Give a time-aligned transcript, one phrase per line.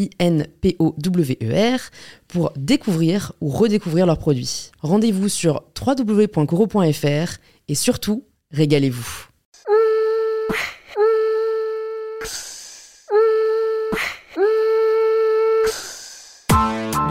[0.00, 1.80] I-N-P-O-W-E-R,
[2.26, 4.70] pour découvrir ou redécouvrir leurs produits.
[4.80, 7.36] Rendez-vous sur www.coro.fr
[7.68, 9.26] et surtout, régalez-vous.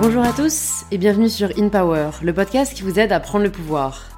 [0.02, 3.52] Bonjour à tous et bienvenue sur InPower, le podcast qui vous aide à prendre le
[3.52, 4.10] pouvoir.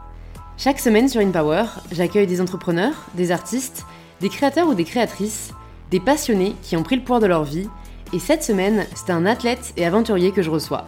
[0.55, 3.83] Chaque semaine sur InPower, j'accueille des entrepreneurs, des artistes,
[4.19, 5.51] des créateurs ou des créatrices,
[5.89, 7.67] des passionnés qui ont pris le pouvoir de leur vie
[8.13, 10.85] et cette semaine, c'est un athlète et aventurier que je reçois.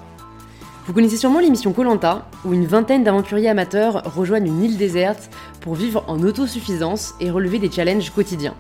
[0.86, 5.30] Vous connaissez sûrement l'émission Colanta, où une vingtaine d'aventuriers amateurs rejoignent une île déserte
[5.62, 8.56] pour vivre en autosuffisance et relever des challenges quotidiens.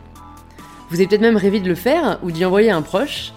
[0.89, 3.33] Vous avez peut-être même rêvé de le faire ou d'y envoyer un proche.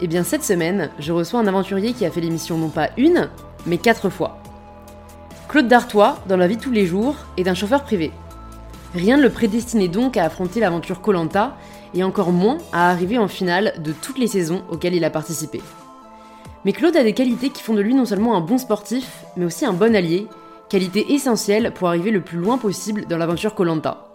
[0.00, 3.28] Eh bien cette semaine, je reçois un aventurier qui a fait l'émission non pas une,
[3.66, 4.38] mais quatre fois.
[5.48, 8.12] Claude Dartois, dans la vie de tous les jours, est un chauffeur privé.
[8.94, 11.56] Rien ne le prédestinait donc à affronter l'aventure Colanta,
[11.94, 15.60] et encore moins à arriver en finale de toutes les saisons auxquelles il a participé.
[16.64, 19.44] Mais Claude a des qualités qui font de lui non seulement un bon sportif, mais
[19.44, 20.26] aussi un bon allié,
[20.68, 24.08] qualité essentielle pour arriver le plus loin possible dans l'aventure Colanta.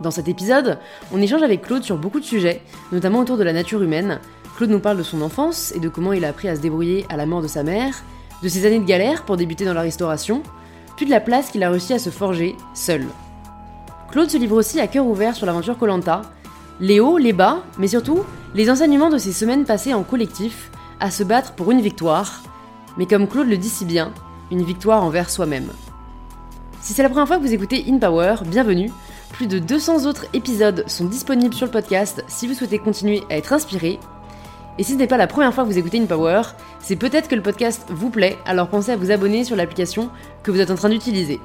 [0.00, 0.78] Dans cet épisode,
[1.12, 4.20] on échange avec Claude sur beaucoup de sujets, notamment autour de la nature humaine.
[4.56, 7.06] Claude nous parle de son enfance et de comment il a appris à se débrouiller
[7.08, 8.02] à la mort de sa mère,
[8.42, 10.42] de ses années de galère pour débuter dans la restauration,
[10.96, 13.06] puis de la place qu'il a réussi à se forger seul.
[14.10, 16.22] Claude se livre aussi à cœur ouvert sur l'aventure Colanta
[16.80, 18.24] les hauts, les bas, mais surtout
[18.54, 22.42] les enseignements de ces semaines passées en collectif à se battre pour une victoire,
[22.96, 24.12] mais comme Claude le dit si bien,
[24.50, 25.70] une victoire envers soi-même.
[26.80, 28.90] Si c'est la première fois que vous écoutez In Power, bienvenue.
[29.32, 33.36] Plus de 200 autres épisodes sont disponibles sur le podcast si vous souhaitez continuer à
[33.36, 33.98] être inspiré.
[34.78, 36.42] Et si ce n'est pas la première fois que vous écoutez In Power,
[36.80, 40.10] c'est peut-être que le podcast vous plaît, alors pensez à vous abonner sur l'application
[40.42, 41.40] que vous êtes en train d'utiliser.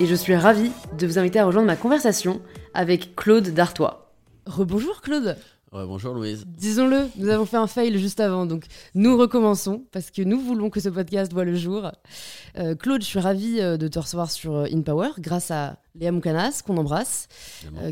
[0.00, 2.40] Et je suis ravie de vous inviter à rejoindre ma conversation
[2.72, 4.03] avec Claude Dartois.
[4.46, 5.36] Rebonjour Claude.
[5.72, 6.44] bonjour Louise.
[6.46, 10.70] Disons-le, nous avons fait un fail juste avant, donc nous recommençons parce que nous voulons
[10.70, 11.90] que ce podcast voit le jour.
[12.58, 16.12] Euh, Claude, je suis ravie euh, de te recevoir sur euh, InPower grâce à Léa
[16.12, 17.28] Moukanas, qu'on embrasse,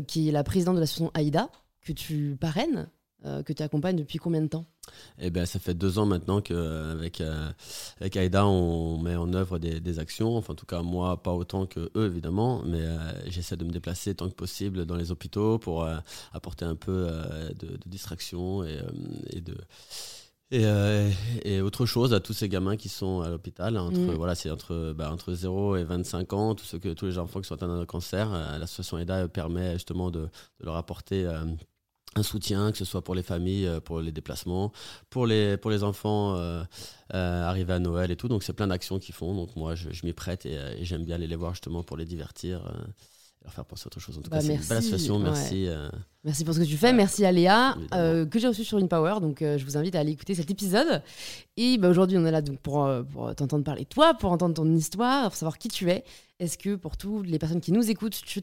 [0.07, 1.49] qui est la présidente de l'association AIDA,
[1.81, 2.87] que tu parraines,
[3.23, 4.65] que tu accompagnes depuis combien de temps?
[5.19, 7.49] Eh ben, ça fait deux ans maintenant qu'avec euh,
[7.99, 10.37] avec AIDA, on met en œuvre des, actions.
[10.37, 13.71] Enfin, en tout cas, moi, pas autant que eux, évidemment, mais euh, j'essaie de me
[13.71, 15.97] déplacer tant que possible dans les hôpitaux pour euh,
[16.33, 17.07] apporter un peu
[17.59, 18.79] de, distraction et,
[19.29, 19.55] et de.
[20.51, 24.13] Et, autre chose à tous ces gamins qui sont à l'hôpital, entre, mm.
[24.13, 27.41] voilà, c'est entre, bah, entre 0 et 25 ans, tous, ceux que, tous les enfants
[27.41, 28.29] qui sont atteints d'un cancer,
[28.59, 31.27] l'association AIDA permet justement de, de leur apporter
[32.15, 34.71] un soutien, que ce soit pour les familles, euh, pour les déplacements,
[35.09, 36.63] pour les, pour les enfants euh,
[37.13, 38.27] euh, arrivés à Noël et tout.
[38.27, 39.33] Donc c'est plein d'actions qu'ils font.
[39.33, 42.59] Donc moi, je, m'y prête et, j'aime bien aller les voir justement pour les divertir
[42.59, 44.17] et leur faire penser à autre chose.
[44.17, 45.19] En tout bah, cas, c'est une belle association.
[45.19, 45.67] Merci.
[46.23, 46.93] Merci pour ce que tu fais.
[46.93, 49.19] merci à Léa, que j'ai reçu sur InPower.
[49.21, 51.01] Donc je vous invite à aller écouter cet épisode.
[51.57, 54.53] Et bah, aujourd'hui, on est là donc, pour, pour t'entendre parler de toi, pour entendre
[54.53, 56.03] ton histoire, pour savoir qui tu es.
[56.39, 58.41] Est-ce que pour toutes les personnes qui nous écoutent, tu,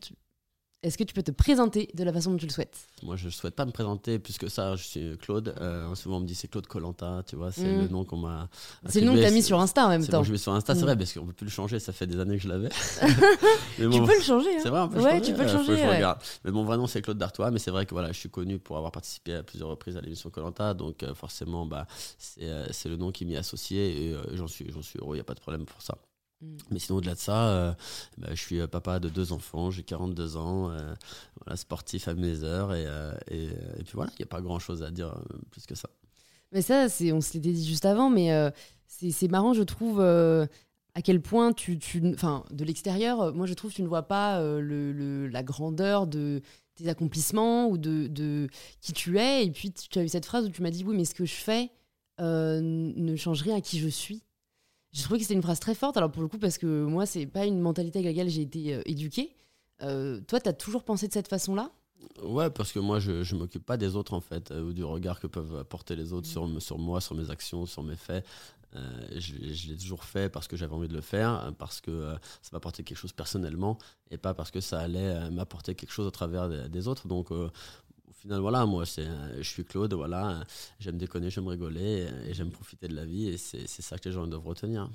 [0.82, 2.78] est-ce que tu peux te présenter de la façon dont tu le souhaites?
[3.02, 4.76] Moi, je ne souhaite pas me présenter plus que ça.
[4.76, 5.54] Je suis Claude.
[5.60, 7.88] Euh, souvent, on me dit c'est Claude Colanta, tu vois, c'est le mm.
[7.88, 8.48] nom qu'on m'a.
[8.86, 10.18] C'est le nom que tu as mis sur Insta en même temps.
[10.18, 10.84] Bon, je mets sur Insta, c'est mm.
[10.84, 11.78] vrai, parce qu'on ne peut plus le changer.
[11.80, 12.68] Ça fait des années que je l'avais.
[13.76, 14.56] tu peux le changer.
[14.56, 14.60] Hein.
[14.62, 15.22] C'est vrai, on peut ouais, changer.
[15.22, 16.14] tu peux le changer.
[16.44, 17.50] Mais mon vrai nom, c'est Claude Dartois.
[17.50, 20.00] Mais c'est vrai que voilà, je suis connu pour avoir participé à plusieurs reprises à
[20.00, 20.72] l'émission Colanta.
[20.72, 21.86] Donc, euh, forcément, bah,
[22.40, 24.04] euh, c'est le nom qui m'y est associé.
[24.04, 25.98] Et j'en suis, suis heureux, il n'y a pas de problème pour ça.
[26.40, 26.56] Mm.
[26.70, 27.74] Mais sinon, au-delà de ça, euh,
[28.18, 30.94] bah, je suis euh, papa de deux enfants, j'ai 42 ans, euh,
[31.40, 32.84] voilà, sportif à mes heures, et,
[33.30, 33.48] et,
[33.84, 35.16] puis voilà, il n'y a pas grand-chose à dire
[35.50, 35.88] plus que ça.
[36.52, 38.30] Mais ça, on se l'était dit juste avant, mais
[38.86, 43.70] c'est marrant, je trouve, à quel point tu, tu enfin, de l'extérieur, moi je trouve
[43.70, 46.42] que tu ne vois pas le, la grandeur de
[46.74, 48.48] tes accomplissements ou de, de,
[48.80, 49.44] qui tu es.
[49.44, 51.24] Et puis tu as eu cette phrase où tu m'as dit, oui, mais ce que
[51.24, 51.70] je fais
[52.18, 54.24] ne change rien à qui je suis.
[54.92, 55.96] J'ai trouvé que c'était une phrase très forte.
[55.96, 58.74] Alors pour le coup, parce que moi, c'est pas une mentalité avec laquelle j'ai été
[58.74, 59.34] euh, éduquée.
[59.82, 61.70] Euh, toi, t'as toujours pensé de cette façon-là?
[62.22, 65.20] Ouais, parce que moi, je, je m'occupe pas des autres, en fait, ou du regard
[65.20, 68.24] que peuvent porter les autres sur, sur moi, sur mes actions, sur mes faits.
[68.74, 72.50] je, je l'ai toujours fait parce que j'avais envie de le faire, parce que ça
[72.52, 73.76] m'apportait quelque chose personnellement,
[74.10, 77.06] et pas parce que ça allait m'apporter quelque chose au travers des, des autres.
[77.06, 77.30] Donc,
[78.20, 79.06] final, voilà, moi, c'est,
[79.38, 80.44] je suis Claude, voilà,
[80.78, 84.14] j'aime déconner, j'aime rigoler et j'aime profiter de la vie et c'est, ça que les
[84.14, 84.90] gens doivent retenir.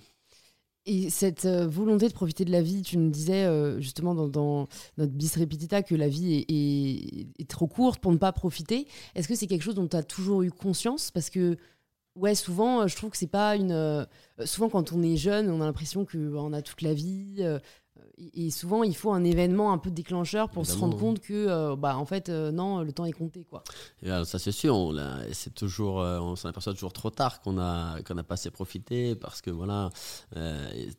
[0.87, 4.67] Et cette euh, volonté de profiter de la vie, tu nous disais euh, justement dans,
[4.97, 8.87] notre bis repetita que la vie est, trop courte pour ne pas profiter.
[9.15, 11.09] Est-ce que c'est quelque chose dont tu as toujours eu conscience?
[11.09, 11.57] Parce que,
[12.15, 14.05] ouais, souvent, euh, je trouve que c'est pas une.
[14.45, 17.43] souvent, quand on est jeune, on a l'impression qu'on bah, a toute la vie
[18.33, 21.75] et souvent, il faut un événement un peu déclencheur pour se rendre compte que, euh,
[21.75, 23.63] bah, en fait, euh, non, le temps est compté, quoi.
[24.03, 24.93] ça, c'est sûr.
[25.33, 28.51] C'est toujours, euh, on s'en aperçoit toujours trop tard qu'on a, qu'on a pas assez
[28.51, 29.89] profité parce que voilà,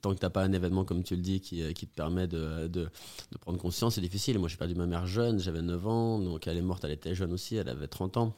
[0.02, 2.66] tant que t'as pas un événement comme tu le dis qui, qui te permet de,
[2.68, 2.88] de,
[3.32, 4.38] de prendre conscience, c'est difficile.
[4.38, 7.14] Moi, j'ai perdu ma mère jeune, j'avais 9 ans, donc elle est morte, elle était
[7.14, 8.34] jeune aussi, elle avait 30 ans.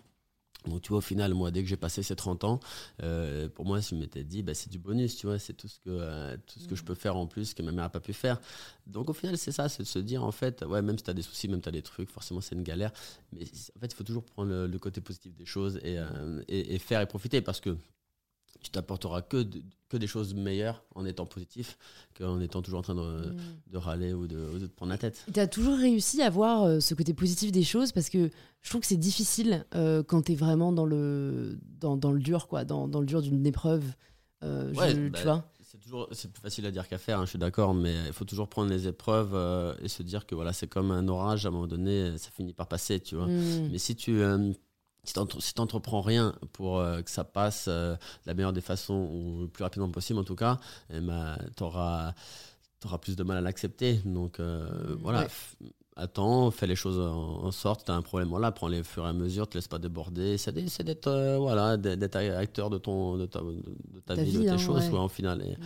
[0.69, 2.61] Donc tu vois, au final, moi, dès que j'ai passé ces 30 ans,
[3.03, 5.79] euh, pour moi, je m'étais dit, bah, c'est du bonus, tu vois, c'est tout ce
[5.81, 8.01] que euh, tout ce que je peux faire en plus que ma mère n'a pas
[8.01, 8.41] pu faire.
[8.87, 11.11] Donc au final, c'est ça, c'est de se dire, en fait, ouais, même si tu
[11.11, 12.93] as des soucis, même si tu as des trucs, forcément, c'est une galère.
[13.33, 16.79] Mais en fait, il faut toujours prendre le, côté positif des choses euh, et, et,
[16.79, 17.77] faire et profiter parce que
[18.61, 19.47] tu t'apporteras que,
[19.89, 21.79] que des choses meilleures en étant positif
[22.17, 23.37] qu'en étant toujours en train de, mm.
[23.73, 25.25] de râler ou de, de, te prendre la tête.
[25.33, 28.31] Tu as toujours réussi à voir euh, ce côté positif des choses parce que
[28.63, 32.21] je trouve que c'est difficile euh, quand tu es vraiment dans le, dans, dans, le
[32.21, 33.85] dur, quoi, dans, dans le dur d'une épreuve.
[34.45, 37.31] Euh, tu bah, vois c'est toujours c'est plus facile à dire qu'à faire, hein, je
[37.31, 39.37] suis d'accord, mais il faut toujours prendre les épreuves
[39.83, 42.55] et se dire que voilà, c'est comme un orage, à un moment donné, ça finit
[42.55, 43.27] par passer, tu vois.
[43.27, 43.69] Mm.
[43.71, 44.23] Mais si tu
[45.05, 45.15] si
[45.55, 49.43] tu n'entreprends rien pour euh, que ça passe euh, de la meilleure des façons ou
[49.43, 50.59] le plus rapidement possible en tout cas,
[50.93, 52.15] eh ben, tu auras,
[53.01, 54.01] plus de mal à l'accepter.
[54.05, 54.69] Donc euh,
[55.01, 55.27] voilà,
[55.97, 59.09] attends, fais les choses en, sorte, tu as un problème, voilà, prends les fur et
[59.09, 60.37] à mesure, te laisse pas déborder.
[60.39, 61.77] C'est d'être voilà,
[62.37, 65.43] acteur de, ton, de, ta, de ta, vie, de tes hein, choses, en final.
[65.43, 65.57] Et,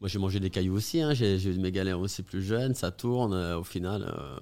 [0.00, 1.00] moi, j'ai mangé des cailloux aussi.
[1.00, 1.12] Hein.
[1.12, 2.74] J'ai eu mes galères aussi plus jeunes.
[2.74, 3.34] Ça tourne.
[3.34, 4.38] Euh, au final, euh,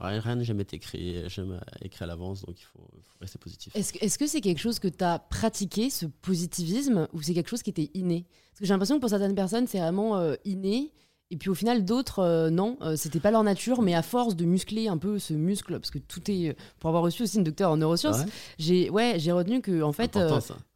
[0.00, 2.44] rien n'a jamais été écrit, jamais écrit à l'avance.
[2.44, 2.90] Donc, il faut,
[3.20, 3.74] rester positif.
[3.76, 7.62] Est-ce que c'est quelque chose que tu as pratiqué, ce positivisme, ou c'est quelque chose
[7.62, 8.26] qui était inné?
[8.50, 10.92] Parce que j'ai l'impression que pour certaines personnes, c'est vraiment euh, inné.
[11.30, 14.88] Et puis au final, d'autres, non, c'était pas leur nature, mais à force de muscler
[14.88, 16.54] un peu ce muscle, parce que tout est.
[16.78, 20.18] Pour avoir reçu aussi une docteur en neurosciences, ah j'ai ouais, retenu que, en fait,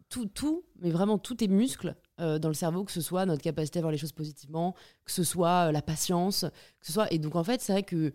[0.08, 3.42] tout, tout, mais vraiment tout est muscle euh, dans le cerveau, que ce soit notre
[3.42, 4.74] capacité à voir les choses positivement,
[5.04, 6.44] que ce soit euh, la patience,
[6.80, 7.12] que ce soit.
[7.12, 8.12] Et donc, en fait, c'est vrai que.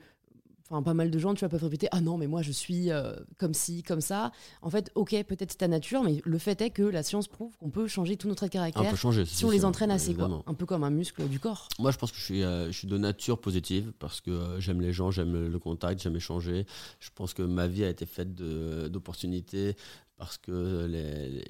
[0.69, 2.89] Enfin, pas mal de gens, tu vois, peuvent répéter Ah non, mais moi, je suis
[2.89, 4.31] euh, comme ci, comme ça.
[4.61, 7.55] En fait, ok, peut-être c'est ta nature, mais le fait est que la science prouve
[7.57, 10.41] qu'on peut changer tout notre trait de caractère changer, si on les entraîne assez, quoi.
[10.47, 11.67] Un peu comme un muscle du corps.
[11.79, 14.93] Moi, je pense que je suis, je suis de nature positive parce que j'aime les
[14.93, 16.65] gens, j'aime le, contact, j'aime échanger.
[16.99, 19.75] Je pense que ma vie a été faite d'opportunités,
[20.17, 20.87] parce que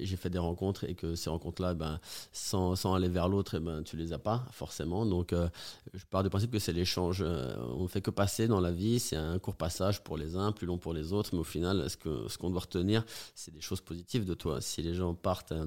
[0.00, 2.00] j'ai fait des rencontres et que ces rencontres-là, ben,
[2.32, 5.04] sans, sans, aller vers l'autre, eh ben, tu les as pas forcément.
[5.06, 5.48] Donc, euh,
[5.92, 7.22] je pars du principe que c'est l'échange.
[7.22, 10.52] Euh, on fait que passer dans la vie, c'est un court passage pour les uns,
[10.52, 13.52] plus long pour les autres, mais au final, ce qu'on ce qu'on doit retenir, c'est
[13.52, 14.60] des choses positives de toi.
[14.60, 15.52] Si les gens partent...
[15.52, 15.66] Euh,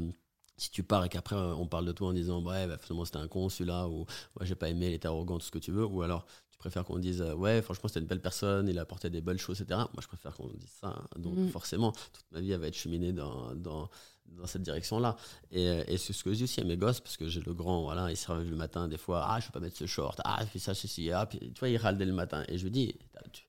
[0.59, 3.19] si tu pars et qu'après on parle de toi en disant ouais bah, finalement c'était
[3.19, 4.07] un con celui-là ou
[4.39, 6.25] ouais j'ai pas aimé il était arrogant tout ce que tu veux ou alors
[6.57, 9.21] je préfère qu'on dise euh, ouais franchement c'était une belle personne il a apporté des
[9.21, 11.05] belles choses etc moi je préfère qu'on dise ça hein.
[11.15, 11.49] donc mm.
[11.49, 13.89] forcément toute ma vie elle va être cheminée dans, dans,
[14.25, 15.15] dans cette direction là
[15.51, 17.41] et, euh, et c'est ce que je dis aussi à mes gosses parce que j'ai
[17.41, 19.77] le grand voilà il se réveille le matin des fois ah je peux pas mettre
[19.77, 20.19] ce short.
[20.23, 22.57] Ah je fais ça ceci ah puis tu vois il râle dès le matin et
[22.57, 22.95] je lui dis
[23.31, 23.43] tu,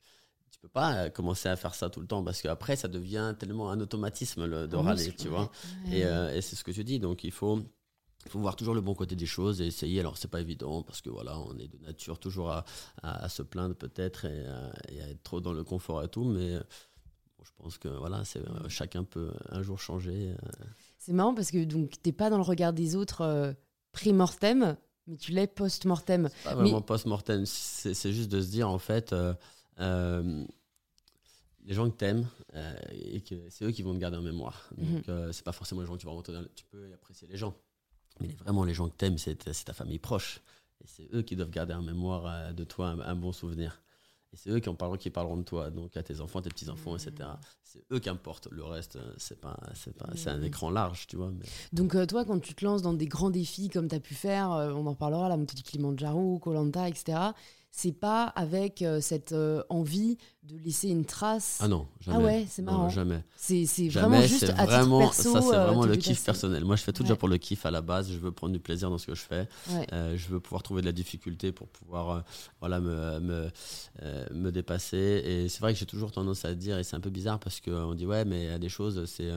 [0.51, 3.33] tu peux pas euh, commencer à faire ça tout le temps parce qu'après ça devient
[3.39, 5.51] tellement un automatisme de râler tu vois.
[5.91, 7.63] et, et c'est ce que je dis donc il faut
[8.29, 9.99] il faut voir toujours le bon côté des choses et essayer.
[9.99, 12.63] Alors, c'est pas évident parce que voilà, on est de nature toujours à,
[13.01, 17.43] à, se plaindre peut-être et, à être trop dans le confort et tout, mais bon,
[17.43, 20.29] je pense que voilà, c'est euh, chacun peut un jour changer.
[20.29, 20.65] Euh.
[20.99, 23.53] C'est marrant parce que donc t'es pas dans le regard des autres euh,
[23.93, 26.29] pré-mortem, mais tu l'es post-mortem.
[26.43, 29.13] Pas vraiment post-mortem, c'est juste de se dire en fait.
[29.79, 30.45] Euh,
[31.65, 32.27] les gens que t'aimes
[32.91, 34.69] et que c'est eux qui vont te garder en mémoire.
[34.75, 35.31] Donc mhm.
[35.33, 36.33] c'est pas forcément les gens que tu vas rencontrer.
[36.55, 37.53] Tu peux apprécier les gens,
[38.19, 40.41] mais vraiment, les gens que t'aimes, c'est ta famille proche.
[40.81, 43.81] Et c'est eux qui doivent garder en mémoire euh, de toi un, bon souvenir.
[44.31, 46.49] Et c'est eux qui, en parleront, qui parleront de toi, donc à tes enfants, tes
[46.49, 47.29] petits-enfants, etc.
[47.63, 48.47] C'est eux qui importent.
[48.51, 51.31] Le reste, euh, c'est pas, c'est pas, c'est un écran large, tu vois.
[51.31, 51.45] Mais...
[51.73, 54.13] Donc euh, toi, quand tu te lances dans des grands défis comme tu as pu
[54.13, 57.17] faire, on en parlera là, Kilimanjaro, Colanta, etc.
[57.71, 61.59] c'est pas avec euh, cette euh, envie de laisser une trace.
[61.61, 62.17] Ah non, jamais.
[62.17, 62.89] Ah ouais, c'est Non, marrant.
[62.89, 63.23] jamais.
[63.37, 65.33] C'est c'est Jamais, vraiment juste à titre vraiment, perso.
[65.33, 66.65] ça c'est euh, vraiment le kiff personnel.
[66.65, 67.07] Moi je fais tout Ouais.
[67.09, 69.15] déjà pour le kiff à la base, je veux prendre du plaisir dans ce que
[69.15, 69.47] je fais.
[69.69, 69.87] Ouais.
[70.17, 72.23] Je veux pouvoir trouver de la difficulté pour pouvoir
[72.59, 73.49] voilà, me, me,
[74.33, 75.21] me dépasser.
[75.25, 77.61] Et c'est vrai que j'ai toujours tendance à dire, et c'est un peu bizarre parce
[77.61, 79.29] qu'on dit ouais, mais il y a des choses, c'est.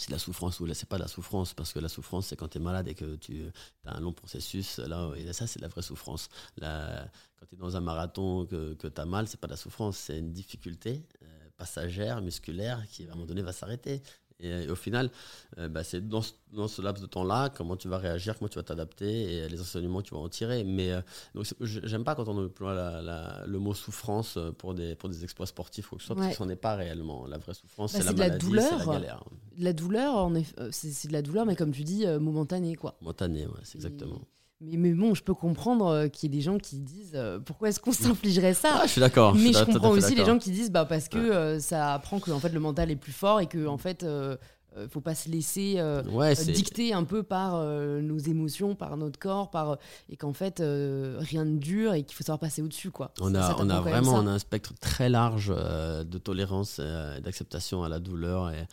[0.00, 2.36] C'est la souffrance ou là c'est pas de la souffrance parce que la souffrance c'est
[2.36, 3.44] quand tu es malade et que tu
[3.84, 6.28] as un long processus là et ça c'est la vraie souffrance.
[6.56, 9.52] Là, quand tu es dans un marathon que, que tu as mal c'est pas de
[9.52, 11.26] la souffrance c'est une difficulté euh,
[11.56, 14.02] passagère musculaire qui à un moment donné va s'arrêter
[14.42, 15.10] et, au final
[15.58, 18.38] euh, bah, c'est dans, ce- dans ce laps de temps là comment tu vas réagir
[18.38, 21.00] comment tu vas t'adapter et les enseignements que tu vas en tirer mais euh,
[21.34, 25.08] donc j'aime pas quand on emploie la- la- le mot souffrance euh, pour des, pour
[25.08, 26.22] des exploits sportifs ou quoi que ce soit Ouais.
[26.22, 28.64] parce que c'en est pas réellement la vraie souffrance Bah, c'est la maladie douleur.
[28.80, 29.24] c'est la galère
[29.58, 30.30] De la douleur,
[30.70, 32.96] c'est de la douleur, mais comme tu dis, momentanée, quoi.
[33.02, 34.20] Montané, ouais, c'est exactement.
[34.62, 37.38] Mais, mais bon, je peux comprendre euh, qu'il y ait des gens qui disent euh,
[37.38, 39.34] pourquoi est-ce qu'on s'infligerait ça Ah, je suis d'accord.
[39.34, 41.34] Mais je comprends fait aussi les gens qui disent bah parce que Ouais.
[41.34, 44.02] euh, ça apprend que en fait le mental est plus fort et que en fait
[44.02, 44.36] euh,
[44.76, 49.50] euh, faut pas se laisser Ouais, dicter un peu par nos émotions, par notre corps,
[49.50, 49.78] par
[50.10, 53.12] et qu'en fait rien ne dure et qu'il faut savoir passer au-dessus quoi.
[53.20, 54.18] On a, ça on a vraiment ça.
[54.22, 58.66] on a un spectre très large de tolérance et d'acceptation à la douleur et,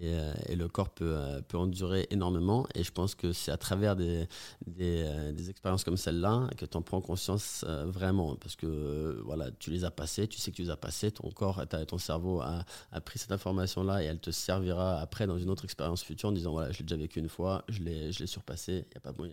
[0.00, 2.66] et, euh, et le corps peut, euh, peut endurer énormément.
[2.74, 4.26] Et je pense que c'est à travers des,
[4.66, 8.36] des, euh, expériences comme celle-là que tu en prends conscience vraiment.
[8.36, 11.10] Parce que voilà tu les as passées tu sais que tu les as passées.
[11.10, 15.26] Ton corps ton cerveau a, a pris cette information là et elle te servira après
[15.26, 17.82] dans une autre expérience future en disant voilà je l'ai déjà vécu une fois je
[17.82, 19.30] l'ai surpassé il y a pas bon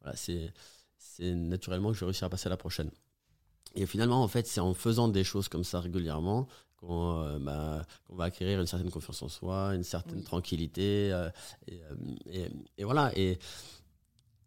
[0.00, 0.52] voilà c'est
[1.34, 2.90] naturellement que je vais réussir à passer à la prochaine
[3.74, 6.46] et finalement, en fait, c'est en faisant des choses comme ça régulièrement
[6.76, 10.24] qu'on euh, bah, va acquérir une certaine confiance en soi, une certaine Oui.
[10.24, 11.12] tranquillité.
[11.12, 11.28] euh,
[11.66, 11.94] et, euh,
[12.26, 13.12] et- et voilà.
[13.18, 13.38] Et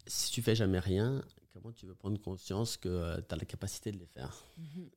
[0.08, 1.22] si tu fais jamais rien,
[1.53, 4.34] comment tu veux prendre conscience que tu as la capacité de les faire?
[4.58, 4.89] Mhm.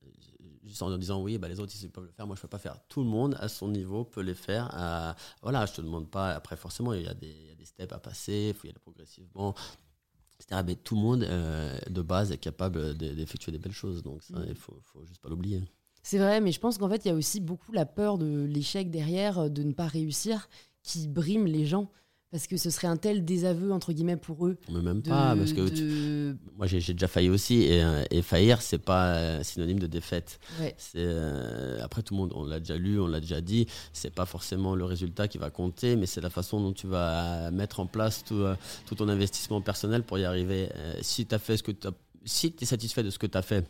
[0.65, 2.59] Juste en disant oui, bah, les autres ils peuvent le faire, moi je peux pas
[2.59, 2.79] faire.
[2.89, 4.69] Tout le monde à son niveau peut les faire.
[4.73, 6.35] à- voilà, je te demande pas.
[6.35, 8.67] Après, forcément, il y, a des il y a des steps à passer, il faut
[8.67, 9.55] y aller progressivement.
[10.41, 10.63] Etc.
[10.67, 14.03] Mais tout le monde euh, de base est capable de- d'effectuer des belles choses.
[14.03, 14.47] Donc ça, Mhm.
[14.51, 15.63] il faut, faut juste pas l'oublier.
[16.03, 18.45] C'est vrai, mais je pense qu'en fait il y a aussi beaucoup la peur de
[18.45, 20.49] l'échec derrière, euh, de ne pas réussir,
[20.83, 21.91] qui brime les gens
[22.37, 24.59] parce que ce serait un tel désaveu entre guillemets pour eux.
[24.71, 27.63] Mais même De, pas, parce que tu- moi j'ai déjà failli aussi.
[27.63, 30.39] Et, et faillir, c'est pas euh, synonyme de défaite.
[30.61, 30.75] ouais.
[30.77, 33.67] C'est euh, après tout le monde, on l'a déjà lu, on l'a déjà dit.
[33.95, 37.51] C'est pas forcément le résultat qui va compter, mais c'est la façon dont tu vas
[37.53, 40.69] mettre en place tout, euh, tout ton investissement personnel pour y arriver.
[40.77, 41.93] Euh, si tu fait ce que t'as-
[42.27, 43.65] si tu es satisfait de ce que tu as fait.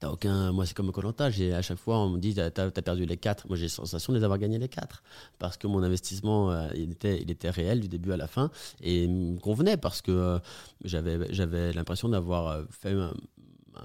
[0.00, 2.70] T'as aucun, moi c'est comme Colanta, j'ai à chaque fois on me dit t'as as
[2.70, 5.02] perdu les quatre, moi j'ai la sensation de les avoir gagnés les quatre
[5.38, 8.50] parce que mon investissement euh, il était il était réel du début à la fin
[8.80, 10.38] et me convenait parce que euh,
[10.84, 13.12] j'avais j'avais l'impression d'avoir euh, fait un,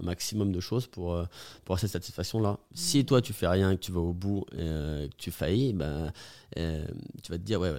[0.02, 1.22] maximum de choses pour
[1.66, 2.60] pour cette satisfaction là.
[2.74, 6.12] Si toi tu fais rien, que tu vas au bout, et, que tu faillis, ben
[6.56, 7.74] tu vas te dire ouais,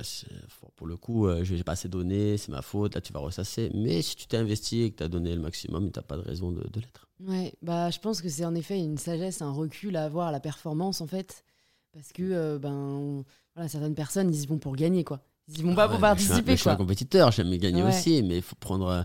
[0.77, 3.71] pour le coup euh, j'ai pas assez donné, c'est ma faute, là tu vas ressasser.
[3.75, 6.23] Mais si tu t'es investi et que tu as donné le maximum, t'as pas de
[6.23, 7.06] raison de l'être.
[7.21, 10.33] Ouais, bah je pense que c'est en effet une sagesse, un recul à avoir à
[10.33, 11.45] la performance en fait,
[11.93, 15.59] parce que euh, ben on- voilà certaines personnes ils y vont pour gagner quoi, ils
[15.61, 16.85] y vont pas Ouais, pour mais je suis un- participer Je suis un quoi.
[16.85, 17.89] compétiteur, j'aime gagner Ouais.
[17.89, 18.89] aussi, mais il faut prendre.
[18.89, 19.03] euh,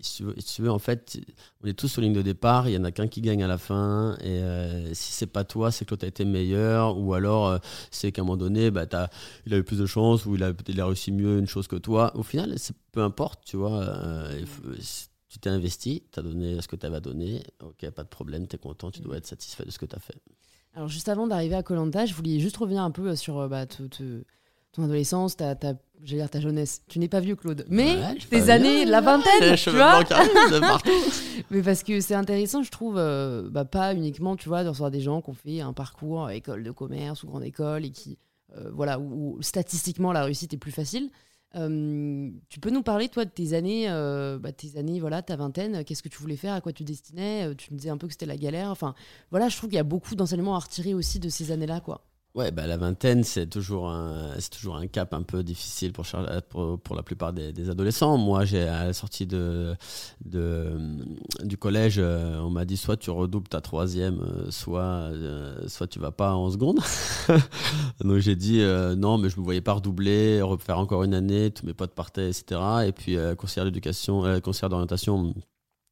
[0.00, 1.18] Si tu, veux, si tu veux, en fait,
[1.64, 3.48] on est tous sur ligne de départ, il y en a qu'un qui gagne à
[3.48, 7.14] la fin, et euh, si c'est pas toi, c'est que l'autre a été meilleur, ou
[7.14, 7.58] alors euh,
[7.90, 9.10] c'est qu'à un moment donné, bah, t'as-
[9.46, 11.66] il a eu plus de chance, ou il a, il a réussi mieux une chose
[11.66, 12.12] que toi.
[12.16, 12.54] Au final,
[12.92, 13.84] peu importe, tu vois.
[14.46, 18.02] faut- tu t'es investi, tu as donné ce que tu avais à donner, ok, pas
[18.04, 20.16] de problème, tu es content, tu dois être satisfait de ce que tu as fait.
[20.74, 23.66] Alors juste avant d'arriver à Colanta, je voulais juste revenir un peu sur euh, bah,
[23.66, 24.24] te- te-
[24.72, 26.82] ton adolescence, ta, ta, j'allais dire ta jeunesse.
[26.88, 30.04] Tu n'es pas vieux Claude, mais Ouais, tes années, la vingtaine, tu cheveux vois.
[31.50, 34.90] Mais parce que c'est intéressant, je trouve, euh, bah, pas uniquement, tu vois, de recevoir
[34.90, 37.90] des gens qui ont fait un parcours à école de commerce ou grande école et
[37.90, 38.18] qui,
[38.56, 41.10] euh, voilà, où, où statistiquement la réussite est plus facile.
[41.56, 45.36] Euh, tu peux nous parler, toi, de tes années, euh, bah, tes années, voilà, ta
[45.36, 47.96] vingtaine, qu'est-ce que tu voulais faire, à quoi tu destinais Euh, Tu me disais un
[47.96, 48.70] peu que c'était la galère.
[48.70, 48.94] Enfin,
[49.30, 52.04] voilà, je trouve qu'il y a beaucoup d'enseignements à retirer aussi de ces années-là, quoi.
[52.34, 56.04] Ouais, bah, la vingtaine, c'est toujours, un, toujours un cap un peu difficile pour,
[56.94, 58.16] la plupart des, adolescents.
[58.16, 59.74] Moi, à la sortie de,
[61.42, 65.88] du collège, euh, on m'a dit soit tu redoubles ta troisième, euh, soit, euh, soit
[65.88, 66.80] tu vas pas en seconde.
[68.00, 71.50] Donc j'ai dit euh, non, mais je me voyais pas redoubler, refaire encore une année,
[71.50, 72.60] tous mes potes partaient, etc.
[72.86, 75.34] Et puis, euh, conseillère d'éducation, conseillère d'orientation,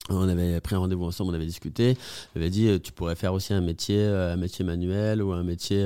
[0.08, 1.96] on avait pris un rendez-vous ensemble, on avait discuté.
[2.34, 5.32] Il avait dit, euh, tu pourrais faire aussi un métier, euh, un métier manuel ou
[5.32, 5.84] un métier.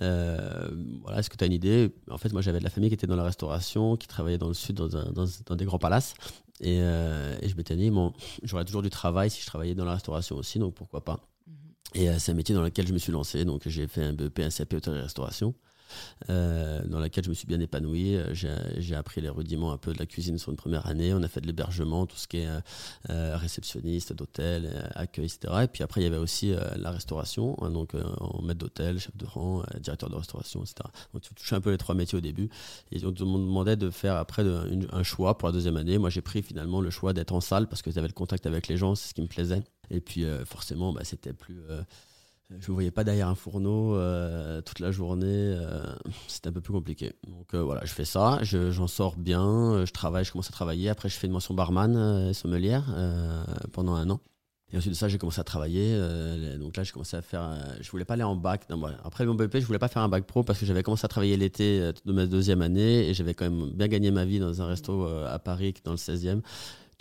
[0.00, 0.68] euh,
[1.02, 1.90] voilà, est-ce que tu as une idée?
[2.10, 4.48] En fait, moi, j'avais de la famille qui était dans la restauration, qui travaillait dans
[4.48, 6.14] le sud, dans, un- dans- dans des grands palaces.
[6.62, 8.12] Et, et je m'étais dit, bon,
[8.42, 11.20] j'aurais toujours du travail si je travaillais dans la restauration aussi, donc pourquoi pas?
[11.46, 12.02] Mhm.
[12.02, 14.40] Et c'est un métier dans lequel je me suis lancé, donc j'ai fait un BEP,
[14.40, 15.54] un CAP hôtellerie-restauration.
[16.28, 18.16] Euh, dans laquelle je me suis bien épanoui.
[18.16, 21.14] Euh, j'ai appris les rudiments un peu de la cuisine sur une première année.
[21.14, 22.48] On a fait de l'hébergement, tout ce qui est
[23.10, 25.54] euh, réceptionniste d'hôtel, accueil, etc.
[25.64, 29.16] Et puis après, il y avait aussi la restauration, hein, donc en maître d'hôtel, chef
[29.16, 30.74] de rang, directeur de restauration, etc.
[31.12, 32.50] Donc tu touches un peu les trois métiers au début.
[32.92, 34.44] Et on me demandait de faire après
[34.92, 35.98] un choix pour la deuxième année.
[35.98, 38.68] Moi, j'ai pris finalement le choix d'être en salle parce que j'avais le contact avec
[38.68, 39.62] les gens, c'est ce qui me plaisait.
[39.90, 41.60] Et puis forcément, bah, c'était plus
[42.58, 45.26] je ne voyais pas derrière un fourneau euh, toute la journée.
[45.28, 45.82] Euh,
[46.26, 47.12] c'était un peu plus compliqué.
[47.28, 50.88] Donc euh, voilà, je fais ça, j'en sors bien, je travaille, je commence à travailler.
[50.88, 52.86] Après, je fais une mention barman et sommelière
[53.72, 54.20] pendant un an.
[54.72, 55.96] Et ensuite de ça, j'ai commencé à travailler.
[56.58, 57.56] donc là, j'ai commencé à faire.
[57.80, 58.66] je voulais pas aller en bac.
[59.04, 61.08] Après mon BEP, je voulais pas faire un bac pro parce que j'avais commencé à
[61.08, 64.62] travailler l'été de ma deuxième année et j'avais quand même bien gagné ma vie dans
[64.62, 66.40] un resto à Paris, dans le 16e.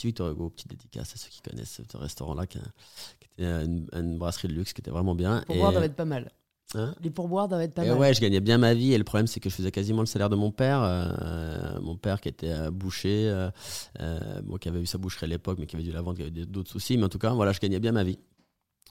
[0.08, 4.74] Hugo, petite dédicace à ceux qui connaissent ce restaurant-là, qui, était une, brasserie de luxe
[4.74, 5.40] qui était vraiment bien.
[5.40, 6.32] Les pourboires doivent être pas mal.
[6.76, 6.94] Hein?
[7.02, 7.98] Les pourboires doivent être pas mal.
[7.98, 10.06] Ouais, je gagnais bien ma vie et le problème c'est que je faisais quasiment le
[10.06, 10.82] salaire de mon père.
[10.84, 15.58] Euh, mon père qui était euh, boucher, euh, qui avait eu sa boucherie à l'époque,
[15.60, 16.98] mais qui avait dû la vendre, qui avait d'autres soucis.
[16.98, 18.20] Mais en tout cas, voilà, je gagnais bien ma vie.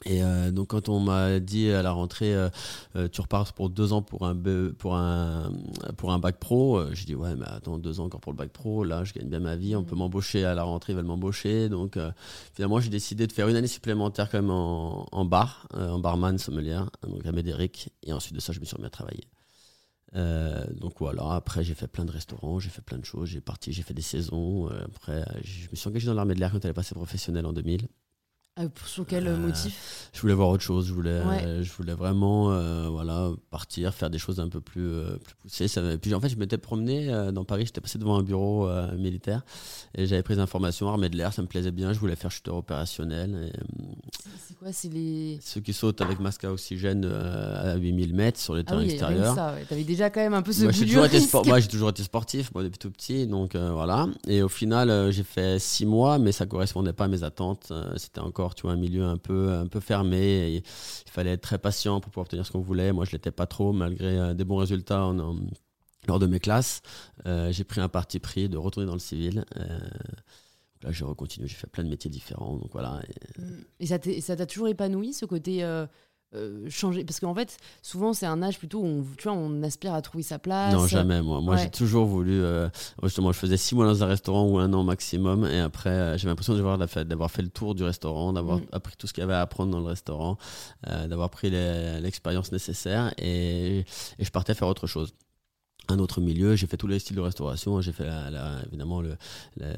[0.04, 2.48] Et euh, donc quand on m'a dit à la rentrée, euh,
[2.94, 4.36] euh, tu repars pour deux ans pour un
[4.78, 5.52] pour un
[5.96, 8.50] pour un bac pro, j'ai dit ouais mais attends deux ans encore pour le bac
[8.50, 9.98] pro, là je gagne bien ma vie, on peut mm.
[9.98, 11.98] m'embaucher à la rentrée, ils veulent m'embaucher, donc
[12.54, 16.38] finalement j'ai décidé de faire une année supplémentaire quand même en, en bar, en barman
[16.38, 19.26] sommelière, donc à Médéric, et ensuite de ça je me suis remis à travailler.
[20.80, 23.72] donc voilà, après j'ai fait plein de restaurants, j'ai fait plein de choses, j'ai parti,
[23.72, 24.68] j'ai fait des saisons.
[24.68, 27.52] après, je me suis engagé dans l'armée de l'air quand elle est passée professionnelle en
[27.52, 27.88] 2000.
[28.60, 30.10] Ah, sur quel euh, motif?
[30.12, 30.88] Je voulais voir autre chose.
[30.88, 31.22] Je voulais,
[31.62, 35.68] je voulais vraiment euh, voilà, partir, faire des choses un peu plus, euh, plus poussées.
[35.68, 37.66] Ça, puis en fait, je m'étais promené dans Paris.
[37.66, 39.42] J'étais passé devant un bureau militaire
[39.94, 41.32] et j'avais pris des informations armée de l'air.
[41.32, 41.92] Ça me plaisait bien.
[41.92, 43.52] Je voulais faire chuteur opérationnel.
[44.44, 45.38] C'est quoi C'est les.
[45.40, 48.90] Ceux qui sautent avec masque à oxygène à 8000 mètres sur les ah terrains oui,
[48.90, 49.36] extérieurs.
[49.36, 49.64] Ouais.
[49.68, 52.02] T'avais déjà quand même un peu ce moi, j'ai toujours, été moi, j'ai toujours été
[52.02, 53.28] sportif moi, depuis tout petit.
[53.28, 54.08] Donc voilà.
[54.26, 57.72] Et au final, j'ai fait six mois, mais ça correspondait pas à mes attentes.
[57.96, 60.62] C'était encore tu vois, un milieu un peu, un peu fermé.
[61.06, 62.92] il fallait être très patient pour pouvoir obtenir ce qu'on voulait.
[62.92, 65.12] Moi, je l'étais pas trop, malgré euh, des bons résultats
[66.06, 66.82] lors de mes classes.
[67.26, 69.44] Euh, j'ai pris un parti pris de retourner dans le civil.
[69.56, 69.78] Euh,
[70.82, 72.56] là, j'ai recontinué, j'ai fait plein de métiers différents.
[72.56, 73.02] Donc voilà.
[73.80, 75.62] Et ça t'a toujours épanoui, ce côté
[76.34, 77.04] euh, changer.
[77.04, 80.02] Parce qu'en fait souvent c'est un âge plutôt où on, tu vois, on aspire à
[80.02, 80.74] trouver sa place.
[80.74, 81.40] Non jamais moi.
[81.40, 82.68] Moi j'ai toujours voulu euh,
[83.02, 86.18] justement je faisais six mois dans un restaurant ou un an maximum et après euh,
[86.18, 88.66] j'avais l'impression d'avoir fait, d'avoir fait le tour du restaurant d'avoir mm.
[88.72, 90.36] appris tout ce qu'il y avait à apprendre dans le restaurant
[90.86, 93.80] d'avoir pris l'expérience nécessaire et,
[94.18, 95.14] et je partais faire autre chose
[95.88, 96.54] un autre milieu.
[96.56, 97.80] J'ai fait tous les styles de restauration.
[97.80, 99.02] J'ai fait la, évidemment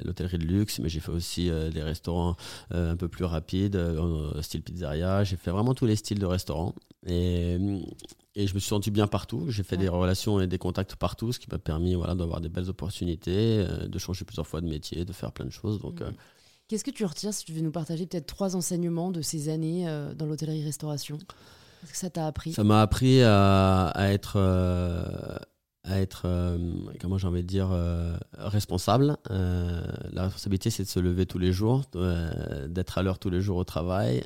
[0.04, 2.36] l'hôtellerie de luxe, mais j'ai fait aussi euh, des restaurants
[2.72, 5.24] euh, un peu plus rapides, euh, style pizzeria.
[5.24, 6.74] J'ai fait vraiment tous les styles de restaurants.
[7.06, 7.58] Et,
[8.34, 9.46] et je me suis senti bien partout.
[9.48, 12.48] J'ai fait des relations et des contacts partout, ce qui m'a permis voilà, d'avoir des
[12.48, 15.80] belles opportunités, de changer plusieurs fois de métier, de faire plein de choses.
[15.80, 16.00] Donc.
[16.00, 16.12] Mmh.
[16.68, 19.86] Qu'est-ce que tu retires si tu veux nous partager peut-être trois enseignements de ces années
[20.16, 21.18] dans l'hôtellerie-restauration?
[21.18, 22.52] Qu'est-ce que ça t'a appris?
[22.52, 24.38] Ça m'a appris à, à être
[25.84, 26.58] à être, euh,
[27.00, 29.16] comment j'ai envie de dire, euh, responsable.
[29.30, 31.84] Euh, la responsabilité, c'est de se lever tous les jours,
[32.68, 34.22] d'être à l'heure tous les jours au travail,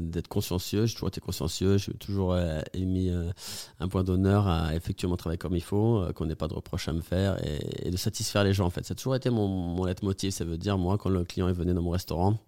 [0.00, 0.86] d'être consciencieux.
[0.86, 2.36] J'ai toujours été consciencieux, j'ai toujours
[2.72, 3.10] émis
[3.80, 6.88] un point d'honneur à effectuer mon travail comme il faut, qu'on n'ait pas de reproches
[6.88, 8.66] à me faire et, de satisfaire les gens.
[8.66, 10.30] En fait, ça a toujours été mon, mon leitmotiv.
[10.30, 12.38] Ça veut dire, moi, quand le client est venu dans mon restaurant,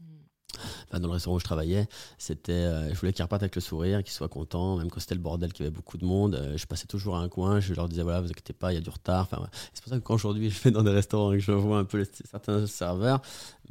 [0.93, 1.87] dans le restaurant où je travaillais,
[2.19, 5.15] c'était, euh, je voulais qu'ils repartent avec le sourire, qu'ils soient contents, même quand c'était
[5.15, 6.35] le bordel, qu'il y avait beaucoup de monde.
[6.35, 8.77] Euh, je passais toujours à un coin, je leur disais voilà, vous inquiétez pas, il
[8.77, 9.29] y a du retard.
[9.31, 11.53] Enfin, c'est pour ça que quand aujourd'hui je vais dans des restaurants et que je
[11.53, 13.21] vois un peu certains serveurs,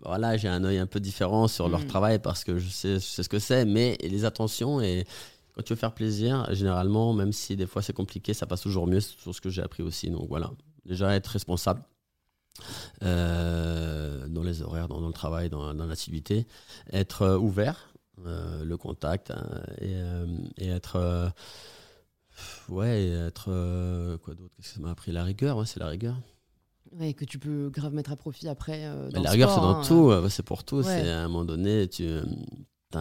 [0.03, 1.87] voilà, j'ai un œil un peu différent sur leur mm.
[1.87, 5.05] travail parce que je sais, je sais ce que c'est, mais les attentions et
[5.55, 8.85] quand tu veux faire plaisir, généralement, même si des fois c'est compliqué, ça passe toujours
[8.85, 8.99] mieux.
[8.99, 10.11] C'est ce que j'ai appris aussi.
[10.11, 10.51] Donc voilà,
[10.85, 11.81] déjà être responsable
[13.03, 16.47] euh, dans les horaires, dans, le travail, dans, l'assiduité,
[16.91, 17.93] être euh, ouvert,
[18.25, 19.45] euh, le contact hein,
[19.81, 21.31] et, être
[22.69, 24.53] ouais être quoi d'autre?
[24.57, 25.11] Qu'est-ce que ça m'a appris?
[25.11, 26.15] La rigueur c'est la rigueur
[26.99, 30.29] ouais, que tu peux grave mettre à profit après la rigueur c'est dans hein, tout
[30.29, 32.05] c'est pour tout c'est à un moment donné tu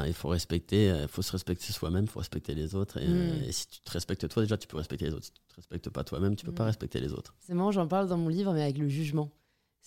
[0.06, 3.00] il faut respecter, il faut se respecter soi-même, il faut respecter les autres.
[3.00, 3.44] Mm.
[3.44, 5.26] Et, si tu te respectes toi, déjà, tu peux respecter les autres.
[5.26, 6.66] Si tu te respectes pas toi-même, tu peux pas mm.
[6.66, 7.34] respecter les autres.
[7.40, 9.30] C'est marrant, j'en parle dans mon livre, mais avec le jugement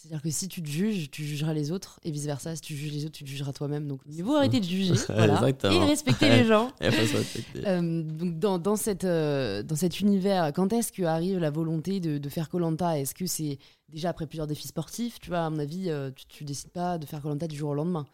[0.02, 2.94] C'est-à-dire que si tu te juges, tu jugeras les autres, et vice-versa, si tu juges
[2.94, 3.86] les autres, tu te jugeras toi-même.
[3.86, 6.72] Donc, il faut arrêter de juger voilà, et respecter les gens.
[6.82, 12.18] euh, donc, dans, dans, cette, euh, dans cet univers, quand est-ce qu'arrive la volonté de,
[12.18, 12.98] de faire Colanta?
[12.98, 13.58] Est-ce que c'est
[13.90, 15.20] déjà après plusieurs défis sportifs?
[15.20, 17.72] Tu vois, à mon avis, euh, tu, tu décides pas de faire Colanta du jour
[17.72, 18.06] au lendemain.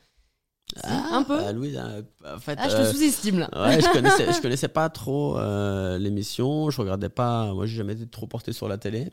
[0.81, 1.37] Ah, un peu.
[1.37, 3.49] Bah, Louis, en fait, ah, je te euh, sous-estime là.
[3.55, 5.37] Ouais, je connaissais, je connaissais pas trop
[5.99, 6.71] l'émission.
[6.71, 7.53] Je regardais pas.
[7.53, 9.11] Moi, j'ai jamais été trop porté sur la télé.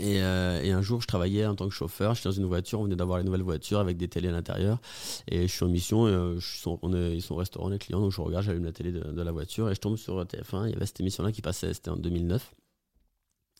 [0.00, 2.14] Euh, et, un jour, je travaillais en tant que chauffeur.
[2.14, 2.80] Je suis dans une voiture.
[2.80, 4.80] On venait d'avoir les nouvelles voitures avec des télés à l'intérieur.
[5.28, 6.06] Et je suis en mission.
[6.06, 8.00] Euh, ils sont au restaurant, les clients.
[8.00, 10.66] Donc je regarde, j'allume la télé de, la voiture et je tombe sur TF1.
[10.66, 11.74] Il y avait cette émission-là qui passait.
[11.74, 12.54] C'était en 2009.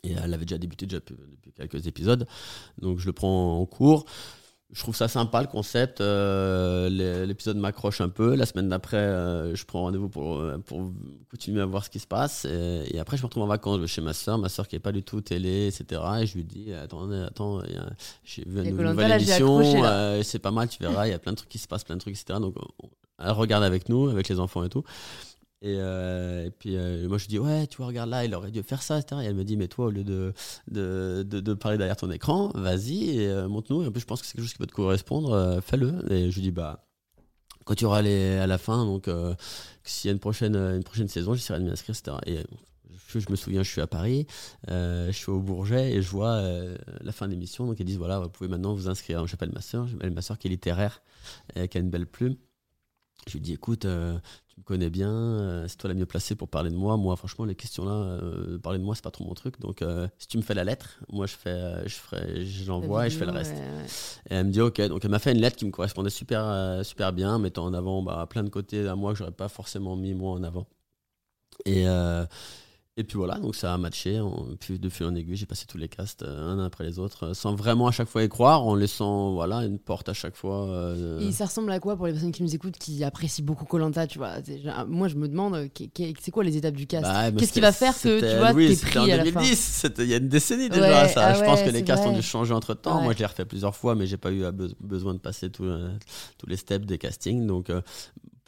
[0.05, 1.17] Et elle avait déjà débuté depuis
[1.57, 2.27] quelques épisodes.
[2.81, 4.05] Donc je le prends en cours
[4.71, 6.01] je trouve ça sympa le concept.
[6.01, 8.35] Euh, l'épisode m'accroche un peu.
[8.35, 10.93] La semaine d'après, euh, je prends rendez-vous pour, euh, pour
[11.31, 12.45] continuer à voir ce qui se passe.
[12.45, 14.93] Et, après, je me retrouve en vacances chez ma soeur, ma soeur qui n'est pas
[14.93, 16.03] du tout télé, etc.
[16.21, 17.63] Et je lui dis Attendez, attends,
[18.25, 19.63] j'ai vu une nouvelle émission.
[20.23, 21.07] c'est pas mal, tu verras.
[21.07, 22.39] Il y a plein de trucs qui se passent, plein de trucs, etc.
[22.39, 22.55] Donc,
[23.19, 24.85] elle regarde avec nous, avec les enfants et tout.
[25.61, 28.53] Et, euh, et, puis euh, moi je dis ouais tu vois regarde là il aurait
[28.53, 29.23] dû faire ça etc.
[29.25, 30.33] et elle me dit mais toi au lieu de,
[30.71, 33.83] de, de, parler derrière ton écran vas-y euh, montre-nous.
[33.83, 36.13] Et en plus je pense que c'est quelque chose qui peut te correspondre fais-le.
[36.13, 36.87] Et je lui dis bah
[37.65, 39.11] quand tu auras les, à la fin donc
[39.83, 42.17] s'il y a une prochaine, une prochaine saison j'essaierai de m'y inscrire etc.
[42.27, 42.45] et
[43.09, 44.29] je, je, me souviens je suis à Paris
[44.69, 46.41] je suis au Bourget et je vois
[47.01, 47.67] la fin de l'émission.
[47.67, 49.27] Donc ils disent voilà vous pouvez maintenant vous inscrire.
[49.27, 51.03] J'appelle ma soeur j'appelle ma soeur qui est littéraire
[51.57, 52.37] et qui a une belle plume.
[53.27, 53.87] Je lui dis écoute
[54.59, 56.97] me connais bien, euh, c'est toi la mieux placée pour parler de moi.
[56.97, 59.59] Moi, franchement, les questions-là, euh, parler de moi, c'est pas trop mon truc.
[59.61, 63.11] Donc, euh, si tu me fais la lettre, moi, je fais, je ferai, j'envoie et
[63.11, 63.55] je fais le reste.
[64.31, 64.81] Et elle me dit, ok.
[64.83, 68.03] Donc, elle m'a fait une lettre qui me correspondait super, super bien, mettant en avant
[68.03, 70.67] bah, plein de côtés à moi que j'aurais pas forcément mis moi en avant.
[71.65, 71.87] Et
[72.99, 74.21] et puis voilà, donc ça a matché.
[74.59, 77.27] puis de fil en aiguille, j'ai passé tous les castes euh, un après les autres,
[77.29, 80.35] euh, sans vraiment à chaque fois y croire, en laissant voilà une porte à chaque
[80.35, 80.69] fois.
[80.69, 83.67] Euh, Et ça ressemble à quoi pour les personnes qui nous écoutent, qui apprécient beaucoup
[83.67, 84.33] Colanta, tu vois?
[84.89, 85.69] Moi, je me demande,
[86.21, 87.05] c'est quoi les étapes du cast?
[87.05, 90.17] Bah, Qu'est-ce qui va faire que tu vois t'es pris en 2010, Il y a
[90.17, 91.07] une décennie déjà.
[91.07, 91.27] ça.
[91.29, 93.01] Ah je pense que les castes ont dû changer entre temps.
[93.01, 94.45] Moi, je l'ai refait plusieurs fois, mais j'ai pas eu
[94.81, 95.65] besoin de passer tous
[96.49, 97.47] les steps des castings.
[97.47, 97.71] Donc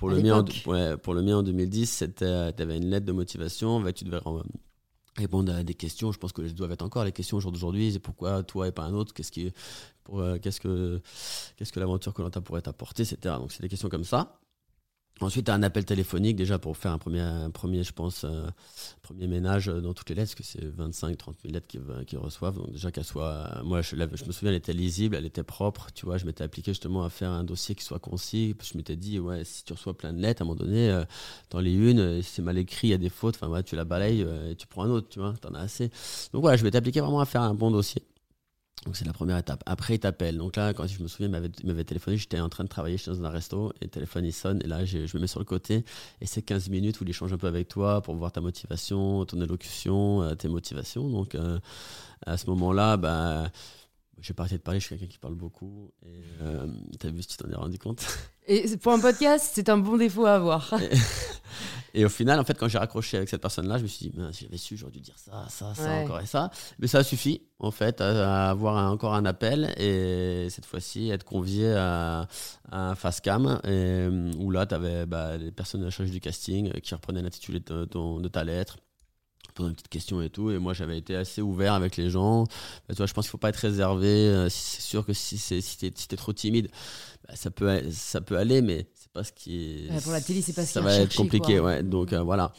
[0.00, 3.12] pour le, mien en, pour le mien en 2010, c'était, tu avais une lettre de
[3.12, 4.18] motivation, tu devais
[5.14, 6.10] répondre à des questions.
[6.10, 7.92] Je pense que les doivent être encore les questions au jour d'aujourd'hui.
[7.92, 9.52] C'est pourquoi toi et pas un autre Qu'est-ce qui,
[10.14, 11.02] euh, qu'est-ce que,
[11.58, 13.34] qu'est-ce que l'aventure que l'on pourrait t'apporter, etc.
[13.38, 14.40] Donc c'est des questions comme ça.
[15.22, 18.46] Ensuite, un appel téléphonique déjà pour faire un premier, un premier je pense, euh,
[19.02, 21.66] premier ménage dans toutes les lettres, parce que c'est 25-30 000 lettres
[22.06, 22.56] qu'ils reçoivent.
[22.56, 25.88] Donc déjà qu'elle soit, moi je, me souviens, elle était lisible, elle était propre.
[25.94, 28.56] Tu vois, je m'étais appliqué justement à faire un dossier qui soit concis.
[28.62, 31.04] Je m'étais dit, ouais, si tu reçois plein de lettres, à un moment donné, euh,
[31.60, 33.34] les unes, euh, si c'est mal écrit, il y a des fautes.
[33.36, 35.90] Enfin, ouais, tu la balayes et tu prends un autre, tu vois, t'en as assez.
[36.32, 38.02] Donc voilà, je m'étais appliqué vraiment à faire un bon dossier.
[38.86, 39.62] Donc c'est la première étape.
[39.66, 40.38] Après, il t'appelle.
[40.38, 43.10] Donc là, quand je me souviens, il m'avait téléphoné, j'étais en train de travailler, j'étais
[43.10, 45.44] dans un resto, et le téléphone il sonne, et là je, me mets sur le
[45.44, 45.84] côté,
[46.22, 49.26] et c'est 15 minutes où il échange un peu avec toi pour voir ta motivation,
[49.26, 51.08] ton élocution, euh, tes motivations.
[51.08, 51.58] Donc euh,
[52.24, 53.50] à ce moment-là, bah,
[54.20, 56.66] j'ai pas arrêté de parler, je suis quelqu'un qui parle beaucoup, et euh,
[56.98, 58.04] t'as vu si tu t'en es rendu compte?
[58.46, 60.74] Et pour un podcast, c'est un bon défaut à avoir.
[61.94, 64.18] Et, au final, en fait, quand j'ai raccroché avec cette personne-là, je me suis dit,
[64.32, 66.50] j'avais su, j'aurais dû dire ça, ça, ça, encore et ça.
[66.78, 71.72] Mais ça suffit, en fait, à, avoir encore un appel et cette fois-ci, être convié
[71.72, 72.28] à,
[72.70, 73.60] un face cam
[74.38, 77.84] où là, tu avais bah, les personnes à charge du casting qui reprenaient l'intitulé de,
[77.84, 78.78] de, ta lettre
[79.66, 82.44] une petite question et tout et moi j'avais été assez ouvert avec les gens.
[82.88, 85.60] Bah, tu je pense qu'il faut pas être réservé euh, c'est sûr que si c'est
[85.60, 86.68] si t'es si trop timide
[87.26, 90.42] bah, ça peut ça peut aller mais c'est pas ce qui est pour la télé
[90.42, 92.52] c'est pas ce ça va être compliqué ouais donc euh, voilà.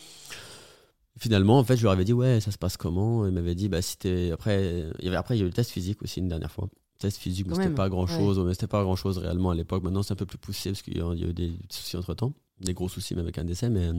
[1.20, 3.26] Finalement en fait je leur avais dit ouais ça se passe comment?
[3.28, 5.48] Ils m'avaient dit bah si t'es après il y avait après il y a eu
[5.48, 6.70] le test physique aussi une dernière fois.
[7.00, 9.84] Test physique mais c'était pas grand chose mais c'était pas grand chose réellement à l'époque.
[9.84, 12.34] Maintenant c'est un peu plus poussé parce qu'il y a eu des soucis entre temps
[12.62, 13.90] des gros soucis même avec un décès mais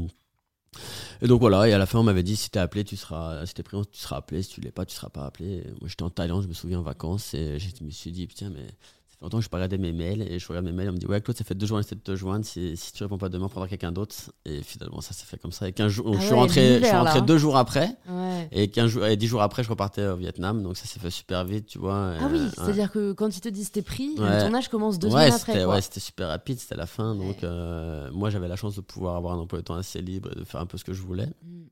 [1.20, 3.44] et donc voilà, et à la fin on m'avait dit si t'es appelé, tu seras,
[3.46, 5.64] si t'es pris, tu seras appelé, si tu l'es pas, tu seras pas appelé.
[5.80, 8.50] moi j'étais en Thaïlande, je me souviens en vacances, et je me suis dit putain
[8.50, 8.66] mais
[9.22, 11.06] longtemps que je pas regardé mes mails et je regarde mes mails on me dit
[11.06, 13.46] ouais Claude ça fait deux jours de te joindre si, si tu réponds pas demain
[13.46, 14.14] on prendra quelqu'un d'autre.
[14.44, 15.68] Et finalement ça s'est fait comme ça.
[15.68, 17.96] Et 15 jours, ah je suis rentré, je suis rentré deux jours après.
[18.50, 20.62] Et 15 jours et 10 jours après je repartais au Vietnam.
[20.62, 22.14] Donc ça s'est fait super vite tu vois.
[22.20, 24.98] Ah oui c'est à dire que quand ils te disent t'es pris le tournage commence
[24.98, 27.14] deux semaines après ouais c'était super rapide c'était la fin.
[27.14, 30.30] Donc euh, moi j'avais la chance de pouvoir avoir un emploi de temps assez libre
[30.32, 31.28] et de faire un peu ce que je voulais.
[31.44, 31.62] Mm.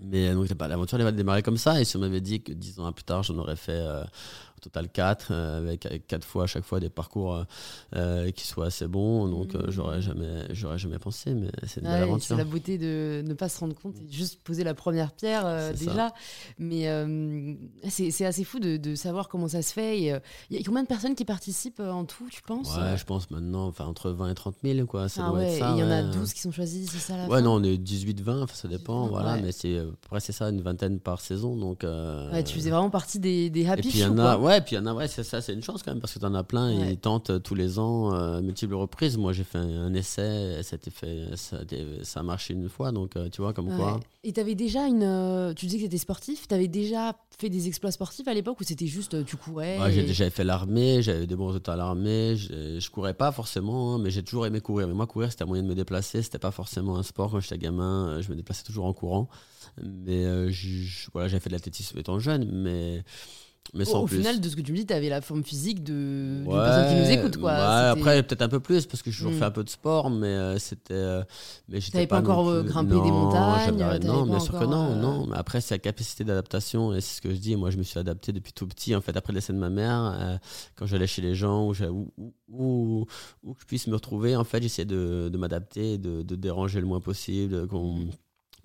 [0.00, 1.80] Mais donc, l'aventure, elle va démarrer comme ça.
[1.80, 4.04] Et si on m'avait dit que dix ans plus tard, j'en aurais fait, euh,
[4.58, 7.44] au total 4, avec, avec 4 fois à chaque fois des parcours
[8.34, 9.28] qui soient assez bons.
[9.28, 9.70] Donc, Mmh.
[9.70, 12.36] j'aurais jamais, j'aurais jamais pensé, mais c'est une belle c'est aventure.
[12.36, 15.72] la beauté de ne pas se rendre compte et juste poser la première pierre euh,
[15.74, 15.90] C'est ça.
[15.90, 16.12] déjà.
[16.58, 17.54] Mais euh,
[17.88, 20.00] c'est c'est assez fou de, de savoir comment ça se fait.
[20.02, 20.18] et, euh,
[20.50, 23.04] Il y a combien de personnes qui participent euh, en tout, tu penses Ouais, je
[23.04, 25.08] pense maintenant, enfin, entre 20 et 30 000, quoi.
[25.08, 25.70] Ça Ah doit ouais, être ça.
[25.70, 26.10] et il y en a ouais.
[26.16, 28.68] 12 qui sont choisis, c'est ça la Ouais, fin non, on est 18-20, enfin, ça
[28.68, 29.42] dépend, 18, voilà, ouais.
[29.42, 31.84] mais c'est euh, après c'est ça, une vingtaine par saison, donc.
[31.84, 34.18] euh, Ouais, tu faisais vraiment partie des, des Et happy puis il y few, en
[34.18, 34.38] a, quoi.
[34.48, 36.18] Ouais, puis il y en a, ouais, ça, c'est une chance quand même parce que
[36.18, 36.92] t'en as plein, Ouais.
[36.92, 39.16] ils tentent euh, tous les ans, euh, multiples reprises.
[39.16, 42.54] Moi, j'ai fait un, essai, ça a été fait, ça, a été- ça a marché
[42.54, 44.00] une fois, donc euh, tu vois comme quoi.
[44.24, 45.02] Et t'avais déjà une.
[45.04, 48.64] euh, tu disais que t'étais sportif, t'avais déjà fait des exploits sportifs à l'époque ou
[48.64, 51.76] c'était juste tu courais Ouais, j'ai- et- J'avais fait l'armée, j'avais des bons résultats à
[51.76, 54.88] l'armée, je, courais pas forcément, hein, mais j'ai toujours aimé courir.
[54.88, 57.30] Mais moi, courir, c'était un moyen de me déplacer, c'était pas forcément un sport.
[57.30, 59.28] Quand j'étais gamin, je me déplaçais toujours en courant.
[59.82, 63.04] Mais je- voilà, j'avais fait de l'athlétisme étant jeune, mais,
[63.74, 64.18] mais Au, sans au plus.
[64.18, 66.94] final, de ce que tu me dis, t'avais la forme physique de Ouais, personne qui
[66.94, 67.52] nous écoute, quoi.
[67.52, 69.38] ouais, après, peut-être un peu plus, parce que j'ai toujours Mm.
[69.38, 70.94] fait un peu de sport, mais euh, c'était.
[70.94, 71.22] euh,
[71.68, 74.94] mais j'étais pas encore, euh, plus- grimpé des montagnes, Non, bien sûr que non, euh,
[75.00, 75.26] non.
[75.26, 77.56] Mais après, c'est la capacité d'adaptation, et c'est ce que je dis.
[77.56, 78.94] Moi, je me suis adapté depuis tout petit.
[78.94, 80.38] En fait, après le décès de ma mère,
[80.76, 83.06] quand j'allais chez les gens, où, où, où,
[83.44, 86.86] où- je puisse me retrouver, en fait, j'essayais de, de m'adapter, de, de déranger le
[86.86, 88.08] moins possible, qu'on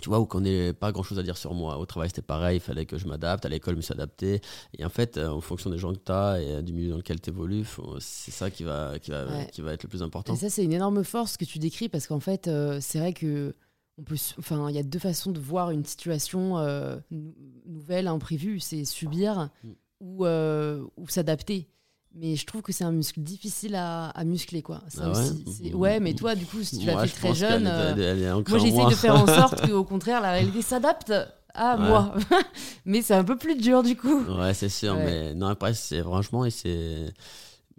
[0.02, 1.78] tu vois, où qu'on n'ait pas grand chose à dire sur moi.
[1.78, 3.46] Au travail, c'était pareil, il fallait que je m'adapte.
[3.46, 4.42] À l'école, je me suis adapté.
[4.78, 6.90] Et en fait, euh, en fonction des gens que tu as et euh, du milieu
[6.92, 7.66] dans lequel tu évolues,
[8.00, 9.48] c'est ça qui va, qui, va, Ouais.
[9.52, 10.34] qui va être le plus important.
[10.34, 13.14] Et ça, c'est une énorme force que tu décris parce qu'en fait, euh, c'est vrai
[13.14, 13.56] que
[14.00, 17.36] on peut, s- enfin, il y a deux façons de voir une situation euh, nou-
[17.68, 18.60] nouvelle, imprévue.
[18.60, 19.70] C'est subir Mm.
[20.02, 21.68] ou, euh, ou s'adapter.
[22.16, 24.82] Mais je trouve que c'est un muscle difficile à, à muscler, quoi.
[24.88, 27.34] Ça Ah ouais aussi, c'est- ouais, mais toi, du coup, si tu l'as fait très
[27.34, 30.22] jeune, euh, elle est- elle est ancrée moi, j'essaye de faire en sorte qu'au contraire,
[30.22, 31.12] la réalité s'adapte
[31.56, 31.88] à Ouais.
[31.88, 32.14] moi.
[32.86, 34.22] mais c'est un peu plus dur, du coup.
[34.26, 35.04] Ouais, c'est sûr, Ouais.
[35.06, 37.12] mais non, après, c'est franchement, et c'est.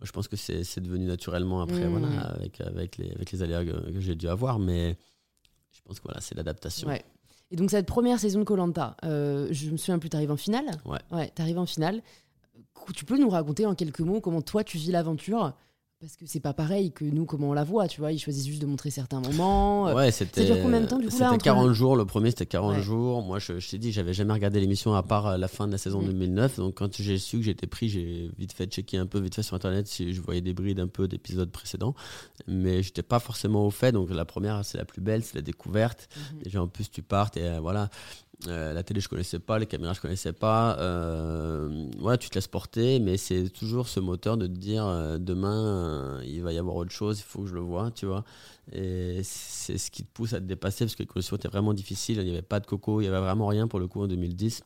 [0.02, 1.90] Je pense que c'est devenu naturellement après, Mm.
[1.98, 4.96] voilà, avec, avec, les, avec les aléas que, que j'ai dû avoir, mais
[5.72, 6.90] je pense que voilà, c'est l'adaptation.
[7.50, 10.66] Et donc cette première saison de Colanta, je me souviens plus, t'arrives en finale?
[10.84, 10.98] Ouais.
[11.12, 12.02] Ouais, t'arrives en finale.
[12.92, 15.54] Tu peux nous raconter en quelques mots comment toi tu vis l'aventure?
[16.00, 18.12] Parce que c'est pas pareil que nous, comment on la voit, tu vois.
[18.12, 19.84] Ils choisissent juste de montrer certains moments.
[19.94, 20.44] Ouais, c'était.
[20.44, 21.96] dure combien de temps, du coup, là, C'était entre 40 jours.
[21.96, 22.82] Le premier, c'était 40 Ouais.
[22.82, 23.22] jours.
[23.22, 25.72] Moi, je, je t'ai dit, j'avais jamais regardé l'émission à part euh, la fin de
[25.72, 26.08] la saison Mhm.
[26.08, 26.56] 2009.
[26.58, 29.42] Donc, quand j'ai su que j'étais pris, j'ai vite fait checker un peu, vite fait
[29.42, 31.94] sur Internet si je voyais des brides un peu d'épisodes précédents.
[32.48, 33.92] Mais j'étais pas forcément au fait.
[33.92, 36.08] Donc, la première, c'est la plus belle, c'est la découverte.
[36.42, 37.88] Déjà, en plus, tu partes et euh, voilà.
[38.48, 40.76] Euh, la télé, je connaissais pas, les caméras, je connaissais pas.
[40.78, 45.18] Euh, ouais, tu te laisses porter, mais c'est toujours ce moteur de te dire euh,
[45.18, 48.24] demain, il va y avoir autre chose, il faut que je le vois, tu vois.
[48.72, 51.74] Et c'est ce qui te pousse à te dépasser parce que les conditions étaient vraiment
[51.74, 52.18] difficiles.
[52.18, 54.06] Il n'y avait pas de coco, il n'y avait vraiment rien pour le coup en
[54.06, 54.62] 2010.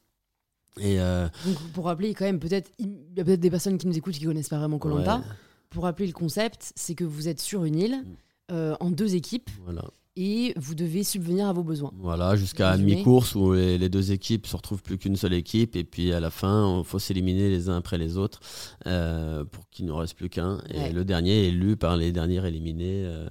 [0.81, 3.97] Et Donc pour rappeler quand même, peut-être il y a peut-être des personnes qui nous
[3.97, 5.17] écoutent qui connaissent pas vraiment Colanta.
[5.19, 5.25] ouais,
[5.71, 8.05] Pour rappeler le concept, c'est que vous êtes sur une île
[8.51, 8.77] Mm.
[8.81, 9.85] en deux équipes voilà.
[10.21, 11.93] Et vous devez subvenir à vos besoins.
[11.97, 15.85] Voilà, jusqu'à mi-course où les, les deux équipes se retrouvent plus qu'une seule équipe et
[15.85, 18.41] puis à la fin, il faut s'éliminer les uns après les autres
[18.87, 20.59] euh, pour qu'il ne reste plus qu'un.
[20.71, 20.93] Et Ouais.
[20.93, 23.29] le dernier est élu par les derniers éliminés euh,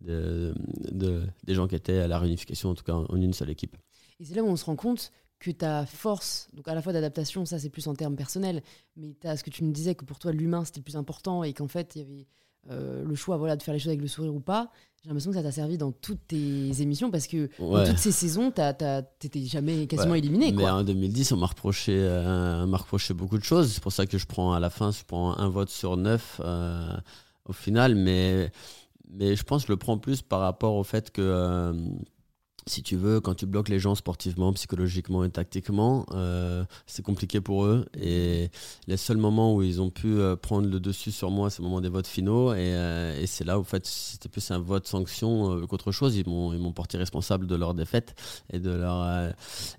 [0.00, 0.54] de,
[0.92, 3.50] de- des gens qui étaient à la réunification, en tout cas en, en une seule
[3.50, 3.76] équipe.
[4.18, 6.92] Et c'est là où on se rend compte que ta force, donc à la fois
[6.92, 8.62] d'adaptation, ça c'est plus en termes personnels,
[8.96, 10.96] mais tu as ce que tu me disais que pour toi l'humain c'était le plus
[10.96, 12.26] important et qu'en fait il y avait
[12.70, 14.70] euh, le choix voilà, de faire les choses avec le sourire ou pas.
[15.02, 18.12] J'ai l'impression que ça t'a servi dans toutes tes émissions parce que dans toutes ces
[18.12, 20.18] saisons, t'étais jamais quasiment Ouais.
[20.18, 20.52] éliminé.
[20.52, 20.72] Mais Quoi.
[20.74, 23.72] en 2010, on m'a reproché, euh, on reproché beaucoup de choses.
[23.72, 26.38] C'est pour ça que je prends à la fin, je prends un vote sur neuf
[26.44, 26.92] euh,
[27.46, 27.94] au final.
[27.94, 28.52] Mais,
[29.10, 31.72] mais je pense que je le prends plus par rapport au fait que, euh,
[32.70, 37.40] si tu veux, quand tu bloques les gens sportivement, psychologiquement et tactiquement, euh, c'est compliqué
[37.40, 37.84] pour eux.
[38.00, 38.50] Et
[38.86, 41.68] les seuls moments où ils ont pu euh, prendre le dessus sur moi, c'est le
[41.68, 42.54] moment des votes finaux.
[42.54, 46.16] Et, euh, c'est là où, en fait, c'était plus un vote sanction qu'autre chose.
[46.16, 48.14] Ils m'ont, porté responsable de leur défaite
[48.52, 49.32] et de leur,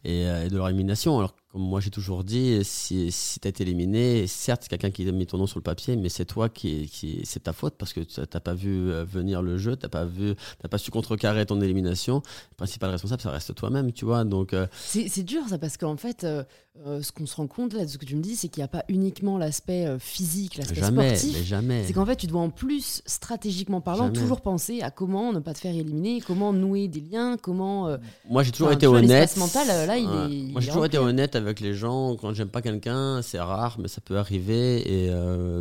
[0.04, 1.17] et de leur élimination.
[1.17, 5.12] Alors, comme moi j'ai toujours dit, si, si tu éliminé, certes, c'est quelqu'un qui a
[5.12, 7.92] mis ton nom sur le papier, mais c'est toi qui, qui c'est ta faute parce
[7.92, 10.78] que tu n'as pas vu euh, venir le jeu, tu n'as pas, vu, t'as pas
[10.78, 12.22] su contrecarrer ton élimination.
[12.52, 14.24] Le principal responsable, ça reste toi-même, tu vois.
[14.24, 16.44] Donc, euh, C'est c'est dur ça parce qu'en fait, euh,
[16.88, 18.62] euh, ce qu'on se rend compte là de ce que tu me dis, c'est qu'il
[18.62, 21.34] n'y a pas uniquement l'aspect euh, physique, l'aspect sportif.
[21.38, 21.84] mais jamais.
[21.86, 24.18] C'est qu'en fait, tu dois en plus, stratégiquement parlant, Jamais.
[24.18, 27.90] toujours penser à comment ne pas te faire éliminer, comment nouer des liens, comment.
[27.90, 27.98] euh,
[28.30, 29.36] Moi, j'ai toujours Enfin, été vois, honnête.
[29.36, 30.34] mental, là, il Ouais.
[30.34, 32.16] est- Moi, j'ai toujours été honnête avec les gens.
[32.16, 35.06] Quand j'aime pas quelqu'un, c'est rare, mais ça peut arriver.
[35.08, 35.10] Et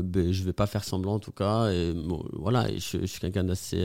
[0.05, 1.71] ben, je vais pas faire semblant, en tout cas.
[1.71, 3.85] Et bon, voilà, je, je suis quelqu'un d'assez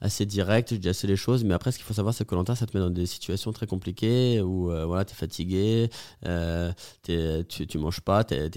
[0.00, 0.70] assez direct.
[0.74, 1.44] Je dis assez les choses.
[1.44, 3.52] Mais après, ce qu'il faut savoir, c'est que Colanta, ça te met dans des situations
[3.52, 5.90] très compliquées où voilà, tu es fatigué.
[7.02, 8.50] Tu, tu manges pas, tu es,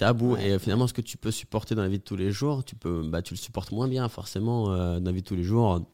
[0.00, 0.36] à bout.
[0.36, 2.74] Et finalement, ce que tu peux supporter dans la vie de tous les jours, tu,
[2.74, 5.84] peux, bah, tu le supportes moins bien forcément dans la vie de tous les jours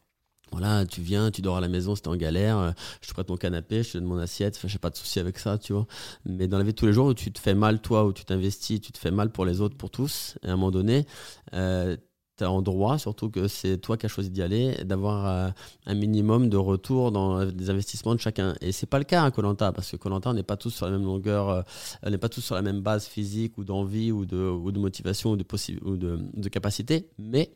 [0.51, 3.29] voilà, tu viens, tu dors à la maison, c'était en galère, euh, je te prête
[3.29, 5.71] mon canapé, je te donne mon assiette, enfin, j'ai pas de souci avec ça, tu
[5.71, 5.87] vois.
[6.25, 8.11] Mais dans la vie de tous les jours où tu te fais mal, toi, où
[8.11, 10.71] tu t'investis, tu te fais mal pour les autres, pour tous, et à un moment
[10.71, 11.05] donné,
[11.53, 11.95] euh,
[12.37, 15.49] tu as en droit, surtout que c'est toi qui as choisi d'y aller, d'avoir euh,
[15.85, 18.55] un minimum de retour dans des investissements de chacun.
[18.61, 20.85] Et c'est pas le cas à Colanta, parce que Colanta, on n'est pas tous sur
[20.85, 21.65] la même longueur,
[22.03, 24.79] on n'est pas tous sur la même base physique ou d'envie ou de, ou de
[24.79, 25.45] motivation ou de,
[25.83, 27.51] ou de, de capacité, mais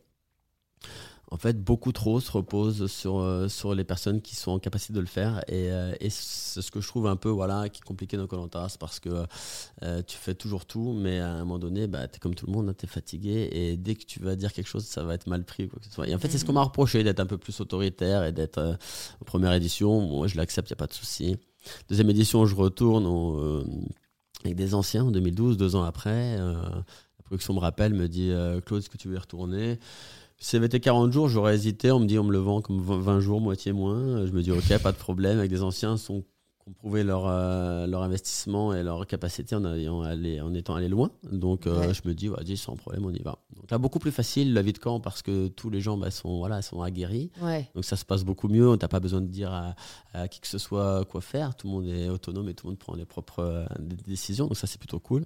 [1.35, 4.93] en fait, beaucoup trop se repose sur, euh, sur les personnes qui sont en capacité
[4.93, 5.43] de le faire.
[5.49, 8.25] Et, euh, et c'est ce que je trouve un peu voilà, qui est compliqué dans
[8.25, 9.25] Colantas parce que
[9.83, 12.45] euh, tu fais toujours tout, mais à un moment donné, bah, tu es comme tout
[12.45, 13.49] le monde, hein, tu es fatigué.
[13.51, 15.67] Et dès que tu vas dire quelque chose, ça va être mal pris.
[15.67, 16.07] Quoi que ce soit.
[16.07, 18.77] Et en fait, c'est ce qu'on m'a reproché d'être un peu plus autoritaire et d'être
[19.19, 19.99] en première édition.
[20.07, 21.35] Moi, je l'accepte, il n'y a pas de souci.
[21.89, 23.65] Deuxième édition, je retourne
[24.45, 26.37] avec des anciens en 2012, deux ans après.
[26.37, 26.83] la
[27.25, 28.31] production me rappelle, me dit
[28.65, 29.79] Claude, est-ce que tu veux y retourner?
[30.45, 31.91] Si ça avait été 40 jours, j'aurais hésité.
[31.91, 34.27] On me dit, on me le vend comme 20 jours, moitié moins.
[34.27, 35.39] Je me dis, ok, pas de problème.
[35.39, 39.65] Avec des anciens sont, qui ont prouvé leur, euh, leur investissement et leur capacité en,
[39.65, 41.09] en étant allé loin.
[41.31, 43.39] Donc, euh, je me dis, vas-y, sans problème, on y va.
[43.55, 46.11] Donc là, beaucoup plus facile la vie de camp parce que tous les gens bah,
[46.11, 47.31] sont, voilà, sont aguerris.
[47.73, 48.69] Donc, ça se passe beaucoup mieux.
[48.69, 49.51] On n'a pas besoin de dire
[50.13, 51.55] à, qui que ce soit quoi faire.
[51.55, 54.45] Tout le monde est autonome et tout le monde prend les propres euh, décisions.
[54.45, 55.25] Donc, ça, c'est plutôt cool.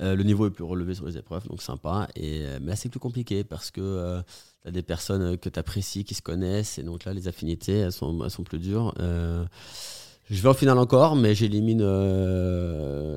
[0.00, 2.08] Euh, le niveau est plus relevé sur les épreuves, donc sympa.
[2.16, 4.22] Et, euh, mais là, c'est plus compliqué parce que euh,
[4.62, 7.78] tu as des personnes que tu apprécies, qui se connaissent, et donc là, les affinités,
[7.78, 8.94] elles sont, sont plus dures.
[8.98, 11.82] je vais au final encore, mais j'élimine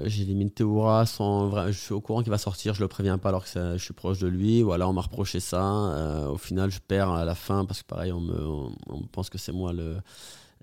[0.05, 3.45] j'élimine Théoura sans je suis au courant qu'il va sortir, je le préviens pas alors
[3.45, 4.61] que je suis proche de lui.
[4.61, 6.27] Voilà, on m'a reproché ça.
[6.29, 8.37] au final, je perds à la fin parce que pareil, on me,
[8.87, 9.97] on pense que c'est moi le.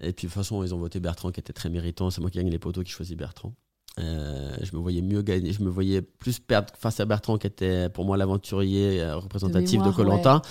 [0.00, 2.10] Et puis de toute façon, ils ont voté Bertrand qui était très méritant.
[2.10, 3.54] C'est moi qui gagne les poteaux qui choisit Bertrand.
[4.00, 7.46] Euh, je me voyais mieux gagner, je me voyais plus perdre face à Bertrand qui
[7.46, 10.42] était pour moi l'avanturier euh, représentatif de Colanta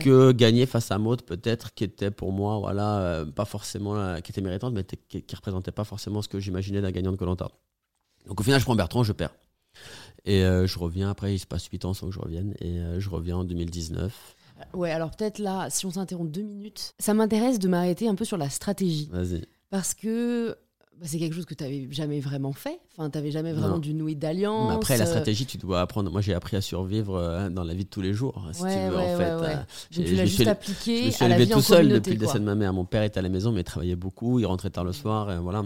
[0.00, 4.32] que gagner face à Maud peut-être qui était pour moi voilà euh, pas forcément qui
[4.32, 7.48] était méritante mais qui, qui, représentait pas forcément ce que j'imaginais d'un gagnant de Colanta.
[8.26, 9.36] Donc au final je prends Bertrand, je perds.
[10.24, 13.08] Et je reviens après il se passe 8 ans sans que je revienne et je
[13.08, 14.36] reviens en 2019.
[14.74, 18.24] Ouais, alors peut-être là si on s'interrompt deux minutes, ça m'intéresse de m'arrêter un peu
[18.24, 19.08] sur la stratégie.
[19.12, 19.44] Vas-y.
[19.70, 20.56] Parce que
[21.02, 22.80] c'est quelque chose que tu n'avais jamais vraiment fait.
[22.96, 24.72] Enfin, tu n'avais jamais vraiment dû nouer d'alliance.
[24.72, 26.10] après, la stratégie, tu dois apprendre.
[26.10, 28.46] Moi, j'ai appris à survivre euh, dans la vie de tous les jours.
[28.52, 29.30] Si tu veux, en fait.
[29.30, 29.56] Euh,
[29.90, 31.00] tu l'as juste appliqué.
[31.02, 32.72] Je me suis élevé tout seul depuis le décès de ma mère.
[32.72, 34.38] Mon père était à la maison, mais il travaillait beaucoup.
[34.38, 35.30] Il rentrait tard le soir.
[35.32, 35.64] Et voilà.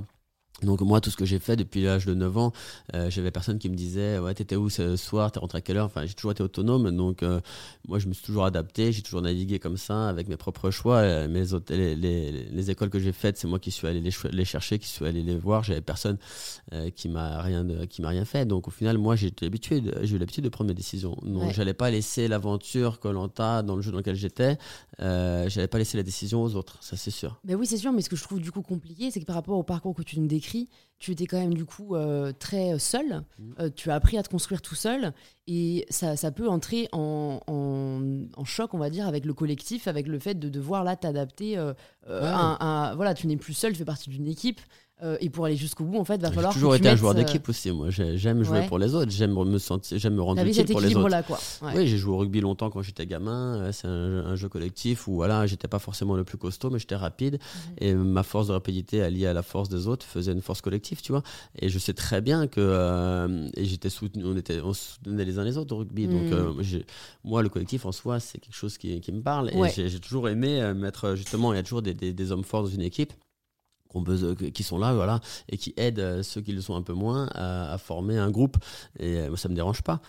[0.63, 2.53] Donc moi, tout ce que j'ai fait depuis l'âge de 9 ans,
[2.95, 5.77] euh, j'avais personne qui me disait ouais t'étais où ce soir, t'es rentré à quelle
[5.77, 5.87] heure.
[5.87, 7.41] Enfin, j'ai toujours été autonome, donc euh,
[7.89, 10.99] moi je me suis toujours adapté, j'ai toujours navigué comme ça avec mes propres choix.
[10.99, 14.13] Euh, mes les, les, les, écoles que j'ai faites, c'est moi qui suis allé les,
[14.31, 15.65] les, chercher, qui suis allé les voir.
[15.65, 16.19] J'avais personne
[16.95, 18.47] qui m'a rien de, qui m'a rien fait.
[18.47, 21.17] Donc au final, moi j'ai l'habitude, j'ai eu l'habitude de prendre mes décisions.
[21.23, 24.57] Donc j'allais pas laisser l'aventure Colanta dans le jeu dans lequel j'étais,
[24.99, 27.41] j'allais pas laisser la décision aux autres, ça c'est sûr.
[27.45, 27.93] Mais oui, c'est sûr.
[27.93, 30.03] Mais ce que je trouve du coup compliqué, c'est que par rapport au parcours que
[30.03, 30.44] tu nous décris
[30.99, 33.25] tu étais quand même du coup euh, très seul.
[33.39, 33.53] Mmh.
[33.61, 35.13] Euh, tu as appris à te construire tout seul
[35.47, 40.07] et ça, ça peut entrer en, en, choc, on va dire, avec le collectif, avec
[40.07, 41.59] le fait de devoir là t'adapter.
[41.59, 41.75] Euh,
[42.07, 44.61] voilà, tu n'es plus seul, tu fais partie d'une équipe.
[45.03, 46.53] Euh, et pour aller jusqu'au bout, en fait, va falloir.
[46.53, 47.73] J'ai toujours été un joueur euh, d'équipe aussi.
[47.73, 49.11] Moi, j'aime jouer pour les autres.
[49.11, 51.09] J'aime me sentir, j'aime me rendre utile pour les autres.
[51.09, 51.39] Là, quoi.
[51.75, 53.57] Oui, j'ai joué au rugby longtemps quand j'étais gamin.
[53.57, 56.95] Euh, c'est un, jeu collectif où voilà, j'étais pas forcément le plus costaud, mais j'étais
[56.95, 57.41] rapide.
[57.79, 61.03] Et ma force de rapidité alliée à la force des autres faisait une force collective,
[61.03, 61.23] tu vois.
[61.59, 65.45] Et je sais très bien que et j'étais soutenu, on était, on soutenait les uns
[65.45, 66.07] les autres au rugby.
[66.07, 66.83] Donc mhm.
[67.25, 69.51] moi, le collectif en soi, c'est quelque chose qui, qui me parle.
[69.51, 72.63] Et j'ai toujours aimé mettre justement, il y a toujours des, des, des hommes forts
[72.63, 73.13] dans une équipe
[74.53, 77.29] qui sont là, voilà, et qui aident euh, ceux qui le sont un peu moins
[77.35, 78.57] à, former un groupe.
[78.99, 80.01] Et euh, moi, ça me dérange pas.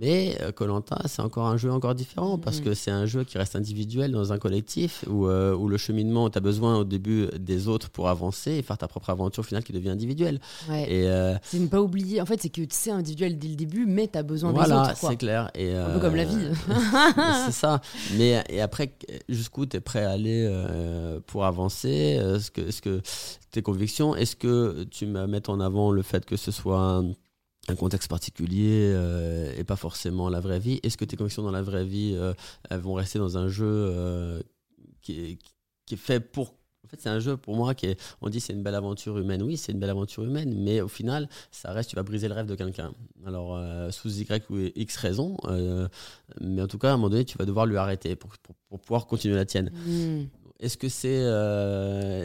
[0.00, 2.64] Mais euh, Colanta, c'est encore un jeu encore différent parce mm.
[2.64, 6.38] que c'est un jeu qui reste individuel dans un collectif où, où le cheminement, tu
[6.38, 9.72] as besoin au début des autres pour avancer et faire ta propre aventure finale qui
[9.72, 10.40] devient individuelle.
[10.70, 11.06] Et
[11.42, 14.18] c'est ne pas oublier, en fait, c'est que c'est individuel dès le début, mais tu
[14.18, 14.68] as besoin des autres.
[14.68, 15.50] Voilà, c'est clair.
[15.54, 16.36] Et, un peu comme la vie.
[17.46, 17.80] c'est ça.
[18.16, 18.92] Mais et après,
[19.28, 20.48] jusqu'où tu es prêt à aller
[21.26, 22.18] pour avancer
[22.52, 23.00] que, -ce que
[23.50, 24.14] tes convictions.
[24.14, 27.14] Est-ce que tu mets en avant le fait que ce soit un,
[27.76, 30.80] contexte particulier euh, et pas forcément la vraie vie?
[30.82, 32.32] Est-ce que tes convictions dans la vraie vie euh,
[32.70, 34.40] vont rester dans un jeu euh,
[35.02, 35.38] qui, est,
[35.86, 36.54] qui, est, fait pour
[36.84, 38.00] en fait, c'est un jeu pour moi qui est.
[38.22, 39.42] On dit c'est une belle aventure humaine.
[39.42, 41.90] Oui, c'est une belle aventure humaine, mais au final, ça reste.
[41.90, 42.92] Tu vas briser le rêve de quelqu'un.
[43.26, 43.60] Alors,
[43.92, 45.36] sous Y ou X raison,
[46.40, 48.80] mais en tout cas, à un moment donné, tu vas devoir lui arrêter pour, pour,
[48.80, 49.70] pouvoir continuer la tienne.
[49.84, 50.28] Hmm.
[50.60, 51.08] Est-ce que c'est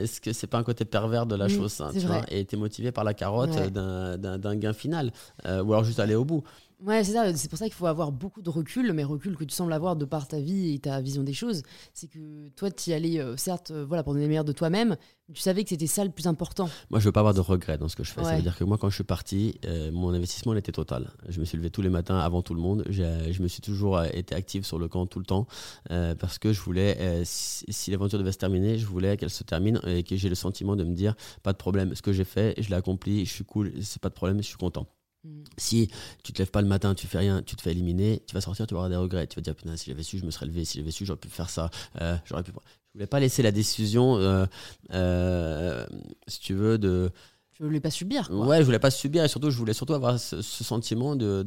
[0.04, 2.58] est-ce que c'est pas un côté pervers de la chose ça, tu vois, et t'es
[2.58, 5.12] motivé par la carotte d'un gain final
[5.46, 6.43] ou alors juste aller au bout
[6.86, 7.34] Ouais, c'est ça.
[7.34, 9.96] C'est pour ça qu'il faut avoir beaucoup de recul, mais recul que tu sembles avoir
[9.96, 11.64] de par ta vie et ta vision des choses.
[11.94, 14.52] C'est que toi, tu y allais, euh, certes, euh, voilà, pour donner le meilleur de
[14.52, 14.98] toi-même,
[15.34, 16.70] tu savais que c'était ça le plus important.
[16.90, 18.22] Moi, je veux pas avoir de regrets dans ce que je fais.
[18.22, 21.12] Ça veut dire que moi, quand je suis parti, euh, mon investissement il était total.
[21.30, 22.84] Je me suis levé tous les matins avant tout le monde.
[22.90, 25.48] Je me suis toujours été actif sur le camp tout le temps
[25.88, 29.80] parce que je voulais, si, si l'aventure devait se terminer, je voulais qu'elle se termine
[29.88, 32.62] et que j'ai le sentiment de me dire, pas de problème, ce que j'ai fait,
[32.62, 34.88] je l'ai accompli, je suis cool, c'est pas de problème, je suis content.
[35.24, 35.43] Mm.
[35.57, 35.89] Si
[36.24, 38.41] tu te lèves pas le matin, tu fais rien, tu te fais éliminer, tu vas
[38.41, 39.28] sortir, tu vas avoir des regrets.
[39.28, 40.65] Tu vas dire, putain, si j'avais su, je me serais levé.
[40.65, 41.69] Si j'avais su, j'aurais pu faire ça.
[42.01, 42.51] Euh, j'aurais pu.
[42.51, 44.45] Je voulais pas laisser la décision, euh,
[44.93, 45.86] euh,
[46.28, 47.11] si tu veux, de.
[47.57, 48.28] Je voulais pas subir.
[48.28, 48.45] Quoi.
[48.45, 51.43] Ouais, je voulais pas subir et surtout, je voulais surtout avoir ce, sentiment de,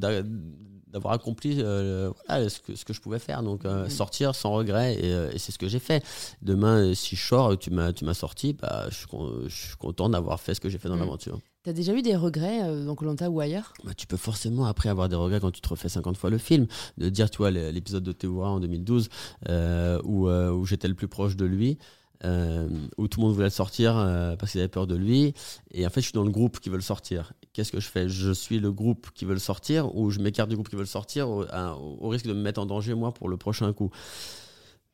[0.87, 3.43] d'avoir accompli ce, que, ce que je pouvais faire.
[3.43, 3.89] Donc, mm.
[3.91, 6.05] sortir sans regret et, c'est ce que j'ai fait.
[6.43, 10.55] Demain, si je sors, tu m'as, tu m'as sorti, bah, je, suis, content d'avoir fait
[10.55, 11.01] ce que j'ai fait dans mm.
[11.01, 11.39] l'aventure.
[11.67, 13.73] T'as déjà eu des regrets euh, dans Colanta ou ailleurs?
[13.83, 16.39] Bah, Tu peux forcément après avoir des regrets quand tu te refais 50 fois le
[16.39, 16.69] film.
[16.97, 19.09] De dire, tu vois, l'épisode de Théoura en 2012
[19.49, 21.77] euh, où, euh, où j'étais le plus proche de lui.
[22.25, 23.95] Où tout le monde voulait sortir
[24.39, 25.35] parce qu'il avait peur de lui.
[25.73, 27.33] Et en fait, je suis dans le groupe qui veut le sortir.
[27.53, 28.09] Qu'est-ce que je fais?
[28.09, 30.83] Je suis le groupe qui veut le sortir ou je m'écarte du groupe qui veut
[30.83, 33.91] le sortir au, risque de me mettre en danger, moi, pour le prochain coup.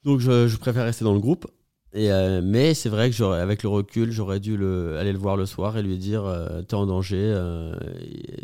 [0.05, 1.47] Donc, je préfère rester dans le groupe.
[1.95, 5.37] Et euh, mais c'est vrai que avec le recul, j'aurais dû le, aller le voir
[5.37, 7.77] le soir et lui dire euh, t'es en danger, euh,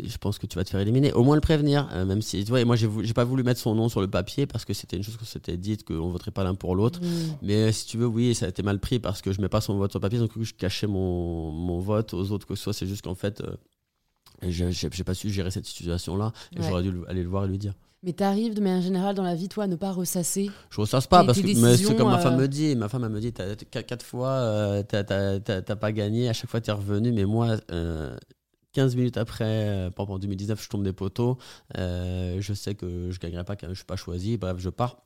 [0.03, 1.13] je pense que tu vas te faire éliminer.
[1.13, 3.89] Au moins le prévenir, même si tu vois, moi j'ai pas voulu mettre son nom
[3.89, 6.53] sur le papier parce que c'était une chose qu'on s'était dite qu'on voterait pas l'un
[6.53, 7.01] pour l'autre.
[7.01, 7.37] Mmh.
[7.41, 9.61] Mais si tu veux, oui, ça a été mal pris parce que je mets pas
[9.61, 12.63] son vote sur le papier, donc je cachais mon, mon vote aux autres que ce
[12.63, 12.73] soit.
[12.73, 13.41] C'est juste qu'en fait,
[14.43, 17.57] j'ai pas su gérer cette situation là et j'aurais dû aller le voir et lui
[17.57, 17.73] dire.
[18.01, 21.05] Mais t'arrives de manière générale dans la vie, toi, à ne pas ressasser Je ressasse
[21.05, 22.73] pas, parce que c'est comme ma femme euh, me dit.
[22.77, 26.71] Ma femme, elle me dit quatre fois, euh, t'as pas gagné, à chaque fois t'es
[26.71, 27.57] revenu, mais moi.
[28.71, 31.37] 15 euh, minutes après, en 2019, je tombe des poteaux.
[31.75, 34.37] je sais que je gagnerai pas, que je suis pas choisi.
[34.37, 35.03] Bref, je pars.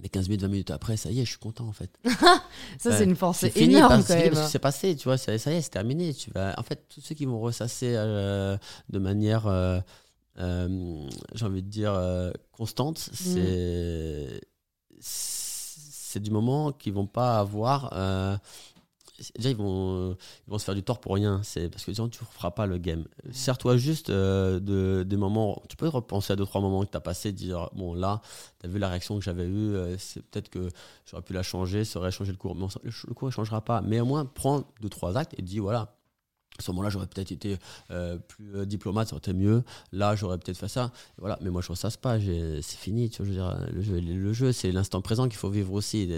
[0.00, 1.88] Mais 15 minutes, 20 minutes après, ça y est, je suis content en fait.
[2.78, 4.34] ça, c'est une force énorme quand même.
[4.34, 6.12] C'est passé, tu vois, ça, ça, y est, c'est terminé.
[6.12, 6.52] Tu vas...
[6.58, 9.78] En fait, tous ceux qui vont ressasser de manière euh,
[10.36, 13.14] j'ai envie de dire, euh, constante, mm.
[13.14, 14.40] c'est
[15.00, 17.90] c'est du moment qu'ils vont pas avoir.
[17.94, 18.36] Euh,
[19.36, 20.16] déjà, ils vont,
[20.46, 21.40] ils vont se faire du tort pour rien.
[21.42, 23.04] C'est parce que tu ne feras pas le game.
[23.32, 25.60] Sers-toi juste de, des moments.
[25.68, 28.22] Tu peux repenser à deux, trois moments que tu as passé, dire Bon, là,
[28.60, 30.68] tu as vu la réaction que j'avais eue, c'est peut-être que
[31.10, 32.54] j'aurais pu la changer, ça aurait changé le cours.
[32.54, 33.82] Mais le cours ne changera pas.
[33.82, 35.93] Mais au moins, prends deux, trois actes et dis Voilà,
[36.58, 37.56] à ce moment-là, j'aurais peut-être été
[37.90, 39.64] euh, plus euh, diplomate, ça aurait été mieux.
[39.92, 40.92] Là, j'aurais peut-être fait ça.
[41.18, 41.38] Voilà.
[41.40, 42.18] Mais moi, je ressasse pas.
[42.20, 43.10] C'est fini.
[43.10, 45.72] Tu vois, je veux dire, le jeu, le jeu c'est l'instant présent qu'il faut vivre
[45.72, 46.08] aussi.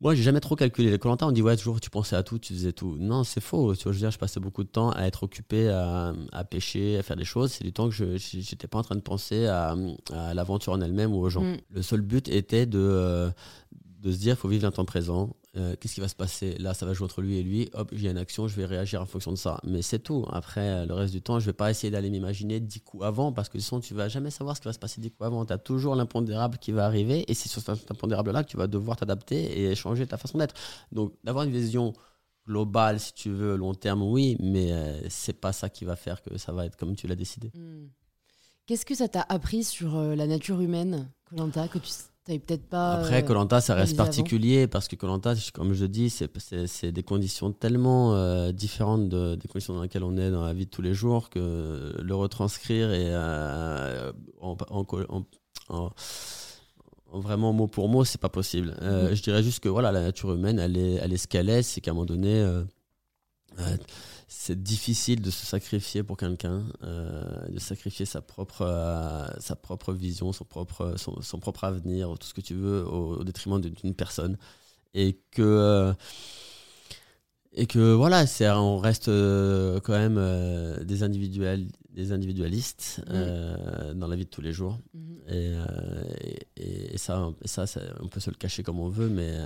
[0.00, 0.90] Moi, j'ai jamais trop calculé.
[0.90, 2.96] Les Colanta, on dit ouais, toujours tu pensais à tout, tu faisais tout.
[2.98, 3.74] Non, c'est faux.
[3.76, 6.44] Tu vois, je veux dire, je passais beaucoup de temps à être occupé à, à
[6.44, 7.52] pêcher, à faire des choses.
[7.52, 9.76] C'est du temps que je n'étais pas en train de penser à,
[10.14, 11.42] à l'aventure en elle-même ou aux gens.
[11.42, 11.56] Mm.
[11.68, 13.30] Le seul but était de, euh,
[14.00, 15.36] de se dire, faut vivre l'instant présent.
[15.56, 16.56] Euh, qu'est-ce qui va se passer?
[16.58, 17.68] Là, ça va jouer entre lui et lui.
[17.72, 19.60] Hop, j'ai une action, je vais réagir en fonction de ça.
[19.64, 20.24] Mais c'est tout.
[20.30, 23.48] Après, le reste du temps, je vais pas essayer d'aller m'imaginer dix coups avant parce
[23.48, 25.44] que sinon, tu vas jamais savoir ce qui va se passer dix coups avant.
[25.44, 28.68] Tu as toujours l'impondérable qui va arriver et c'est sur cet impondérable-là que tu vas
[28.68, 30.54] devoir t'adapter et changer ta façon d'être.
[30.92, 31.94] Donc, d'avoir une vision
[32.46, 36.22] globale, si tu veux, long terme, oui, mais euh, c'est pas ça qui va faire
[36.22, 37.50] que ça va être comme tu l'as décidé.
[37.54, 37.88] Hmm.
[38.66, 41.90] Qu'est-ce que ça t'a appris sur euh, la nature humaine, Colanta, que tu
[42.38, 42.92] peut-être pas.
[42.94, 48.14] Après, Colanta, ça reste particulier parce que Colanta, comme je dis, c'est des conditions tellement
[48.14, 50.94] euh, différentes de, des conditions dans lesquelles on est dans la vie de tous les
[50.94, 54.56] jours que le retranscrire et euh, en,
[55.68, 55.90] en,
[57.12, 58.76] vraiment mot pour mot, c'est pas possible.
[58.82, 59.14] Euh, mm-hmm.
[59.16, 61.62] Je dirais juste que voilà, la nature humaine, elle est, elle est ce qu'elle est,
[61.62, 62.44] c'est qu'à un moment donné
[64.32, 69.92] c'est difficile de se sacrifier pour quelqu'un, euh, de sacrifier sa propre, euh, sa propre
[69.92, 74.38] vision, son propre, son, propre avenir, tout ce que tu veux, au, détriment d'une personne.
[74.94, 75.92] Et que, euh,
[77.52, 78.24] et que voilà,
[78.56, 83.94] on reste quand même des individuels, des individualistes mmh.
[83.94, 84.78] dans la vie de tous les jours.
[84.94, 85.00] Mmh.
[85.30, 85.64] Euh,
[86.56, 87.66] et, et, ça, ça,
[88.00, 89.36] on peut se le cacher comme on veut, mais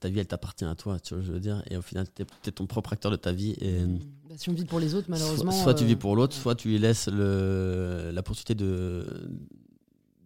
[0.00, 1.62] ta vie, elle t'appartient à toi, tu vois, je veux dire?
[1.70, 3.56] Et au final, tu es, ton propre acteur de ta vie.
[3.62, 4.00] Et, mmh.
[4.28, 5.52] Bah, si on vit pour les autres, malheureusement.
[5.52, 9.06] Soit, tu vis pour l'autre, soit tu lui laisses le, la possibilité de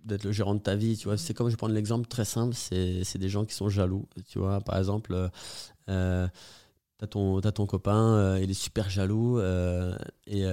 [0.04, 2.56] d'être le gérant de ta vie tu vois c'est comme je prends l'exemple très simple
[2.56, 5.30] c'est des gens qui sont jaloux tu vois par exemple
[5.88, 6.28] euh,
[6.98, 9.38] t'as ton as ton copain il est super jaloux
[10.26, 10.44] et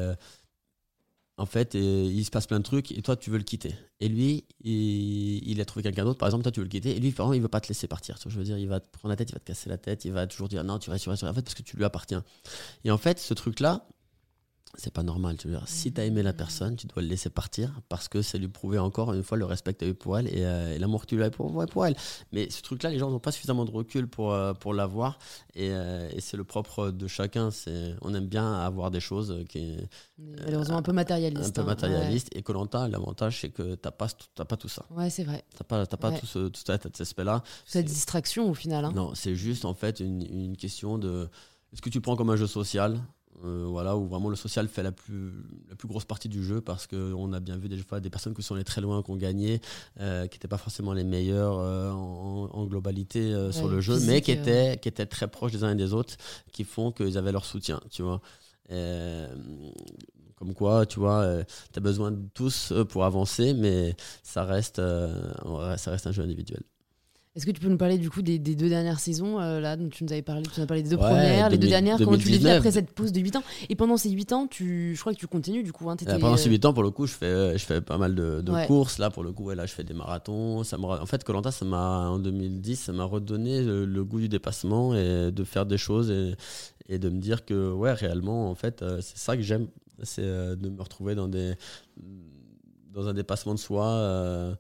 [1.40, 3.74] en fait, il se passe plein de trucs et toi, tu veux le quitter.
[4.02, 6.98] Et lui, il, a trouvé quelqu'un d'autre, par exemple, toi, tu veux le quitter.
[6.98, 8.18] Et lui, vraiment, il veut pas te laisser partir.
[8.24, 10.04] je veux dire, il va te prendre la tête, il va te casser la tête,
[10.04, 11.86] il va toujours dire non, tu vas, tu vas, en fait, parce que tu lui
[11.86, 12.26] appartiens.
[12.84, 13.88] Et en fait, ce truc-là,
[14.76, 15.38] c'est pas normal.
[15.38, 15.68] Tu veux dire.
[15.68, 18.48] Si tu as aimé la personne, tu dois le laisser partir parce que ça lui
[18.48, 21.02] prouvait encore une fois le respect que tu as eu pour elle euh, et, l'amour
[21.02, 21.96] que tu lui as pour, pour elle.
[22.32, 25.18] Mais ce truc-là, les gens n'ont pas suffisamment de recul pour, euh, pour l'avoir
[25.56, 27.50] et, euh, et c'est le propre de chacun.
[28.02, 29.78] On aime bien avoir des choses qui.
[30.18, 31.50] Malheureusement, un peu matérialiste.
[31.50, 31.74] Un peu hein.
[31.74, 32.30] matérialiste.
[32.36, 34.08] Et Colanta, l'avantage, c'est que tu n'as pas,
[34.58, 34.86] tout ça.
[34.92, 35.44] Ouais, c'est vrai.
[35.52, 37.44] Tu n'as pas, pas tout, ce, tout cet aspect-là.
[37.66, 38.86] Cette distraction au final.
[38.86, 38.92] Hein.
[38.96, 41.28] Non, c'est juste en fait une, une question de.
[41.74, 43.00] Est-ce que tu prends comme un jeu social?
[43.46, 45.32] Euh, voilà, où vraiment le social fait la plus,
[45.70, 48.34] la plus grosse partie du jeu parce qu'on a bien vu des fois des personnes
[48.34, 49.62] qui sont allées très loin, qui ont gagné,
[50.00, 54.32] euh, qui n'étaient pas forcément les meilleurs euh, en, globalité sur le jeu, mais qui
[54.32, 56.16] étaient, qui étaient très proches des uns et des autres,
[56.52, 58.22] qui font qu'ils avaient leur soutien, tu vois.
[60.36, 64.82] comme quoi, tu vois, tu as besoin de tous pour avancer, mais ça reste,
[65.78, 66.62] ça reste un jeu individuel.
[67.40, 69.88] Est-ce que tu peux nous parler du coup des, deux dernières saisons euh, là dont
[69.88, 71.98] tu nous avais parlé Tu nous as parlé des deux premières, les deux dernières.
[71.98, 73.44] Comment tu les vis après cette pause de 8 ans?
[73.70, 75.90] Et pendant ces 8 ans, tu, je crois que tu continues du coup.
[75.90, 78.14] Hein, euh, pendant ces 8 ans, pour le coup, je fais, je fais pas mal
[78.14, 78.98] de, courses.
[78.98, 80.66] Là, pour le coup, là, je fais des marathons.
[80.66, 84.94] Ça en fait, Colanta, ça m'a en 2010, ça m'a redonné le, goût du dépassement
[84.94, 86.36] et de faire des choses et,
[86.90, 89.68] et de me dire que ouais, réellement, en fait, euh, c'est ça que j'aime,
[90.04, 91.54] c'est de me retrouver dans des
[92.92, 94.58] dans un dépassement de soi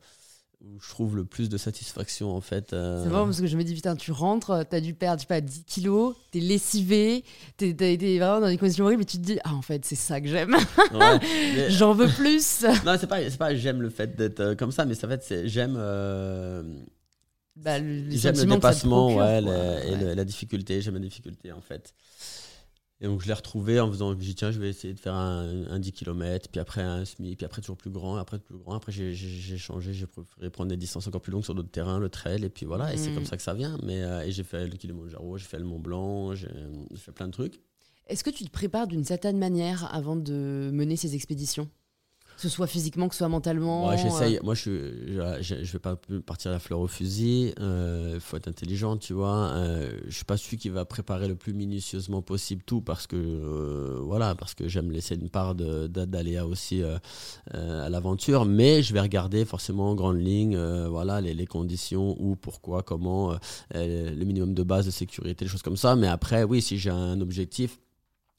[0.62, 2.74] où je trouve le plus de satisfaction en fait.
[2.74, 3.03] Euh.
[3.03, 5.28] C'est marrant parce que je me dis putain tu rentres, t'as dû perdre je sais
[5.28, 7.24] pas 10 kilos, t'es lessivé,
[7.57, 9.95] t'as été vraiment dans des conditions horribles et tu te dis ah en fait c'est
[9.95, 10.57] ça que j'aime.
[11.70, 12.64] J'en veux plus.
[12.86, 15.47] non c'est pas, pas j'aime le fait d'être euh, comme ça mais ça fait c'est
[15.47, 16.62] j'aime euh,
[17.55, 21.93] bah, j'aime le dépassement ouais, et la difficulté, j'aime la difficulté en fait.
[23.01, 25.79] Et donc je l'ai retrouvé en faisant, j'ai tiens, je vais essayer de faire un,
[25.79, 28.73] 10 km, puis après un semi, puis après toujours plus grand, après plus grand.
[28.75, 32.09] Après j'ai changé, j'ai préféré prendre des distances encore plus longues sur d'autres terrains, le
[32.09, 33.27] trail, et puis voilà, et c'est comme mm.
[33.27, 33.77] ça que ça vient.
[33.83, 36.49] Mais euh, et j'ai fait le Kilimanjaro, j'ai fait le Mont Blanc, j'ai
[36.97, 37.61] fait plein de trucs.
[38.07, 41.69] Est-ce que tu te prépares d'une certaine manière avant de mener ces expéditions?
[42.39, 44.37] Que ce soit physiquement, que ce soit mentalement Moi, j'essaye.
[44.37, 44.41] Euh.
[44.43, 47.53] Moi, je, je, je, vais pas partir la fleur au fusil.
[47.57, 49.49] Il euh, faut être intelligent, tu vois.
[49.49, 53.17] Euh, je suis pas celui qui va préparer le plus minutieusement possible tout parce que,
[53.17, 56.81] euh, voilà, parce que j'aime laisser une part d'aléa aussi
[57.51, 58.45] à l'aventure.
[58.45, 63.35] Mais je vais regarder forcément en grande ligne, voilà, les, les, conditions, où, pourquoi, comment,
[63.73, 65.97] le minimum de base de sécurité, des choses comme ça.
[65.97, 67.79] Mais après, oui, si j'ai un objectif,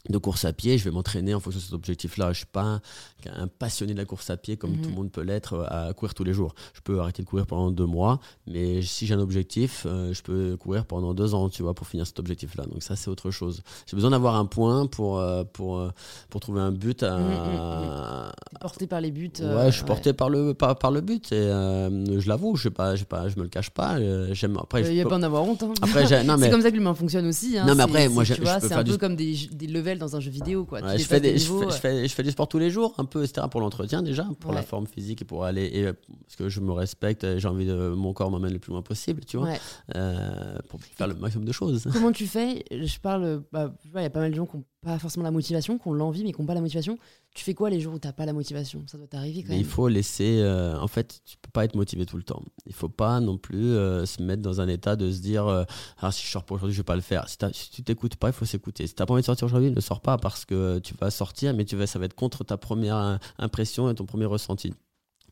[0.08, 2.32] de course à pied, je vais m'entraîner en fonction de cet objectif-là.
[2.32, 2.80] Je suis pas
[3.26, 4.94] un, passionné de la course à pied comme tout le mhm.
[4.94, 6.54] monde peut l'être euh, à courir tous les jours.
[6.74, 10.22] Je peux arrêter de courir pendant deux mois, mais si j'ai un objectif, euh, je
[10.22, 12.64] peux courir pendant deux ans, tu vois, pour finir cet objectif-là.
[12.64, 13.62] Donc ça, c'est autre chose.
[13.86, 15.86] J'ai besoin d'avoir un point pour euh, pour
[16.30, 17.02] pour trouver un but.
[17.02, 17.18] À...
[17.18, 19.30] Mhm, mhm, porté par les buts.
[19.40, 22.96] ouais, je suis porté par le par, par le but et je l'avoue, je pas,
[22.96, 23.98] je pas, je me le cache pas.
[24.32, 24.82] J'aime après.
[24.82, 25.62] Il n'y a pas en avoir honte.
[25.62, 25.74] Hein.
[25.82, 27.58] Après, c'est comme ça que l'humain fonctionne aussi.
[27.58, 27.66] Hein.
[27.66, 29.66] Non, mais après, moi, tu vois, c'est un peu comme des, des
[29.98, 30.64] dans un jeu vidéo.
[30.64, 30.80] Quoi.
[30.96, 33.46] je, fais des, je, fais, je, fais, du sport tous les jours, un peu, etc.
[33.50, 35.66] pour l'entretien déjà, pour la forme physique et pour aller.
[35.66, 37.90] Et, parce que je me respecte, j'ai envie de.
[37.90, 39.54] Mon corps m'amène le plus loin possible, tu vois,
[39.94, 41.88] euh, pour faire le maximum de choses.
[41.92, 42.64] Comment tu fais?
[42.70, 43.42] Je parle.
[43.52, 45.88] Bah, il y a pas mal de gens qui n'ont pas forcément la motivation, qui
[45.88, 46.98] ont l'envie, mais qui n'ont pas la motivation.
[47.34, 48.82] Tu fais quoi les jours où tu n'as pas la motivation?
[48.86, 49.58] Ça doit t'arriver quand même.
[49.58, 50.40] Il faut laisser.
[50.40, 52.42] Euh, en fait, tu peux pas être motivé tout le temps.
[52.66, 55.66] Il faut pas non plus euh, se mettre dans un état de se dire
[55.98, 57.28] ah, si je sors pas aujourd'hui, je vais pas le faire.
[57.28, 58.86] Si, si tu t'écoutes pas, il faut s'écouter.
[58.86, 61.10] Si tu n'as pas envie de sortir aujourd'hui, ne sors pas parce que tu vas
[61.10, 64.72] sortir, mais tu vas, ça va être contre ta première impression et ton premier ressenti.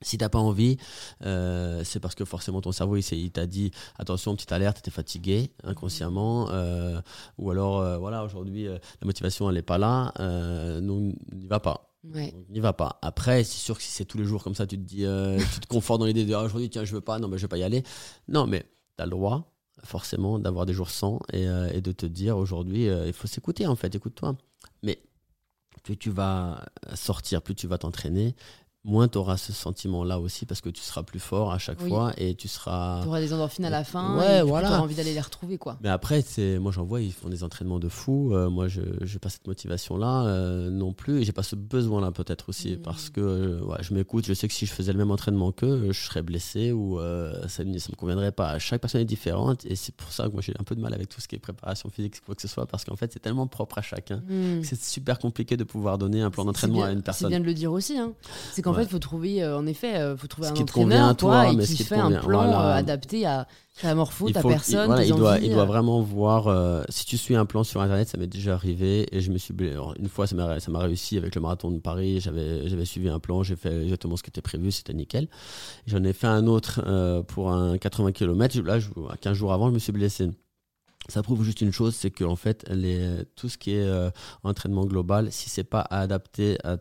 [0.03, 0.77] Si t'as pas envie,
[1.25, 5.51] euh, c'est parce que forcément ton cerveau il, t'a dit attention petite alerte, t'es fatigué
[5.65, 7.01] inconsciemment, euh,
[7.37, 10.13] ou alors euh, voilà aujourd'hui la motivation elle est pas là,
[10.81, 11.88] donc n'y va pas.
[12.05, 12.99] N'y va pas.
[13.03, 15.05] Après, c'est sûr que si c'est tous les jours comme ça, tu te dis,
[15.55, 17.43] tu te confortes dans l'idée de ah, aujourd'hui tiens je veux pas, non mais je
[17.43, 17.83] vais pas y aller.
[18.29, 18.61] Non mais
[18.97, 19.53] tu as le droit
[19.85, 23.77] forcément d'avoir des jours sans et, et de te dire aujourd'hui il faut s'écouter en
[23.77, 24.37] fait, écoute-toi.
[24.83, 25.01] Mais
[25.83, 28.35] plus tu vas sortir, plus tu vas t'entraîner,
[28.85, 32.13] moins tu auras ce sentiment-là aussi parce que tu seras plus fort à chaque fois
[32.17, 33.03] et tu seras.
[33.03, 34.17] Tu auras des endorphines à la fin.
[34.17, 34.69] Ouais, voilà.
[34.69, 35.79] Tu auras envie d'aller les retrouver, quoi.
[35.83, 36.25] Mais après,
[36.61, 38.35] moi j'en vois, ils font des entraînements de fou.
[38.35, 42.13] Euh, moi, je n'ai pas cette motivation-là euh, non plus et j'ai pas ce besoin-là
[42.13, 42.83] peut-être aussi mmh.
[42.83, 44.27] parce que euh, ouais, je m'écoute.
[44.27, 46.99] Je sais que si je faisais le même entraînement qu'eux, je serais blessé ou
[47.49, 48.59] ça ne me conviendrait pas.
[48.59, 50.95] Chaque personne est différente et c'est pour ça que moi j'ai un peu de mal
[50.95, 53.21] avec tout ce qui est préparation physique, quoi que ce soit, parce qu'en fait c'est
[53.21, 54.23] tellement propre à chacun.
[54.29, 54.63] Mmh.
[54.63, 57.29] C'est super compliqué de pouvoir donner un plan d'entraînement à une personne.
[57.29, 57.99] C'est bien de le dire aussi.
[57.99, 58.13] Hein.
[58.53, 61.83] C'est qu'en fait, il faut trouver, en effet, faut trouver un entraîneur, toi, et qui,
[61.85, 63.47] fait un plan adapté à
[63.81, 66.85] ta morpho, ta personne, il, doit, il doit vraiment voir.
[66.89, 69.55] si tu suis un plan sur Internet, ça m'est déjà arrivé, et je me suis
[69.99, 72.21] une fois, ça m'a réussi avec le marathon de Paris.
[72.21, 75.29] J'avais suivi un plan, j'ai fait exactement ce qui était prévu, c'était nickel.
[75.87, 76.83] J'en ai fait un autre
[77.29, 78.61] pour un 80 km.
[78.61, 78.79] Là,
[79.21, 80.31] 15 jours avant, je me suis blessé
[81.09, 84.11] ça prouve juste une chose, c'est que en fait, les, tout ce qui est euh,
[84.43, 86.77] entraînement global, si c'est pas adapté à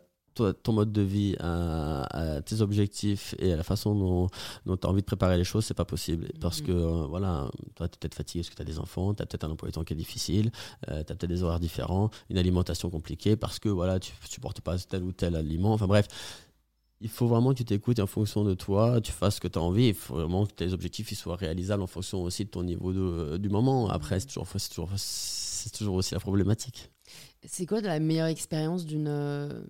[0.63, 4.27] ton mode de vie, à, tes objectifs et à la façon dont,
[4.77, 6.27] tu as envie de préparer les choses, c'est pas possible.
[6.39, 6.77] Parce que, mhm.
[6.77, 9.25] euh, voilà, toi, tu es peut-être fatigué parce que tu as des enfants, tu as
[9.25, 10.51] peut-être un emploi du temps qui est difficile,
[10.89, 14.61] euh, tu as peut-être des horaires différents, une alimentation compliquée parce que, voilà, tu supportes
[14.61, 15.73] pas tel ou tel aliment.
[15.73, 16.07] Enfin bref,
[17.01, 19.59] il faut vraiment que tu t'écoutes en fonction de toi, tu fasses ce que tu
[19.59, 19.89] as envie.
[19.89, 22.93] Il faut vraiment que tes objectifs ils soient réalisables en fonction aussi de ton niveau
[22.93, 23.89] de, euh, du moment.
[23.89, 24.89] Après, c'est toujours, toujours,
[25.77, 26.89] toujours aussi la problématique.
[27.45, 29.61] C'est quoi la meilleure expérience d'une euh,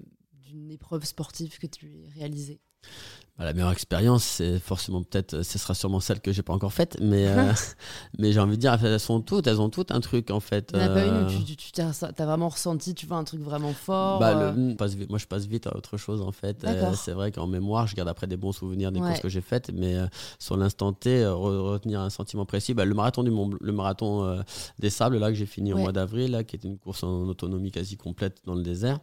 [0.48, 2.60] d'une épreuve sportive que tu as réalisée
[3.38, 6.74] bah, la meilleure expérience, c'est forcément peut-être, ce sera sûrement celle que j'ai pas encore
[6.74, 7.54] faite, mais, euh,
[8.18, 10.72] mais j'ai envie de dire, elles sont toutes, elles ont toutes un truc en fait.
[10.74, 13.24] Il n'y en a pas une où tu, tu, as, vraiment ressenti, tu vois, un
[13.24, 14.20] truc vraiment fort.
[14.20, 14.76] Bah, euh.
[15.08, 16.64] moi, je passe vite à autre chose en fait.
[16.64, 19.41] Euh, c'est vrai qu'en mémoire, je garde après des bons souvenirs des courses que j'ai
[19.41, 19.95] faites, mais
[20.39, 24.43] sur l'instant T, retenir un sentiment précis, bah, le marathon du le marathon
[24.80, 27.70] des sables là que j'ai fini au mois d'avril, qui est une course en autonomie
[27.70, 28.98] quasi complète dans le désert.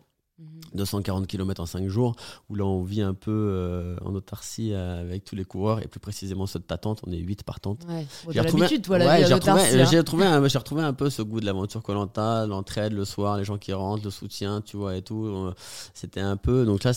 [0.74, 1.26] 240 mhm.
[1.26, 2.16] km en 5 jours,
[2.48, 5.86] où là on vit un peu euh, en autarcie euh, avec tous les coureurs, et
[5.86, 7.86] plus précisément ceux de ta tente, on est 8 par tente.
[8.28, 10.40] j'ai retrouvé, ouais, j'ai retrouvé, hein.
[10.40, 14.04] retrouvé un peu ce goût de l'aventure Colanta, l'entraide le soir, les gens qui rentrent,
[14.04, 15.26] le soutien, tu vois, et tout.
[15.26, 15.54] Euh,
[15.92, 16.92] c'était un peu, donc là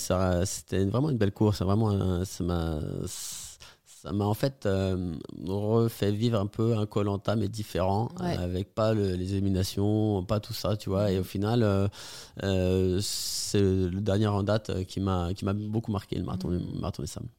[0.46, 2.80] c'était vraiment une belle course, vraiment, ça m'a
[4.02, 8.94] ça m'a en fait euh, refait vivre un peu un Colanta mais différent avec pas
[8.94, 11.12] les éliminations pas tout ça tu vois.
[11.12, 11.88] Et au final euh,
[12.44, 16.80] euh, c'est le dernier en date qui m'a qui m'a beaucoup marqué le marathon, mmh.
[16.80, 17.30] marathon des Sables.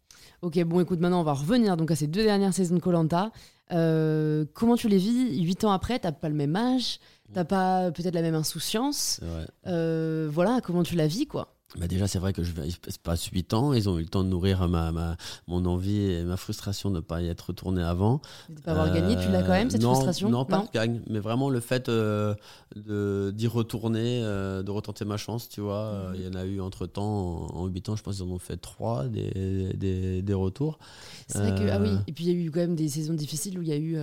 [0.43, 3.31] Ok bon écoute maintenant on va revenir donc à ces deux dernières saisons de Colanta
[3.71, 6.01] comment tu les vis huit ans après?
[6.01, 6.99] T'as pas le même âge?
[7.35, 9.21] T'as pas peut-être la même insouciance?
[9.65, 11.58] Voilà comment tu la vis quoi?
[11.77, 12.53] Bah déjà, c'est vrai que je
[13.03, 16.25] passe 8 ans, ils ont eu le temps de nourrir ma, ma, mon envie et
[16.25, 18.23] ma frustration de ne pas y être retourné avant.
[18.49, 20.71] De ne pas avoir gagné, tu l'as quand même, cette non, frustration Non, pas de
[20.73, 22.35] gagne, mais vraiment le fait euh,
[22.75, 25.93] d'y retourner, euh, de retenter ma chance, tu vois.
[25.93, 26.15] Mhm.
[26.15, 28.39] Il y en a eu entre temps, en, 8 ans, je pense qu'ils en ont
[28.39, 30.79] fait 3 des, des, des retours.
[31.27, 33.13] C'est vrai que, ah oui, et puis il y a eu quand même des saisons
[33.13, 33.99] difficiles où il y a eu.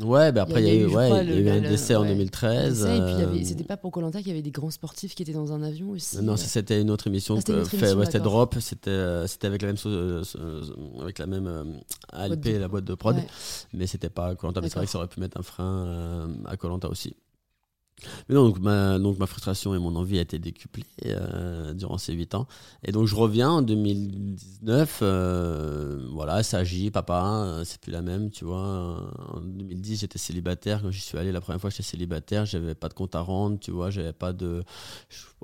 [0.00, 2.04] Ouais, bah après, il y a eu, ouais, il y a eu un décès en
[2.04, 2.84] 2013.
[2.84, 5.34] et puis, euh, c'était pas pour Colanta qu'il y avait des grands sportifs qui étaient
[5.34, 6.22] dans un avion aussi.
[6.22, 7.36] Non, c'était une autre émission.
[7.38, 10.22] Ah, que fait, c'était Drop, c'était euh, c'était avec la même, euh,
[11.00, 11.80] avec la même
[12.10, 13.16] ALP, la boîte de prod.
[13.74, 14.62] Mais c'était pas Colanta.
[14.62, 17.14] Mais c'est vrai que ça aurait pu mettre un frein à Colanta aussi.
[18.28, 21.98] Mais non, donc ma, donc ma frustration et mon envie a été décuplée euh, durant
[21.98, 22.46] ces 8 ans.
[22.84, 28.02] Et donc je reviens en 2019, euh, voilà, ça agit, papa, euh, c'est plus la
[28.02, 29.12] même, tu vois.
[29.34, 30.82] En 2010, j'étais célibataire.
[30.82, 33.58] Quand j'y suis allé la première fois, j'étais célibataire, j'avais pas de compte à rendre,
[33.58, 34.62] tu vois, j'avais pas de.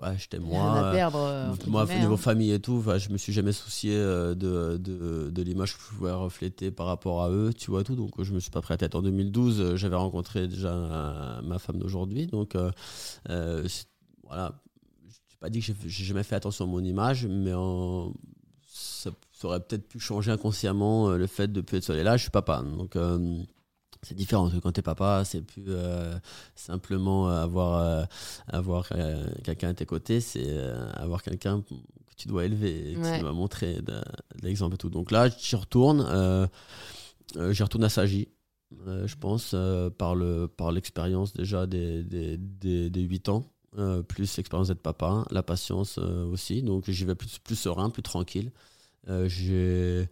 [0.01, 0.91] Ouais, j'étais moi.
[0.93, 2.17] perdre, moi, au niveau hein.
[2.17, 6.13] famille et tout, je me suis jamais soucié de, de, de l'image que je pouvais
[6.13, 7.97] refléter par rapport à eux, tu vois, tout.
[7.97, 8.95] Donc je me suis pas prêt à tête.
[8.95, 12.27] En 2012, j'avais rencontré déjà ma femme d'aujourd'hui.
[12.27, 12.71] Donc euh,
[13.31, 13.67] euh,
[14.25, 14.53] voilà,
[15.05, 17.53] je n'ai pas dit que j'ai jamais fait attention à mon image, mais
[18.69, 19.11] ça,
[19.45, 21.99] aurait peut-être pu changer inconsciemment euh, le fait de plus être seul.
[21.99, 22.63] Et là, je suis papa.
[22.63, 22.97] Donc,
[24.03, 25.67] c'est différent parce que quand t'es papa, c'est plus
[26.55, 28.07] simplement avoir,
[28.47, 28.89] avoir
[29.45, 30.59] quelqu'un à tes côtés, c'est
[30.95, 31.75] avoir quelqu'un que
[32.17, 34.01] tu dois élever et que tu dois montrer de,
[34.43, 34.91] l'exemple et tout.
[34.91, 36.49] Donc là, j'y retourne.
[37.37, 38.29] j'y retourne à Sagi.
[38.87, 42.37] Euh, je pense, euh, par, le, par l'expérience déjà des, des,
[42.91, 43.45] des, 8 ans,
[43.79, 46.63] euh, plus l'expérience d'être papa, la patience aussi.
[46.63, 48.53] Donc j'y vais plus, plus serein, plus tranquille.
[49.27, 50.09] j'ai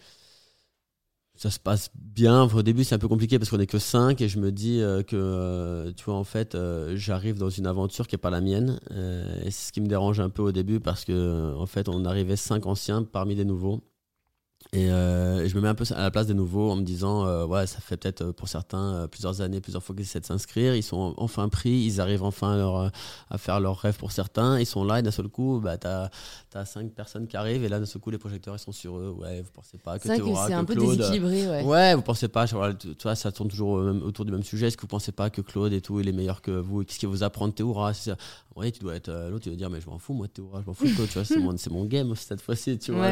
[1.36, 2.44] ça se passe bien.
[2.44, 4.78] Au début, c'est un peu compliqué parce qu'on est que 5 et je me dis
[5.06, 6.56] que, tu vois, en fait,
[6.94, 8.80] j'arrive dans une aventure qui n'est pas la mienne.
[9.44, 12.04] et c'est ce qui me dérange un peu au début parce que, en fait, on
[12.04, 13.82] arrivait 5 anciens parmi des nouveaux.
[14.74, 17.24] Euh, et, je me mets un peu à la place des nouveaux en me disant
[17.24, 20.26] euh, ouais ça fait peut-être euh, pour certains plusieurs années plusieurs fois qu'ils essaient de
[20.26, 22.90] s'inscrire ils sont enfin pris ils arrivent enfin
[23.30, 26.06] à, faire leur rêve pour certains ils sont là et d'un seul coup bah t'as
[26.06, 26.10] as
[26.64, 29.10] cinq personnes qui arrivent et là d'un seul coup les projecteurs ils sont sur eux
[29.18, 31.62] ouais vous pensez pas que c'est un peu déséquilibré ouais.
[31.64, 34.82] ouais vous pensez pas tu vois ça tourne toujours autour du même sujet est-ce que
[34.82, 36.84] vous pensez pas que Claude et tout il est meilleur que vous?
[36.84, 37.92] Qu'est-ce qu'il vous apprend de Théoura
[38.56, 40.66] ouais tu dois être l'autre tu vas dire mais je m'en fous moi Théoura je
[40.66, 43.08] m'en fous tu vois c'est mon, mon game cette fois-ci tu vois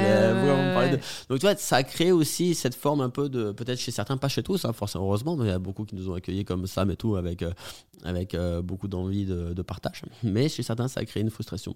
[1.29, 4.17] donc tu vois ça a créé aussi cette forme un peu de, peut-être chez certains,
[4.17, 6.45] pas chez tous, hein, forcément, heureusement, mais il y a beaucoup qui nous ont accueillis
[6.45, 7.53] comme Sam et tout, avec, euh,
[8.03, 10.03] avec euh, beaucoup d'envie de, partage.
[10.23, 11.75] Mais chez certains, ça a créé une frustration.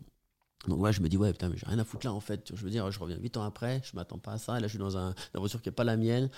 [0.69, 2.53] Donc ouais, je me dis ouais putain mais j'ai rien à foutre là en fait.
[2.55, 4.59] Je veux dire, je reviens 8 ans après, je m'attends pas à ça.
[4.59, 6.29] Et là je suis dans un, une aventure qui est pas la mienne.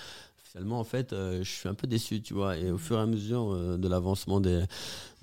[0.43, 2.57] Finalement en fait, euh, je suis un peu déçu, tu vois.
[2.57, 4.65] Et au fur et à mesure euh, de l'avancement des,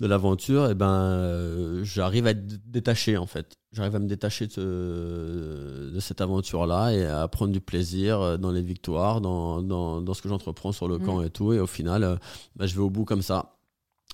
[0.00, 3.52] de l'aventure, et eh ben euh, j'arrive à être détaché en fait.
[3.72, 8.38] J'arrive à me détacher de, ce- de cette aventure là et à prendre du plaisir
[8.38, 11.02] dans les victoires, dans, dans, dans ce que j'entreprends sur le Mm.
[11.02, 11.52] camp et tout.
[11.52, 12.18] Et au final,
[12.56, 13.57] bah, je vais au bout comme ça.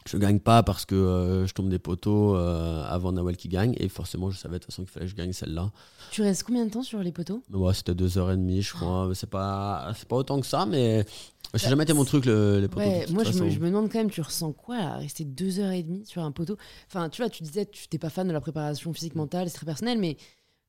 [0.06, 3.74] Je gagne pas parce que euh, je tombe des poteaux euh, avant Nawel qui gagne.
[3.78, 5.72] Et forcément, je savais de toute façon qu'il fallait que je gagne celle-là.
[6.10, 7.42] Tu restes combien de temps sur les poteaux?
[7.50, 8.76] Ouais, c'était deux heures et demie, je Ah.
[8.78, 9.10] crois.
[9.14, 11.06] C'est pas, c'est pas autant que ça, mais
[11.54, 12.86] ça n'a jamais été mon truc, le- les poteaux.
[12.86, 15.70] Ouais, moi je me, je me demande quand même, tu ressens quoi rester deux heures
[15.72, 16.58] et demie sur un poteau?
[16.88, 19.56] Enfin, tu vois, tu disais, tu t'es pas fan de la préparation physique mentale, c'est
[19.56, 20.18] très personnel, mais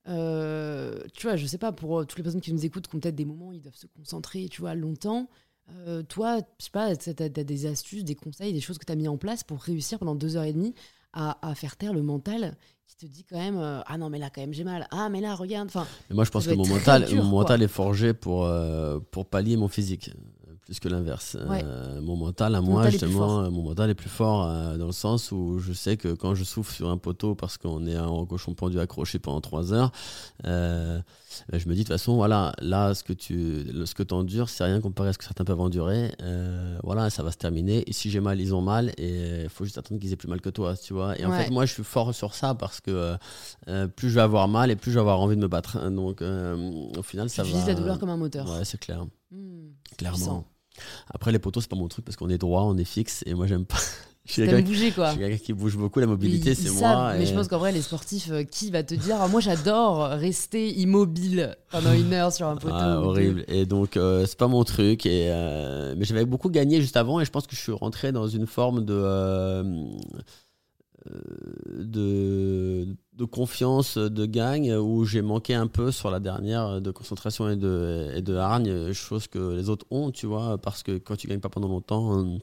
[0.07, 2.99] euh, tu vois, je sais pas, pour toutes les personnes qui nous écoutent, qui ont
[2.99, 5.27] peut-être des moments où ils doivent se concentrer, tu vois, longtemps.
[5.71, 8.91] Euh, toi, je sais pas, t'as as, des astuces, des conseils, des choses que tu
[8.91, 10.75] as mis en place pour réussir pendant deux heures et demie
[11.13, 12.55] à, à faire taire le mental
[12.87, 14.87] qui te dit quand même euh, Ah non, mais là, quand même, j'ai mal.
[14.91, 15.67] Ah, mais là, regarde.
[15.67, 18.99] Enfin, Mais moi, je pense que mon mental, dur, mon mental est forgé pour, euh,
[19.11, 20.11] pour pallier mon physique,
[20.65, 21.37] plus que l'inverse.
[21.47, 21.61] Ouais.
[21.63, 24.91] Euh, mon mental, à moi, justement, euh, mon mental est plus fort euh, dans le
[24.91, 28.25] sens où je sais que quand je souffle sur un poteau parce qu'on est en
[28.25, 29.91] cochon pendu accroché pendant trois heures,
[30.45, 30.99] euh,
[31.51, 34.49] ben, je me dis de toute façon, voilà, là, ce que tu ce que endures,
[34.49, 36.11] c'est rien comparé à ce que certains peuvent endurer.
[36.83, 37.87] Voilà, ça va se terminer.
[37.87, 38.91] Et si j'ai mal, ils ont mal.
[38.97, 41.17] Et il faut juste attendre qu'ils aient plus mal que toi, tu vois.
[41.19, 41.43] Et en Ouais.
[41.43, 43.15] fait, moi, je suis fort sur ça parce que
[43.95, 45.77] plus je vais avoir mal et plus je vais avoir envie de me battre.
[45.91, 47.49] Donc, au final, tu ça va.
[47.49, 48.49] utilises la douleur comme un moteur.
[48.49, 49.69] Ouais, c'est clair, Hmm.
[49.97, 50.15] clairement.
[50.17, 50.45] Puissant.
[51.13, 53.23] Après, les poteaux, c'est pas mon truc parce qu'on est droit, on est fixe.
[53.25, 53.77] Et moi, j'aime pas.
[54.27, 55.99] Je suis quelqu'un suis quelqu'un qui bouge beaucoup.
[55.99, 57.13] La mobilité, c'est moi.
[57.15, 59.39] Mais et- je pense qu'en vrai, les sportifs, euh, qui va te dire Ah, Moi,
[59.39, 62.73] j'adore rester immobile pendant une heure sur un poteau.
[62.75, 63.45] Ah, horrible.
[63.47, 65.05] Et donc, euh, c'est pas mon truc.
[65.05, 67.19] Et, euh, mais j'avais beaucoup gagné juste avant.
[67.21, 68.93] Et je pense que je suis rentré dans une forme de.
[71.11, 76.91] Euh, euh, de, confiance, de gagne, où j'ai manqué un peu sur la dernière de
[76.91, 80.97] concentration et de, et de hargne, chose que les autres ont, tu vois, parce que
[80.97, 82.37] quand tu gagnes pas pendant longtemps, euh,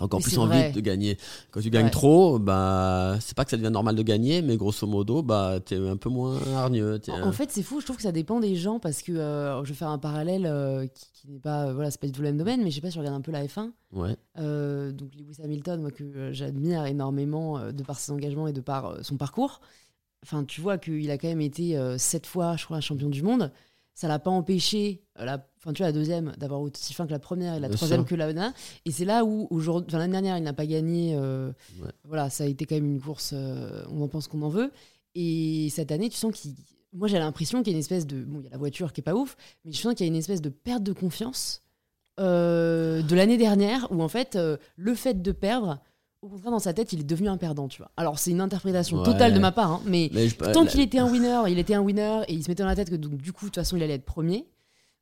[0.00, 0.72] t'as encore Mais plus envie vrai.
[0.72, 1.16] de gagner.
[1.50, 1.90] Quand tu gagnes Ouais.
[1.90, 5.76] trop, bah, c'est pas que ça devient normal de gagner, mais grosso modo, bah, t'es
[5.76, 6.98] un peu moins hargneux.
[7.08, 7.80] En, un- en fait, c'est fou.
[7.80, 10.46] Je trouve que ça dépend des gens parce que euh, je vais faire un parallèle
[10.46, 12.70] euh, qui, qui n'est pas, euh, voilà, c'est pas du tout le même domaine, mais
[12.70, 13.70] je sais pas si tu regardes un peu la F1.
[13.92, 14.16] ouais.
[14.92, 19.16] Donc Lewis Hamilton, moi que j'admire énormément de par ses engagements et de par son
[19.16, 19.60] parcours.
[20.22, 23.52] Enfin, tu vois qu'il a quand même été sept fois, je crois, champion du monde.
[23.94, 27.18] Ça l'a pas empêché, la, enfin, tu vois, la deuxième, d'avoir aussi fin que la
[27.18, 28.08] première et la Bien troisième sûr.
[28.08, 28.52] que la dernière.
[28.84, 31.14] Et c'est là où, aujourd'hui, enfin, l'année dernière, il n'a pas gagné.
[31.16, 31.52] euh,
[31.82, 31.88] Ouais.
[32.04, 34.72] Voilà, ça a été quand même une course, euh, on en pense qu'on en veut.
[35.14, 36.54] Et cette année, tu sens qu'il.
[36.92, 38.22] Moi, j'ai l'impression qu'il y a une espèce de.
[38.24, 40.08] Bon, il y a la voiture qui est pas ouf, mais je sens qu'il y
[40.08, 41.62] a une espèce de perte de confiance
[42.18, 44.38] euh, de l'année dernière où, en fait,
[44.76, 45.78] le fait de perdre,
[46.22, 47.90] au contraire, dans sa tête, il est devenu un perdant, tu vois.
[47.96, 49.04] Alors, c'est une interprétation Ouais.
[49.04, 51.74] totale de ma part, hein, mais Mais je- tant qu'il était un winner, il était
[51.74, 53.54] un winner et il se mettait dans la tête que, donc, du coup, de toute
[53.56, 54.44] façon, il allait être premier.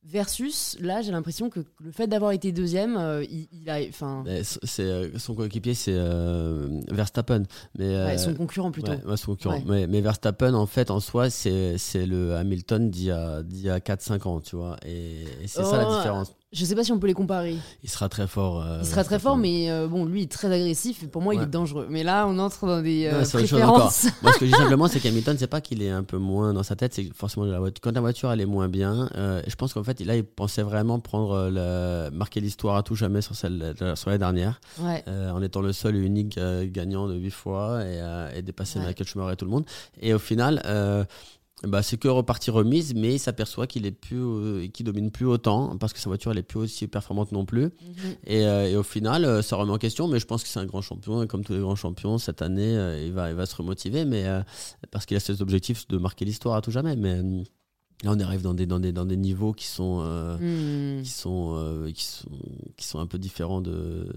[0.04, 3.80] Versus, là, j'ai l'impression que le fait d'avoir été deuxième, euh, il, il a.
[3.88, 7.42] Enfin, c'est euh, son coéquipier c'est euh, Verstappen
[7.76, 8.92] mais ouais, son concurrent plutôt.
[8.92, 9.60] ouais, ouais, son concurrent.
[9.66, 13.42] Mais, mais Verstappen en fait en soi c'est le Hamilton d'il y a
[13.74, 16.74] a 4 5 ans tu vois et, et c'est ça Oh, la différence Je sais
[16.74, 17.58] pas si on peut les comparer.
[17.82, 20.32] il sera très fort euh, Il sera très fort, mais euh, bon, lui, il est
[20.32, 21.02] très agressif.
[21.02, 21.86] Et pour moi, il est dangereux.
[21.90, 24.06] Mais là, on entre dans des Non, euh, chose préférences.
[24.22, 26.54] Moi, ce que je dis simplement, c'est qu'Hamilton, c'est pas qu'il est un peu moins
[26.54, 29.10] dans sa tête, c'est forcément la voiture, quand la voiture elle est moins bien.
[29.16, 32.94] euh, je pense qu'en fait, là, il pensait vraiment prendre le, marquer l'histoire à tout
[32.94, 35.04] jamais sur celle sur la dernière, Ouais.
[35.06, 36.38] en étant le seul et unique
[36.72, 38.86] gagnant de 8 fois et, et dépasser Ouais.
[38.86, 39.66] Michael Schumacher et tout le monde.
[40.00, 40.62] Et au final.
[41.64, 45.76] Bah, c'est que repartie remise, mais il s'aperçoit qu'il est plus, euh, domine plus autant
[45.76, 47.64] parce que sa voiture elle est plus aussi performante non plus.
[47.64, 47.70] Mhm.
[48.26, 50.60] Et, euh, et au final, euh, ça remet en question, mais je pense que c'est
[50.60, 51.22] un grand champion.
[51.22, 54.04] Et comme tous les grands champions, cette année, euh, il, va, il va se remotiver,
[54.04, 54.40] mais, euh,
[54.92, 56.94] parce qu'il a cet objectif de marquer l'histoire à tout jamais.
[56.94, 57.16] Mais
[58.04, 61.02] là, on arrive dans des, dans des, dans des niveaux qui sont, euh, Hmm.
[61.02, 62.28] qui, sont, euh, qui, sont,
[62.76, 64.14] qui sont un peu différents de,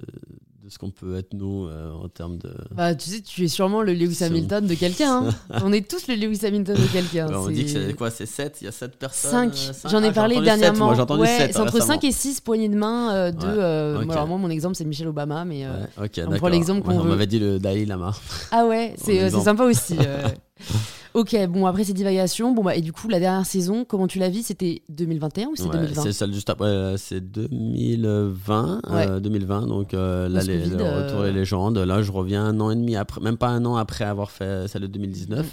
[0.64, 2.53] de ce qu'on peut être nous euh, en termes de.
[2.70, 5.26] Bah, tu sais, tu es sûrement le Lewis C'est- Hamilton de quelqu'un.
[5.28, 5.59] hein.
[5.64, 7.28] on est tous le Lewis Hamilton de quelqu'un.
[7.28, 9.72] Alors, on C'est- dit que c'est quoi C'est 7 Il y a 7 personnes 5.
[9.86, 10.89] euh, J'en ai Ah, parlé dernièrement.
[10.89, 13.38] entendu ouais, 7 c'est entre 5 et 6 poignées de main euh, de.
[13.39, 14.05] Ouais, euh, ok.
[14.05, 15.45] bon, alors, moi, mon exemple, c'est Michel Obama.
[15.45, 17.09] Mais, euh, Ouais, ok, on prend l'exemple qu'on Ouais, On veut.
[17.09, 18.14] m'avait dit le Dalai Lama.
[18.51, 19.95] Ah ouais, c'est c'est sympa aussi.
[21.14, 24.20] ok, bon, après ces divagations, bon, bah, et du coup, la dernière saison, comment tu
[24.20, 24.43] la vis?
[24.43, 29.07] C'était 2021 ou c'est Ouais, 2020 C'est celle juste après, euh, c'est 2020, Ouais.
[29.07, 31.26] euh, 2020, donc euh, là, les, le retour euh.
[31.26, 31.78] des légendes.
[31.78, 34.68] Là, je reviens un an et demi après, même pas un an après avoir fait
[34.68, 35.45] celle de 2019.
[35.45, 35.49] Mm.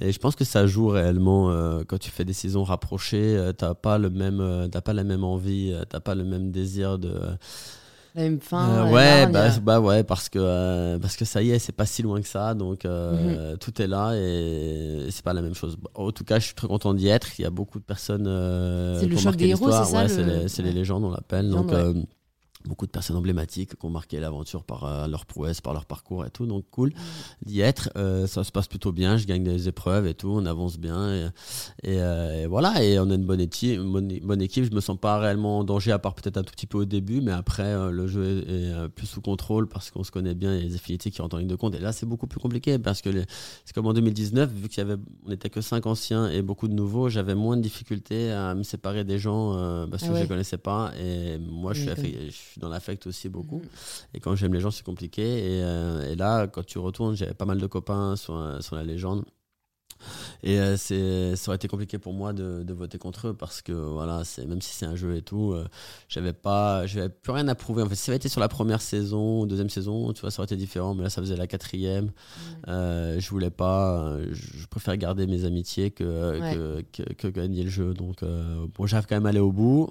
[0.00, 3.36] Et je pense que ça joue réellement euh, quand tu fais des saisons rapprochées.
[3.36, 6.52] euh, t'as pas le même, euh, t'as pas la même envie, t'as pas le même
[6.52, 7.12] désir de
[8.14, 8.86] la même fin.
[8.86, 11.86] Euh, ouais, bah, bah, ouais, parce que, euh, parce que ça y est, c'est pas
[11.86, 13.58] si loin que ça, donc euh, mhm.
[13.58, 15.76] tout est là et c'est pas la même chose.
[15.94, 17.38] En tout cas, je suis très content d'y être.
[17.38, 18.24] Il y a beaucoup de personnes.
[19.00, 21.50] c'est le choc des héros, c'est ça Ouais, c'est les, les, légendes, on l'appelle.
[21.50, 21.72] Donc,
[22.64, 26.24] beaucoup de personnes emblématiques qui ont marqué l'aventure par euh, leur prouesse, par leur parcours
[26.24, 26.46] et tout.
[26.46, 26.92] Donc cool
[27.44, 27.90] d'y être.
[27.96, 29.16] Euh, ça se passe plutôt bien.
[29.16, 30.30] Je gagne des épreuves et tout.
[30.30, 31.30] On avance bien.
[31.82, 32.82] Et, euh, voilà.
[32.82, 34.64] Et on a une bonne, équipe, bonne, équipe.
[34.64, 36.84] Je me sens pas réellement en danger, à part peut-être un tout petit peu au
[36.84, 37.20] début.
[37.20, 40.54] Mais après, le jeu est, plus sous contrôle parce qu'on se connaît bien.
[40.54, 41.74] Il y a les affinités qui rentrent en ligne de compte.
[41.74, 43.10] Et là, c'est beaucoup plus compliqué parce que
[43.64, 46.68] c'est comme en 2019, vu qu'il y avait, on n'était que cinq anciens et beaucoup
[46.68, 49.52] de nouveaux, j'avais moins de difficultés à me séparer des gens
[49.90, 50.92] parce que ah je les connaissais pas.
[51.00, 53.58] Et moi, je suis, je suis dans l'affect aussi beaucoup.
[53.58, 53.68] Mm.
[54.14, 55.22] Et quand j'aime les gens, c'est compliqué.
[55.22, 58.76] Et, euh, et, là, quand tu retournes, j'avais pas mal de copains sur, euh, sur
[58.76, 59.24] la légende.
[60.44, 63.62] Et euh, c'est, ça aurait été compliqué pour moi de, de, voter contre eux parce
[63.62, 65.56] que voilà, c'est, même si c'est un jeu et tout,
[66.08, 67.82] j'avais pas, j'avais plus rien à prouver.
[67.82, 70.40] En fait, si ça avait été sur la première saison, deuxième saison, tu vois, ça
[70.40, 70.94] aurait été différent.
[70.94, 72.12] Mais là, ça faisait la quatrième.
[72.68, 73.18] Mm.
[73.18, 77.92] je voulais pas, je, préfère garder mes amitiés que, que, que, gagner le jeu.
[77.92, 79.90] Donc, bon, j'arrive quand même à aller au bout.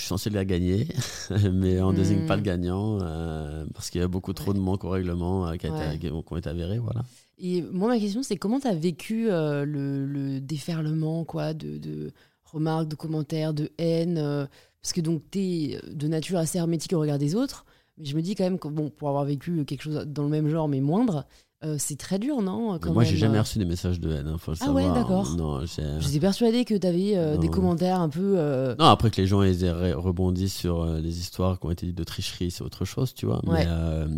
[0.00, 0.88] Je suis censé la gagner,
[1.52, 2.44] mais on ne désigne pas le hmm.
[2.44, 6.36] gagnant euh, parce qu'il y a beaucoup trop de manques au règlement euh, qui, ont
[6.38, 6.78] été avérés.
[6.78, 7.02] Voilà.
[7.38, 12.12] Et moi, ma question, c'est comment tu as vécu euh, le, déferlement quoi, de, de,
[12.44, 14.48] remarques, de commentaires, de haine
[14.80, 17.66] Parce que donc, tu es de nature assez hermétique au regard des autres,
[17.98, 20.30] mais je me dis quand même que, bon, pour avoir vécu quelque chose dans le
[20.30, 21.26] même genre, mais moindre,
[21.62, 24.28] euh, c'est très dur, non Moi, j'ai jamais reçu des messages de haine.
[24.28, 25.36] Hein, ah ouais, d'accord.
[25.36, 28.34] Non, j'étais persuadé que tu avais euh, des commentaires un peu.
[28.38, 31.98] Euh, non, après que les gens aient rebondi sur les histoires qui ont été dites
[31.98, 33.42] de tricherie, c'est autre chose, tu vois.
[33.46, 33.66] Mais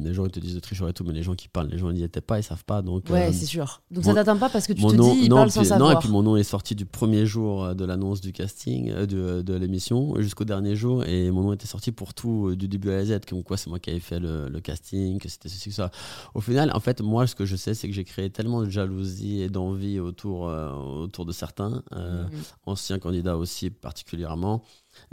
[0.05, 1.79] les gens ils te disent de tricherie et tout, mais les gens qui parlent, les
[1.79, 2.81] gens n'y étaient pas, ils savent pas.
[2.81, 3.83] Donc, ouais, c'est sûr.
[3.91, 5.91] Donc ça t'atteint pas parce que tu te dis, ils parlent sans savoir.
[5.91, 9.43] Non, et puis mon nom est sorti du premier jour de l'annonce du casting, de,
[9.43, 12.97] de l'émission, jusqu'au dernier jour, et mon nom était sorti pour tout, du début à
[12.99, 15.71] la Z, comme quoi c'est moi qui avais fait le, le casting, que c'était ceci,
[15.71, 15.91] que ça.
[16.35, 18.71] Au final, en fait, moi, ce que je sais, c'est que j'ai créé tellement de
[18.71, 22.31] jalousie et d'envie autour, euh, autour de certains, euh, mhm.
[22.67, 24.63] anciens candidats aussi particulièrement,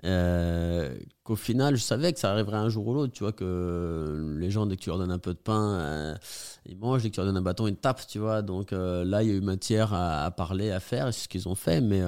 [0.04, 3.14] euh, qu'au final, je savais que ça arriverait un jour ou l'autre.
[3.14, 6.18] Tu vois, que les gens, dès que tu leur donnes un peu de pain,
[6.66, 8.42] ils mangent, dès que tu leur donnes un bâton, ils tapent, tu vois.
[8.42, 11.56] Donc là, il y a eu matière à, parler, à faire, c'est ce qu'ils ont
[11.56, 12.02] fait, mais.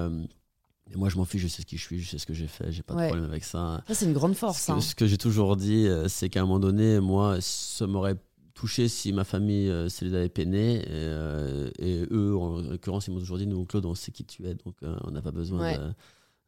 [0.96, 2.48] moi, je m'en fiche, je sais ce qui je suis, je sais ce que j'ai
[2.48, 3.82] fait, j'ai pas de problème avec ça.
[3.88, 4.60] Ça, c'est une grande force.
[4.60, 4.94] Ce que, hein.
[4.98, 8.18] que j'ai toujours dit, c'est qu'à un moment donné, moi, ça m'aurait
[8.62, 10.86] touché si ma famille euh, se les avait peinés.
[10.88, 14.46] Euh, et, eux, en l'occurrence, ils m'ont toujours dit Nous, Claude, on sait qui tu
[14.46, 15.94] es, donc euh, on n'a pas besoin de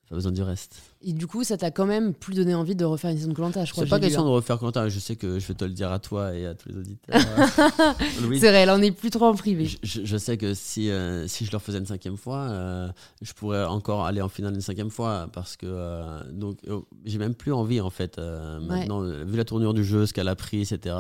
[0.10, 0.82] pas besoin du reste.
[1.02, 3.36] Et du coup, ça t'a quand même plus donné envie de refaire une saison de
[3.36, 3.86] Colanta, je crois.
[3.86, 6.00] C'est pas question de refaire Colanta, je sais que je vais te le dire à
[6.00, 7.16] toi et à tous les auditeurs.
[8.34, 9.70] c'est vrai, là on est plus trop en privé.
[9.82, 14.06] Je, sais que si, euh, si je leur faisais une cinquième fois, je pourrais encore
[14.06, 17.90] aller en finale une cinquième fois parce que donc oh, j'ai même plus envie en
[17.90, 20.96] fait maintenant, vu la tournure du jeu, ce qu'elle a pris, etc.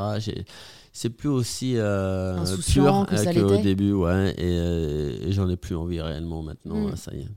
[0.93, 1.75] C'est plus aussi
[2.71, 6.95] pur qu'au début, ouais, et, j'en ai plus envie réellement maintenant, mm.
[6.95, 7.29] ça y est.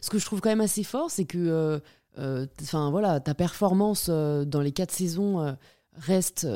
[0.00, 1.78] Ce que je trouve quand même assez fort, c'est que euh,
[2.18, 5.56] euh, voilà, ta performance euh, dans les quatre saisons
[5.94, 6.46] reste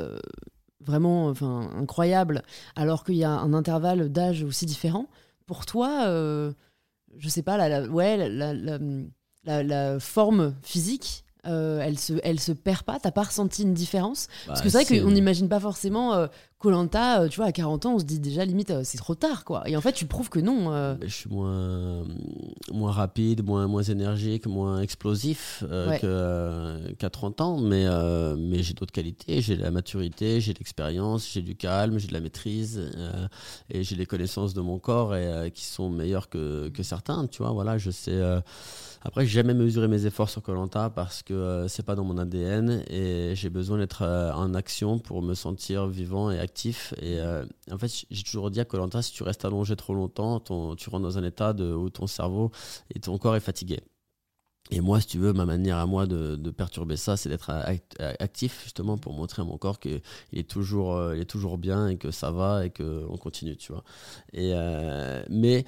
[0.80, 2.42] vraiment enfin, incroyable,
[2.76, 5.06] alors qu'il y a un intervalle d'âge aussi différent.
[5.46, 12.41] Pour toi, je sais pas, la, ouais, la, la forme physique euh, elle se elle
[12.41, 14.28] se perd pas t'as pas ressenti une différence?
[14.47, 16.28] Parce que c'est vrai qu'on n'imagine pas forcément
[16.59, 19.14] Colanta euh, tu vois à 40 ans on se dit déjà limite euh, c'est trop
[19.14, 19.68] tard quoi.
[19.68, 22.04] Et en fait tu prouves que non je suis moins
[22.72, 27.59] moins rapide moins moins énergique moins explosif qu'à 30 ans.
[27.59, 27.86] Mais
[28.36, 29.40] mais j'ai d'autres qualités.
[29.40, 32.90] J'ai la maturité j'ai l'expérience j'ai du calme j'ai de la maîtrise
[33.70, 37.42] et j'ai les connaissances de mon corps et qui sont meilleures que, que certains tu
[37.42, 37.52] vois.
[37.52, 38.20] Voilà je sais
[39.02, 42.18] après, j'ai jamais mesuré mes efforts sur Colanta parce que euh, c'est pas dans mon
[42.18, 46.94] ADN et j'ai besoin d'être euh, en action pour me sentir vivant et actif.
[47.01, 50.40] Et euh, en fait, j'ai toujours dit à Colanta, si tu restes allongé trop longtemps,
[50.40, 52.51] ton, tu rentres dans un état de, où ton cerveau
[52.94, 53.80] et ton corps est fatigué.
[54.70, 57.51] Et moi, si tu veux, ma manière à moi de, de perturber ça, c'est d'être
[58.18, 60.03] actif justement pour montrer à mon corps qu'il
[60.34, 63.82] est toujours, il est toujours bien et que ça va et qu'on continue, tu vois.
[64.34, 64.53] Et
[65.30, 65.64] mais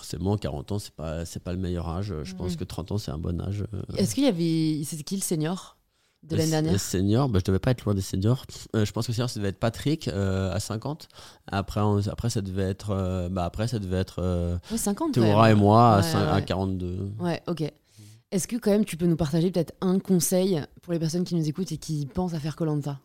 [0.00, 2.56] forcément 40 ans c'est pas c'est pas le meilleur âge je pense mm.
[2.56, 3.82] que 30 ans c'est un bon âge euh.
[3.96, 5.76] est-ce qu'il y avait c'est qui le senior?
[6.22, 6.72] De l'année dernière.
[6.72, 8.44] le senior bah, je devais pas être loin des seniors.
[8.76, 11.08] Euh, je pense que le senior ça devait être Patrick euh, à 50
[11.46, 15.96] après après ça devait être bah après ça devait être ouais, 50 Théora et moi
[15.96, 17.64] à, à 42 ouais ok.
[18.32, 21.34] Est-ce que quand même tu peux nous partager peut-être un conseil pour les personnes qui
[21.34, 23.00] nous écoutent et qui pensent à faire Colanta?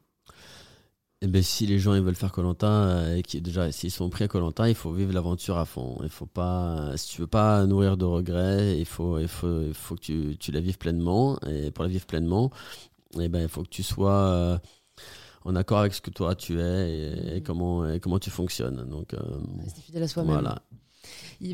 [1.21, 4.09] Eh ben, si les gens ils veulent faire Colanta euh, et qui déjà s'ils sont
[4.09, 5.97] pris à Colanta, il faut vivre l'aventure à fond.
[6.03, 9.73] Il faut pas, si tu veux pas nourrir de regrets, il faut, il faut, il
[9.73, 11.39] faut que tu, tu la vives pleinement.
[11.47, 12.51] Et pour la vivre pleinement,
[13.19, 14.59] et ben il faut que tu sois
[15.43, 18.87] en accord avec ce que toi tu es et, comment, et comment tu fonctionnes.
[18.89, 19.15] Donc,
[19.63, 20.33] Rester fidèle à soi-même.
[20.33, 20.61] Voilà.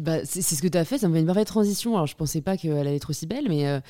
[0.02, 1.96] Bah, c'est ce que tu as fait, ça me fait une vraie transition.
[1.96, 3.82] Alors, je pensais pas qu'elle allait être aussi belle, mais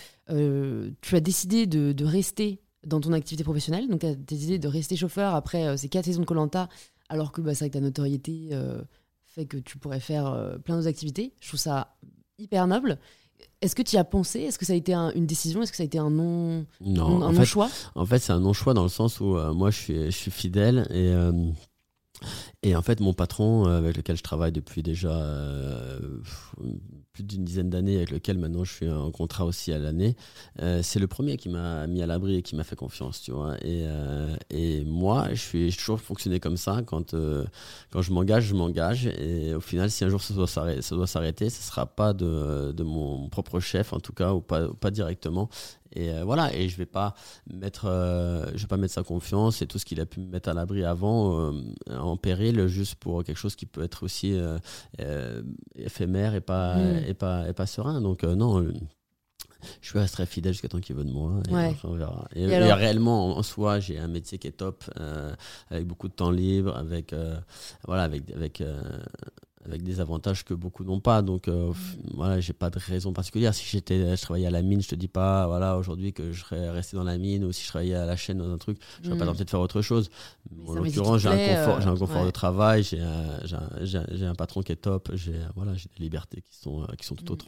[1.02, 3.88] tu as décidé de, de, rester dans ton activité professionnelle.
[3.88, 6.68] Donc, tu as décidé de rester chauffeur après ces quatre saisons de Colanta,
[7.10, 8.50] alors que bah, c'est vrai que ta notoriété
[9.26, 11.34] fait que tu pourrais faire plein d'autres activités.
[11.42, 11.96] Je trouve ça
[12.40, 12.98] hyper noble.
[13.62, 14.40] Est-ce que tu y as pensé?
[14.42, 15.62] Est-ce que ça a été une décision?
[15.62, 17.70] Est-ce que ça a été un non, non un, choix?
[17.94, 20.32] En fait, c'est un non-choix dans le sens où euh, moi, je suis, je suis
[20.32, 21.32] fidèle et, euh,
[22.64, 25.16] et en fait, mon patron, euh, avec lequel je travaille depuis déjà
[27.14, 30.16] plus d'une dizaine d'années, avec lequel maintenant je suis en contrat aussi à l'année,
[30.62, 33.32] euh, c'est le premier qui m'a mis à l'abri et qui m'a fait confiance, tu
[33.32, 33.56] vois.
[33.58, 36.82] Et, euh, et moi, je suis toujours fonctionné comme ça.
[36.86, 37.46] Quand, euh,
[37.92, 39.08] quand je m'engage, je m'engage.
[39.08, 42.84] Et au final, si un jour ça doit s'arrêter, ce ne sera pas de, de,
[42.84, 45.50] mon propre chef, en tout cas, ou pas, pas directement.
[45.94, 47.16] Et voilà, et je vais pas
[47.52, 47.86] mettre,
[48.56, 50.54] je vais pas mettre sa confiance et tout ce qu'il a pu me mettre à
[50.54, 51.54] l'abri avant
[51.90, 54.40] en péril juste pour quelque chose qui peut être aussi
[55.76, 58.02] éphémère et pas, mm et, pas, et pas serein.
[58.02, 58.74] Donc, euh, non, euh,
[59.82, 61.42] je resterai fidèle jusqu'à temps qu'il veut de moi.
[61.50, 62.28] Et on verra.
[62.36, 65.34] Et, réellement, en, soi, j'ai un métier qui est top, euh,
[65.70, 67.14] avec beaucoup de temps libre, avec,
[67.86, 68.64] voilà, avec, avec,
[69.66, 71.22] avec des avantages que beaucoup n'ont pas.
[71.22, 71.74] Donc, mm.
[72.14, 73.54] voilà, j'ai pas de raison particulière.
[73.54, 76.42] Si j'étais, je travaillais à la mine, je te dis pas, voilà, aujourd'hui que je
[76.42, 78.78] serais resté dans la mine, ou si je travaillais à la chaîne dans un truc,
[79.02, 79.28] je serais pas mm.
[79.28, 80.10] tenté de faire autre chose.
[80.68, 84.72] en l'occurrence, j'ai un confort, j'ai un confort de travail, j'ai un, un, patron qui
[84.72, 87.34] est top, j'ai voilà, des libertés qui sont, qui sont tout mm.
[87.34, 87.46] autres.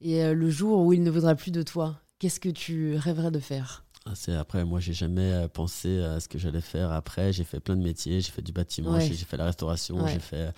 [0.00, 3.38] Et le jour où il ne voudra plus de toi, qu'est-ce que tu rêverais de
[3.38, 3.84] faire?
[4.04, 7.32] Ah, c'est après, moi, j'ai jamais pensé à ce que j'allais faire après.
[7.32, 8.20] J'ai fait plein de métiers.
[8.20, 10.52] J'ai fait du bâtiment, j'ai fait la restauration, j'ai fait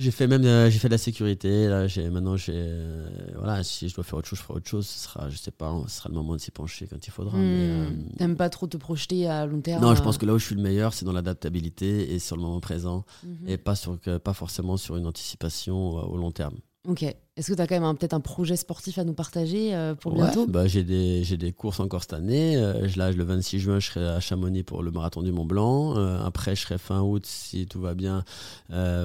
[0.00, 1.68] j'ai fait même euh, j'ai fait de la sécurité.
[1.68, 4.68] Là, j'ai maintenant j'ai euh, voilà si je dois faire autre chose, je ferai autre
[4.68, 4.86] chose.
[4.86, 7.36] Ce sera je sais pas, ce sera le moment de s'y pencher quand il faudra.
[7.36, 7.42] Hmm.
[7.42, 10.38] Euh, T'aimes pas trop te projeter à long terme Non, je pense que là où
[10.38, 13.46] je suis le meilleur, c'est dans l'adaptabilité et sur le moment présent mhm.
[13.46, 16.56] et pas sur pas forcément sur une anticipation au long terme.
[16.88, 17.04] Ok.
[17.36, 20.14] Est-ce que tu as quand même peut-être un projet sportif à nous partager euh, pour
[20.14, 20.46] bientôt?
[20.48, 22.56] bah, J'ai des, des, courses encore cette année.
[22.56, 25.96] Euh, là, le 26 juin, je serai à Chamonix pour le marathon du Mont Blanc.
[25.96, 28.24] Euh, après, je serai fin août, si tout va bien,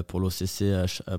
[0.08, 0.64] pour l'OCC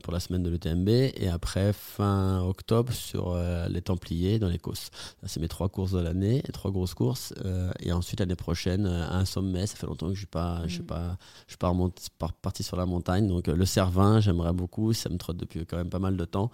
[0.04, 0.90] pour la semaine de l'ETMB.
[0.90, 3.38] Et après, fin octobre, sur
[3.70, 4.90] les Templiers dans les courses.
[5.26, 7.34] C'est mes trois courses de l'année, trois grosses courses.
[7.80, 9.66] et ensuite, l'année prochaine, un sommet.
[9.66, 10.88] Ça fait longtemps que je ne suis pas, je suis mm.
[10.88, 13.28] pas, je suis pas parti sur la montagne.
[13.28, 14.92] Donc, le Cervin, j'aimerais beaucoup.
[14.92, 16.52] Ça me trotte depuis quand même pas mal de temps.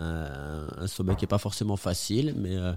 [0.00, 2.72] Euh, un sommet qui est pas forcément facile, mais, euh,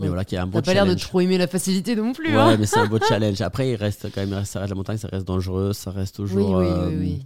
[0.00, 0.66] mais voilà, qui a un beau challenge.
[0.66, 2.34] pas l'air de trop aimer la facilité non plus.
[2.34, 2.56] Ouais, hein.
[2.58, 3.40] mais c'est un beau challenge.
[3.42, 6.58] Après, il reste quand même, ça reste la montagne, ça reste dangereux, ça reste toujours.
[6.58, 7.24] Oui, oui, oui, euh,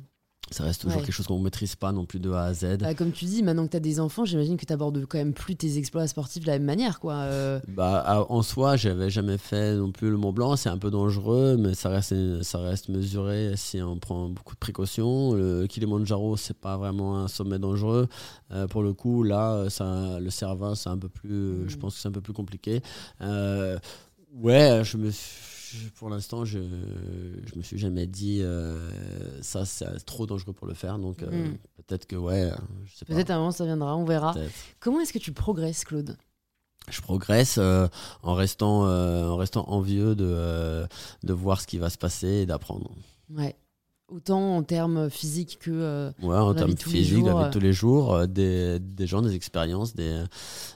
[0.50, 2.78] ça reste toujours quelque chose qu'on ne maîtrise pas non plus de A à Z.
[2.80, 5.18] Bah, comme tu dis, maintenant que tu as des enfants, j'imagine que tu abordes quand
[5.18, 7.00] même plus tes exploits sportifs de la même manière.
[7.00, 7.14] Quoi.
[7.14, 7.60] Euh.
[7.68, 10.56] Bah, en soi, j'avais jamais fait non plus le Mont Blanc.
[10.56, 14.60] C'est un peu dangereux, mais ça reste, ça reste mesuré si on prend beaucoup de
[14.60, 15.32] précautions.
[15.32, 18.08] Le Kilimanjaro, c'est pas vraiment un sommet dangereux.
[18.50, 21.78] Euh, pour le coup, là, ça, le Cervin, c'est un peu plus, je mm.
[21.78, 22.82] pense que c'est un peu plus compliqué.
[23.22, 23.78] Euh,
[24.34, 25.51] ouais, je me suis
[25.94, 28.90] pour l'instant, je je me suis jamais dit euh,
[29.42, 30.98] ça c'est trop dangereux pour le faire.
[30.98, 31.58] Donc euh, mm.
[31.76, 32.50] peut-être que ouais,
[33.06, 34.34] Peut-être un moment ça viendra, on verra.
[34.80, 36.16] Comment est-ce que tu progresses, Claude?
[36.88, 37.86] Je progresse euh,
[38.22, 40.86] en restant en restant envieux de
[41.22, 42.90] de voir ce qui va se passer et d'apprendre.
[43.30, 43.56] Ouais
[44.12, 47.72] autant en termes physiques que euh, ouais, en termes physiques, la vie de tous les
[47.72, 50.22] jours, euh, des, des, gens, des expériences, des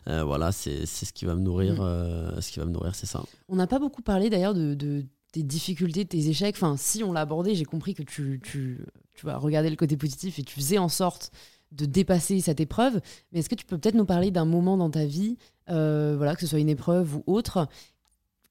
[0.08, 2.40] euh, voilà, c'est ce qui va me nourrir, mm.
[2.40, 3.22] ce qui va me nourrir, c'est ça.
[3.48, 6.56] On n'a pas beaucoup parlé d'ailleurs de, de, tes difficultés, tes échecs.
[6.56, 8.84] Enfin, si on l'a abordé, j'ai compris que tu, tu,
[9.14, 11.30] tu vas regarder le côté positif et tu faisais en sorte
[11.72, 13.00] de dépasser cette épreuve.
[13.30, 15.36] Mais est-ce que tu peux peut-être nous parler d'un moment dans ta vie,
[15.68, 17.68] voilà, que ce soit une épreuve ou autre,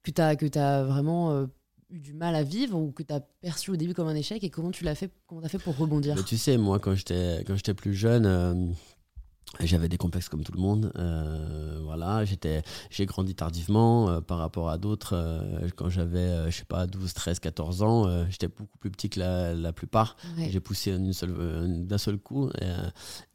[0.04, 1.48] que tu as, que as vraiment
[1.96, 4.44] eu du mal à vivre ou que tu as perçu au début comme un échec
[4.44, 7.44] et comment tu l'as fait comment as fait pour rebondir Tu sais, moi quand j'étais
[7.48, 8.54] quand j'étais plus jeune, euh,
[9.62, 10.92] j'avais des complexes comme tout le monde.
[10.98, 15.16] Euh, voilà, j'étais, j'ai grandi tardivement euh, par rapport à d'autres.
[15.78, 19.54] quand j'avais, je sais pas, 12, 13, 14 ans, j'étais beaucoup plus petit que la,
[19.54, 20.18] la plupart.
[20.38, 22.50] J'ai poussé d'un seul, seul coup.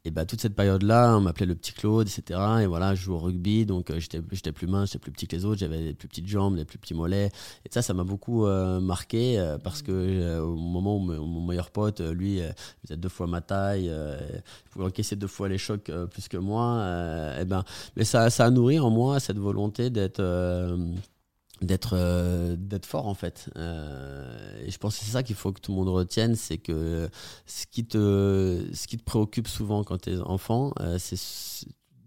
[0.03, 2.39] et bah, toute cette période-là, on m'appelait le petit Claude, etc.
[2.63, 4.19] Et voilà, je joue au rugby, donc euh, j'étais,
[4.51, 6.79] plus mince, j'étais plus petit que les autres, j'avais les plus petites jambes, les plus
[6.79, 7.29] petits mollets.
[7.65, 11.69] Et ça, ça m'a beaucoup euh, marqué euh, parce que au moment où mon meilleur
[11.69, 12.39] pote, lui,
[12.83, 16.83] faisait deux fois ma taille, il pouvait encaisser deux fois les chocs plus que moi.
[17.39, 17.63] et ben,
[17.95, 20.21] mais ça, ça a nourri en moi cette volonté d'être
[21.61, 23.49] d'être euh, d'être fort en fait.
[23.55, 26.57] Euh, et je pense que c'est ça qu'il faut que tout le monde retienne c'est
[26.57, 27.09] que
[27.45, 31.19] ce qui te ce qui te préoccupe souvent quand tu es enfant euh, c'est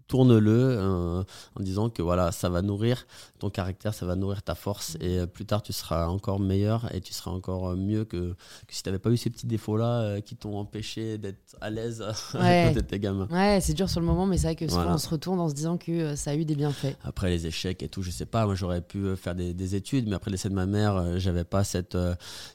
[0.07, 1.25] tourne-le
[1.55, 3.05] en disant que voilà, ça va nourrir
[3.39, 7.01] ton caractère, ça va nourrir ta force et plus tard tu seras encore meilleur et
[7.01, 8.33] tu seras encore mieux que,
[8.67, 12.03] que si tu n'avais pas eu ces petits défauts-là qui t'ont empêché d'être à l'aise
[12.33, 12.73] ouais.
[12.73, 13.27] de tes gamins.
[13.31, 15.49] Ouais, c'est dur sur le moment, mais c'est vrai que souvent on se retourne en
[15.49, 16.95] se disant que ça a eu des bienfaits.
[17.03, 20.07] Après les échecs et tout, je sais pas, moi j'aurais pu faire des, des, études,
[20.07, 21.97] mais après le décès de ma mère, j'avais pas cette,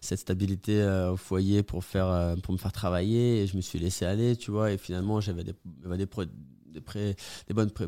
[0.01, 4.05] cette stabilité au foyer pour, faire, pour me faire travailler et je me suis laissé
[4.05, 6.07] aller, tu vois, et finalement j'avais des, des, des,
[6.79, 7.17] pré,
[7.49, 7.87] des bonnes pré,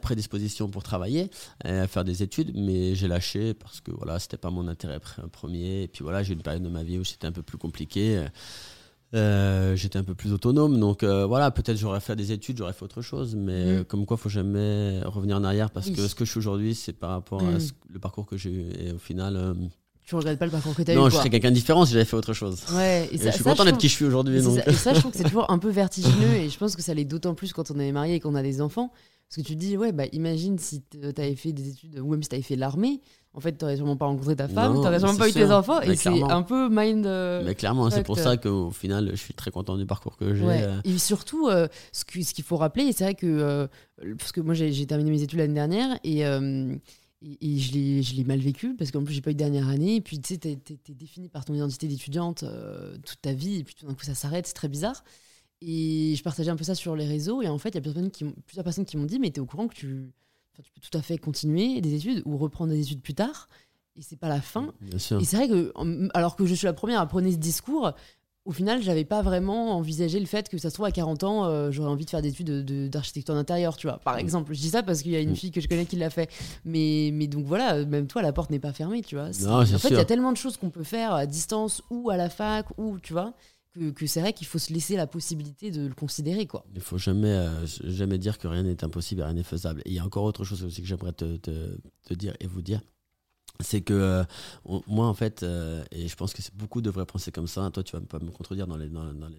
[0.00, 1.30] prédispositions pour travailler,
[1.64, 5.00] à faire des études, mais j'ai lâché parce que voilà, c'était pas mon intérêt
[5.32, 5.82] premier.
[5.82, 8.24] Et puis voilà, j'ai une période de ma vie où c'était un peu plus compliqué.
[9.14, 12.72] Euh, j'étais un peu plus autonome, donc euh, voilà, peut-être j'aurais fait des études, j'aurais
[12.72, 13.84] fait autre chose, mais mm.
[13.84, 16.92] comme quoi, faut jamais revenir en arrière parce que ce que je suis aujourd'hui, c'est
[16.92, 17.68] par rapport à mm.
[17.90, 18.66] le parcours que j'ai eu.
[18.80, 19.54] Et au final, euh,
[20.04, 21.86] tu regrettes pas le parcours que tu as eu Non, je serais quelqu'un de différent
[21.86, 22.62] si j'avais fait autre chose.
[22.74, 24.38] Ouais, et, ça, je suis content d'être qui je suis aujourd'hui.
[24.66, 26.94] Et ça, je trouve que c'est toujours un peu vertigineux et je pense que ça
[26.94, 28.92] l'est d'autant plus quand on est marié et qu'on a des enfants.
[29.28, 32.10] Parce que tu te dis, ouais, bah imagine si tu avais fait des études ou
[32.10, 33.00] même si tu avais fait l'armée,
[33.32, 35.50] en fait, tu n'aurais sûrement pas rencontré ta femme, tu n'aurais sûrement pas eu tes
[35.50, 37.04] enfants et c'est un peu mind.
[37.06, 40.34] Euh, mais clairement, c'est pour ça qu'au final, je suis très content du parcours que
[40.34, 40.44] j'ai.
[40.44, 40.80] Euh.
[40.84, 43.68] Et surtout, euh, ce qu'il ce qu'il faut rappeler, c'est vrai que.
[44.18, 46.22] parce que moi, j'ai terminé mes études l'année dernière et
[47.24, 49.96] et, je l'ai mal vécu parce qu'en plus j'ai pas eu de dernière année.
[49.96, 53.56] Et puis tu sais t'es es, défini par ton identité d'étudiante euh, toute ta vie.
[53.56, 54.46] Et puis tout d'un coup ça s'arrête.
[54.46, 55.04] C'est très bizarre.
[55.60, 57.42] Et je partageais un peu ça sur les réseaux.
[57.42, 59.30] Et en fait il y a plusieurs personnes qui, plusieurs personnes qui m'ont dit mais
[59.30, 60.12] t'es au courant que tu,
[60.62, 63.48] tu peux tout à fait continuer des études ou reprendre des études plus tard.
[63.96, 64.74] Et c'est pas la fin.
[64.92, 65.72] Et c'est vrai que
[66.14, 67.92] alors que je suis la première à prôner ce discours
[68.44, 71.46] au final, j'avais pas vraiment envisagé le fait que ça se trouve à 40 ans,
[71.46, 73.98] euh, j'aurais envie de faire des études d'architecture d'intérieur, tu vois.
[73.98, 74.20] Par mm.
[74.20, 75.36] exemple, je dis ça parce qu'il y a une mm.
[75.36, 76.30] fille que je connais qui l'a fait.
[76.64, 79.30] Mais, mais donc voilà, même toi, la porte n'est pas fermée, tu vois.
[79.48, 82.18] en fait, il y a tellement de choses qu'on peut faire à distance ou à
[82.18, 83.32] la fac ou, tu vois,
[83.72, 86.66] que, que c'est vrai qu'il faut se laisser la possibilité de le considérer, quoi.
[86.74, 89.80] Il faut jamais, euh, jamais dire que rien n'est impossible et rien n'est faisable.
[89.86, 92.60] Et il y a encore autre chose aussi que j'aimerais te, te dire et vous
[92.60, 92.82] dire
[93.60, 94.24] c'est que euh,
[94.86, 97.70] moi en fait euh, et je pense que beaucoup devraient penser comme ça.
[97.70, 98.90] Toi tu vas pas me contredire dans les,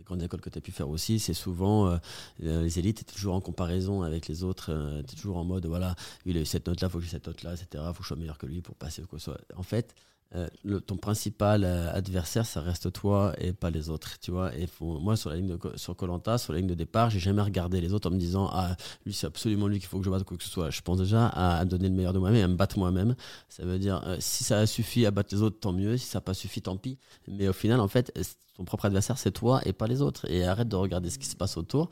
[0.05, 1.20] grandes écoles que tu as pu faire aussi.
[1.20, 1.97] C'est souvent euh,
[2.39, 5.95] les élites es toujours en comparaison avec les autres toujours en mode voilà
[6.26, 8.03] il a eu cette note là faut que j'ai cette note là etc faut que
[8.03, 9.38] je sois meilleur que lui pour passer quoi soit.
[9.55, 9.93] En fait
[10.34, 14.53] euh, ton principal euh, adversaire, ça reste toi et pas les autres, tu vois.
[14.55, 17.41] Et moi, sur la ligne de, sur Colanta, sur la ligne de départ, j'ai jamais
[17.41, 20.09] regardé les autres en me disant ah lui c'est absolument lui qu'il faut que je
[20.09, 20.71] batte quoi que ce soit.
[20.71, 23.15] Je pense déjà à, donner le meilleur de moi-même et à me battre moi-même.
[23.49, 25.95] Ça veut dire euh, si ça a suffi à battre les autres, tant mieux.
[25.97, 26.97] Si ça n'a pas suffi, tant pis.
[27.28, 28.11] Mais au final, en fait,
[28.55, 30.30] ton propre adversaire, c'est toi et pas les autres.
[30.30, 31.89] Et arrête de regarder ce qui se passe autour.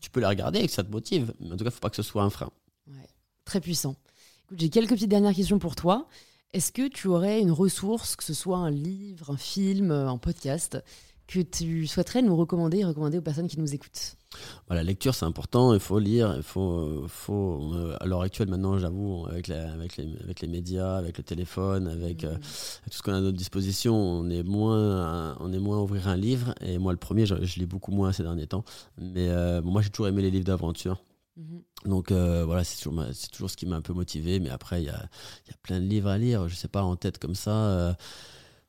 [0.00, 1.90] tu peux les regarder et que ça te motive, mais en tout cas, faut pas
[1.90, 2.50] que ce soit un frein.
[3.44, 3.96] Très puissant.
[4.56, 6.06] J'ai quelques petites dernières questions pour toi.
[6.52, 10.76] Est-ce que tu aurais une ressource, que ce soit un livre, un film, un podcast,
[11.26, 14.16] que tu souhaiterais nous recommander et recommander aux personnes qui nous écoutent?
[14.68, 18.78] La lecture, c'est important, il faut lire, il faut, faut euh, à l'heure actuelle maintenant,
[18.78, 22.40] j'avoue, avec, avec, les, avec les médias, avec le téléphone, avec, euh, mmh.
[22.90, 26.08] tout ce qu'on a à notre disposition, on est moins, on est moins à ouvrir
[26.08, 26.54] un livre.
[26.60, 28.64] Et moi, le premier, je, lis beaucoup moins ces derniers temps.
[28.98, 31.02] Mais euh, moi, j'ai toujours aimé les livres d'aventure.
[31.36, 31.62] Mhm.
[31.86, 34.40] Donc euh, voilà, c'est toujours, c'est toujours ce qui m'a un peu motivé.
[34.40, 35.08] Mais après, il y a,
[35.48, 36.48] y a, plein de livres à lire.
[36.48, 37.96] Je sais pas, en tête comme ça.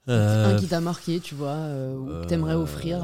[0.09, 2.99] Euh, un qui t'a marqué, tu vois, euh, ou que t'aimerais offrir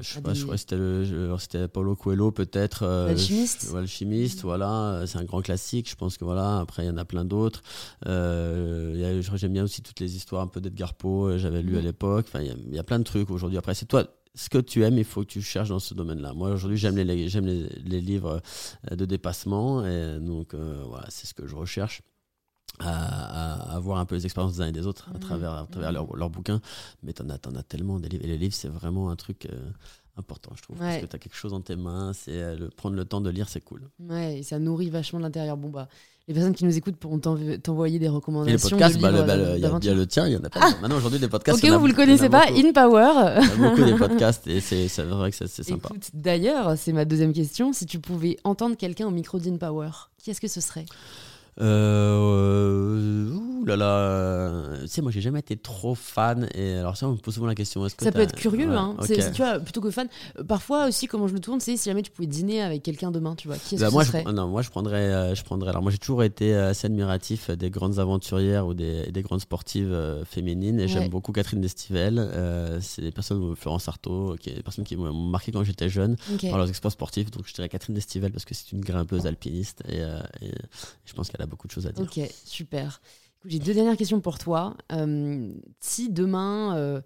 [0.00, 2.84] Je sais pas, je crois que c'était, Paulo Coelho, peut-être.
[2.84, 4.44] L'alchimiste L'alchimiste, mhm.
[4.44, 5.02] voilà.
[5.06, 5.90] C'est un grand classique.
[5.90, 6.60] Je pense que voilà.
[6.60, 7.62] Après, il y en a plein d'autres.
[8.04, 11.86] j'aime bien aussi toutes les histoires un peu d'Edgar Poe, j'avais lu à mhm.
[11.86, 12.26] l'époque.
[12.28, 13.58] Enfin, il y, y, a plein de trucs aujourd'hui.
[13.58, 14.04] Après, c'est toi
[14.38, 16.32] ce que tu aimes, il faut que tu cherches dans ce domaine-là.
[16.32, 18.40] Moi, aujourd'hui, j'aime les, j'aime les, livres
[18.90, 19.84] euh, de dépassement.
[19.84, 22.02] Et donc, euh, voilà, c'est ce que je recherche.
[22.78, 25.20] À, avoir un peu les expériences des uns et des autres à mmh.
[25.20, 26.60] travers, à travers leurs leur bouquins.
[27.02, 28.24] Mais tu en as, as tellement des livres.
[28.24, 29.70] Et les livres, c'est vraiment un truc euh,
[30.16, 30.78] important, je trouve.
[30.78, 32.12] Parce que tu as quelque chose dans tes mains.
[32.12, 33.90] C'est le, prendre le temps de lire, c'est cool.
[33.98, 35.56] Ouais, et ça nourrit vachement l'intérieur.
[35.56, 35.88] Bon, bah,
[36.28, 38.68] les personnes qui nous écoutent pourront t'envoyer des recommandations.
[38.68, 39.10] Et les podcasts, bah,
[39.56, 40.60] il y, a le tien, il y en a pas.
[40.82, 41.64] Maintenant, aujourd'hui, des podcasts.
[41.64, 43.40] Ok, vous ne le connaissez pas, In Power.
[43.40, 45.88] Il y a beaucoup des podcasts et c'est vrai que c'est sympa.
[46.12, 47.72] D'ailleurs, c'est ma deuxième question.
[47.72, 49.90] Si tu pouvais entendre quelqu'un au micro d'In Power,
[50.22, 50.84] qui est-ce que ce serait?
[51.60, 56.48] Euh, ouh là là, tu sais, moi j'ai jamais été trop fan.
[56.54, 57.84] Et alors, ça, on me pose souvent la question.
[57.84, 58.96] Est-ce que ça peut être curieux, hein.
[59.06, 60.08] tu vois, plutôt que fan.
[60.38, 63.10] Euh, parfois aussi, comment je le tourne, c'est si jamais tu pouvais dîner avec quelqu'un
[63.10, 63.56] demain, tu vois.
[63.56, 65.70] Qui est-ce bah, que moi, serait non, moi je prendrais, euh, je prendrais.
[65.70, 69.96] Alors, moi j'ai toujours été assez admiratif des grandes aventurières ou des, des grandes sportives
[70.24, 70.78] féminines.
[70.80, 72.78] Et j'aime beaucoup Catherine Destivelle.
[72.80, 76.16] c'est des personnes, Florence Artaud, qui, des personnes qui m'ont marqué quand j'étais jeune
[76.48, 77.30] par leurs exploits sportifs.
[77.30, 79.98] Donc, je dirais Catherine Destivelle parce que c'est une grimpeuse alpiniste et,
[80.44, 80.52] et
[81.04, 82.04] je pense qu'elle a beaucoup de choses à dire.
[82.04, 83.00] Ok, super.
[83.44, 84.76] J'ai deux dernières questions pour toi.
[84.92, 87.00] Euh, si demain, euh,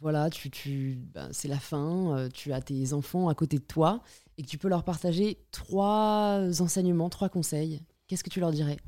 [0.00, 3.64] voilà, tu, tu, ben, c'est la fin, euh, tu as tes enfants à côté de
[3.64, 4.02] toi
[4.38, 8.78] et que tu peux leur partager trois enseignements, trois conseils, qu'est-ce que tu leur dirais?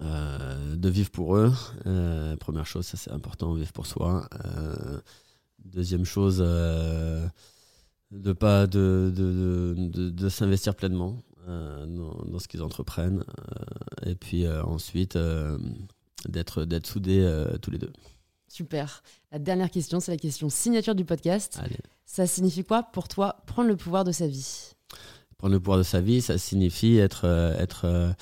[0.00, 1.52] De vivre pour eux.
[2.40, 4.26] Première chose, ça c'est important, vivre pour soi.
[5.62, 13.24] deuxième chose, de pas de, de, de, de s'investir pleinement dans, dans, ce qu'ils entreprennent.
[14.06, 15.18] et puis ensuite,
[16.28, 17.92] d'être d'être soudés tous les deux.
[18.50, 19.02] Super.
[19.30, 21.60] La dernière question, c'est la question signature du podcast.
[22.04, 24.72] Ça signifie quoi pour toi prendre le pouvoir de sa vie?
[25.38, 28.12] Prendre le pouvoir de sa vie, ça signifie être, euh, être euh,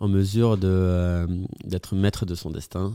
[0.00, 1.26] en mesure de, euh,
[1.64, 2.92] d'être maître de son destin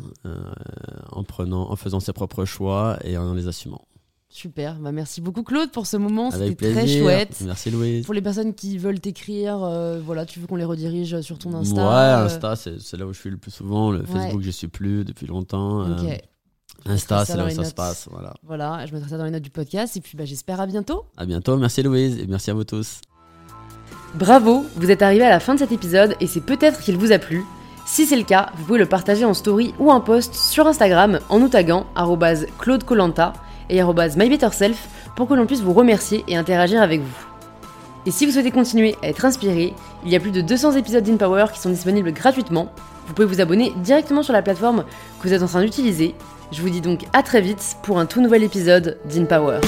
[1.11, 3.87] en, prenant, en faisant ses propres choix et en les assumant.
[4.33, 7.43] Super, bah merci beaucoup Claude pour ce moment, c'était très chouette.
[7.45, 8.05] Merci Louise.
[8.05, 9.57] Pour les personnes qui veulent t'écrire,
[10.05, 13.19] voilà, tu veux qu'on les redirige sur ton Insta Ouais, Insta, c'est, là où je
[13.19, 13.91] suis le plus souvent.
[13.91, 15.81] Le Facebook, je suis plus depuis longtemps.
[15.81, 16.21] Ok.
[16.85, 18.07] Insta, c'est là où ça se passe.
[18.09, 18.33] Voilà.
[18.43, 19.97] voilà, je mettrai ça dans les notes du podcast.
[19.97, 21.05] Et puis bah, j'espère à bientôt.
[21.17, 21.57] À bientôt.
[21.57, 23.01] Merci Louise et merci à vous tous.
[24.15, 27.11] Bravo, vous êtes arrivé à la fin de cet épisode et c'est peut-être qu'il vous
[27.11, 27.43] a plu.
[27.85, 31.19] Si c'est le cas, vous pouvez le partager en story ou en post sur Instagram
[31.29, 31.85] en nous taguant
[32.59, 33.33] Claude Colanta
[33.71, 37.25] et MyBetterSelf pour que l'on puisse vous remercier et interagir avec vous.
[38.05, 39.73] Et si vous souhaitez continuer à être inspiré,
[40.05, 42.71] il y a plus de 200 épisodes d'InPower qui sont disponibles gratuitement.
[43.07, 44.85] Vous pouvez vous abonner directement sur la plateforme
[45.19, 46.15] que vous êtes en train d'utiliser
[46.51, 49.61] je vous dis donc à très vite pour un tout nouvel épisode d'InPower.